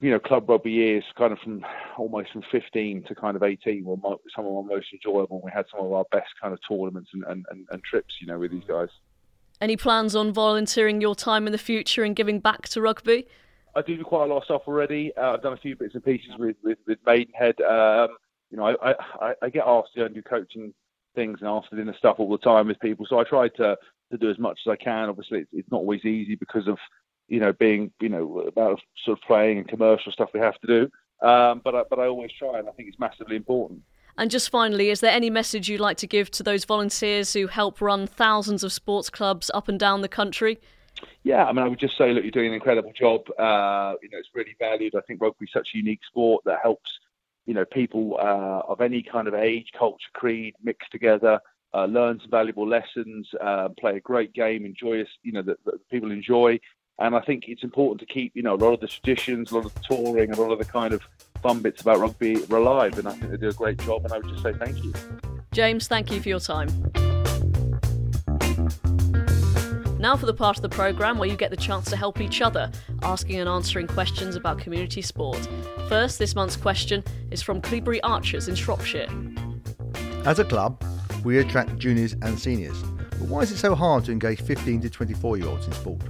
you 0.02 0.10
know, 0.10 0.18
club 0.18 0.48
rugby 0.48 0.72
years, 0.72 1.04
kind 1.16 1.32
of 1.32 1.38
from 1.38 1.64
almost 1.96 2.32
from 2.32 2.42
15 2.50 3.04
to 3.04 3.14
kind 3.14 3.36
of 3.36 3.44
18, 3.44 3.84
were 3.84 3.96
my, 3.96 4.16
some 4.34 4.44
of 4.44 4.66
my 4.66 4.74
most 4.74 4.88
enjoyable. 4.92 5.40
We 5.42 5.52
had 5.54 5.64
some 5.70 5.86
of 5.86 5.92
our 5.92 6.04
best 6.10 6.28
kind 6.42 6.52
of 6.52 6.58
tournaments 6.68 7.10
and, 7.14 7.22
and, 7.28 7.46
and, 7.50 7.66
and 7.70 7.82
trips, 7.84 8.16
you 8.20 8.26
know, 8.26 8.36
with 8.36 8.50
these 8.50 8.64
guys. 8.66 8.88
Any 9.60 9.76
plans 9.76 10.16
on 10.16 10.32
volunteering 10.32 11.00
your 11.00 11.14
time 11.14 11.46
in 11.46 11.52
the 11.52 11.58
future 11.58 12.02
and 12.02 12.16
giving 12.16 12.40
back 12.40 12.68
to 12.70 12.80
rugby? 12.80 13.28
I 13.74 13.82
do 13.82 14.02
quite 14.04 14.24
a 14.24 14.26
lot 14.26 14.38
of 14.38 14.44
stuff 14.44 14.62
already. 14.66 15.12
Uh, 15.16 15.34
I've 15.34 15.42
done 15.42 15.54
a 15.54 15.58
few 15.58 15.76
bits 15.76 15.94
and 15.94 16.04
pieces 16.04 16.30
with, 16.38 16.56
with, 16.62 16.78
with 16.86 16.98
Maidenhead. 17.06 17.60
Um, 17.60 18.08
you 18.50 18.58
know, 18.58 18.76
I, 18.82 18.94
I, 19.20 19.34
I 19.42 19.48
get 19.48 19.64
asked 19.66 19.94
to 19.94 20.08
do 20.08 20.22
coaching 20.22 20.74
things 21.14 21.38
and 21.40 21.48
asked 21.48 21.70
to 21.70 21.82
do 21.82 21.92
stuff 21.96 22.16
all 22.18 22.30
the 22.30 22.38
time 22.38 22.68
with 22.68 22.80
people. 22.80 23.06
So 23.08 23.18
I 23.18 23.24
try 23.24 23.48
to, 23.48 23.76
to 24.10 24.18
do 24.18 24.30
as 24.30 24.38
much 24.38 24.60
as 24.66 24.70
I 24.70 24.76
can. 24.76 25.08
Obviously, 25.08 25.40
it's, 25.40 25.50
it's 25.52 25.70
not 25.70 25.78
always 25.78 26.04
easy 26.04 26.34
because 26.34 26.68
of 26.68 26.78
you 27.32 27.40
know, 27.40 27.52
being, 27.54 27.90
you 27.98 28.10
know, 28.10 28.40
about 28.40 28.78
sort 29.04 29.18
of 29.18 29.24
playing 29.24 29.56
and 29.56 29.66
commercial 29.66 30.12
stuff 30.12 30.28
we 30.34 30.40
have 30.40 30.58
to 30.60 30.66
do. 30.66 31.26
Um, 31.26 31.62
but 31.64 31.74
I, 31.74 31.82
but 31.88 31.98
I 31.98 32.06
always 32.06 32.30
try, 32.38 32.58
and 32.58 32.68
I 32.68 32.72
think 32.72 32.88
it's 32.88 32.98
massively 32.98 33.36
important. 33.36 33.80
And 34.18 34.30
just 34.30 34.50
finally, 34.50 34.90
is 34.90 35.00
there 35.00 35.12
any 35.12 35.30
message 35.30 35.68
you'd 35.68 35.80
like 35.80 35.96
to 35.98 36.06
give 36.06 36.30
to 36.32 36.42
those 36.42 36.66
volunteers 36.66 37.32
who 37.32 37.46
help 37.46 37.80
run 37.80 38.06
thousands 38.06 38.62
of 38.62 38.70
sports 38.70 39.08
clubs 39.08 39.50
up 39.54 39.68
and 39.68 39.80
down 39.80 40.02
the 40.02 40.08
country? 40.08 40.60
Yeah, 41.22 41.44
I 41.44 41.52
mean, 41.52 41.64
I 41.64 41.68
would 41.68 41.78
just 41.78 41.96
say, 41.96 42.12
look, 42.12 42.24
you're 42.24 42.30
doing 42.30 42.48
an 42.48 42.54
incredible 42.54 42.92
job. 42.92 43.22
Uh, 43.38 43.94
you 44.02 44.08
know, 44.10 44.18
it's 44.18 44.30
really 44.34 44.56
valued. 44.58 44.94
I 44.94 45.00
think 45.02 45.20
rugby 45.20 45.46
is 45.46 45.52
such 45.52 45.70
a 45.74 45.78
unique 45.78 46.00
sport 46.04 46.42
that 46.44 46.58
helps, 46.62 46.90
you 47.46 47.54
know, 47.54 47.64
people 47.64 48.16
uh, 48.20 48.62
of 48.68 48.80
any 48.80 49.02
kind 49.02 49.28
of 49.28 49.34
age, 49.34 49.70
culture, 49.78 50.08
creed 50.14 50.54
mix 50.62 50.88
together, 50.90 51.40
uh, 51.74 51.86
learn 51.86 52.20
some 52.20 52.30
valuable 52.30 52.68
lessons, 52.68 53.28
uh, 53.40 53.68
play 53.78 53.96
a 53.96 54.00
great 54.00 54.32
game, 54.32 54.64
enjoy, 54.64 55.04
you 55.22 55.32
know, 55.32 55.42
that, 55.42 55.64
that 55.64 55.88
people 55.90 56.10
enjoy, 56.10 56.58
and 56.98 57.16
I 57.16 57.20
think 57.20 57.44
it's 57.48 57.64
important 57.64 58.00
to 58.00 58.06
keep, 58.06 58.32
you 58.34 58.42
know, 58.42 58.54
a 58.54 58.56
lot 58.56 58.74
of 58.74 58.80
the 58.80 58.86
traditions, 58.86 59.50
a 59.50 59.56
lot 59.56 59.64
of 59.64 59.74
the 59.74 59.80
touring, 59.80 60.30
a 60.30 60.40
lot 60.40 60.52
of 60.52 60.58
the 60.58 60.64
kind 60.64 60.92
of 60.92 61.02
fun 61.42 61.60
bits 61.60 61.80
about 61.80 61.98
rugby 61.98 62.34
alive. 62.44 62.98
And 62.98 63.08
I 63.08 63.12
think 63.12 63.30
they 63.30 63.36
do 63.38 63.48
a 63.48 63.52
great 63.52 63.78
job. 63.78 64.04
And 64.04 64.12
I 64.12 64.18
would 64.18 64.28
just 64.28 64.42
say 64.42 64.52
thank 64.52 64.84
you. 64.84 64.92
James, 65.52 65.88
thank 65.88 66.10
you 66.10 66.20
for 66.20 66.28
your 66.28 66.40
time. 66.40 66.68
Now 70.02 70.16
for 70.16 70.26
the 70.26 70.34
part 70.34 70.56
of 70.56 70.62
the 70.62 70.68
programme 70.68 71.16
where 71.16 71.28
you 71.28 71.36
get 71.36 71.52
the 71.52 71.56
chance 71.56 71.88
to 71.90 71.96
help 71.96 72.20
each 72.20 72.42
other, 72.42 72.72
asking 73.04 73.38
and 73.38 73.48
answering 73.48 73.86
questions 73.86 74.34
about 74.34 74.58
community 74.58 75.00
sport. 75.00 75.38
First, 75.88 76.18
this 76.18 76.34
month's 76.34 76.56
question 76.56 77.04
is 77.30 77.40
from 77.40 77.62
Cleobury 77.62 78.00
Archers 78.02 78.48
in 78.48 78.56
Shropshire. 78.56 79.06
As 80.24 80.40
a 80.40 80.44
club, 80.44 80.82
we 81.22 81.38
attract 81.38 81.78
juniors 81.78 82.16
and 82.20 82.36
seniors. 82.36 82.82
But 82.82 83.28
why 83.28 83.42
is 83.42 83.52
it 83.52 83.58
so 83.58 83.76
hard 83.76 84.04
to 84.06 84.10
engage 84.10 84.40
15 84.40 84.80
to 84.80 84.90
24 84.90 85.36
year 85.36 85.46
olds 85.46 85.68
in 85.68 85.72
sport? 85.72 86.02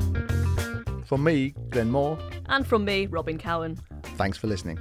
From 1.13 1.25
me, 1.25 1.55
Glenn 1.69 1.91
Moore. 1.91 2.19
And 2.47 2.67
from 2.67 2.87
me, 2.87 3.05
Robin 3.07 3.37
Cowan. 3.37 3.77
Thanks 4.17 4.39
for 4.39 4.47
listening. 4.47 4.79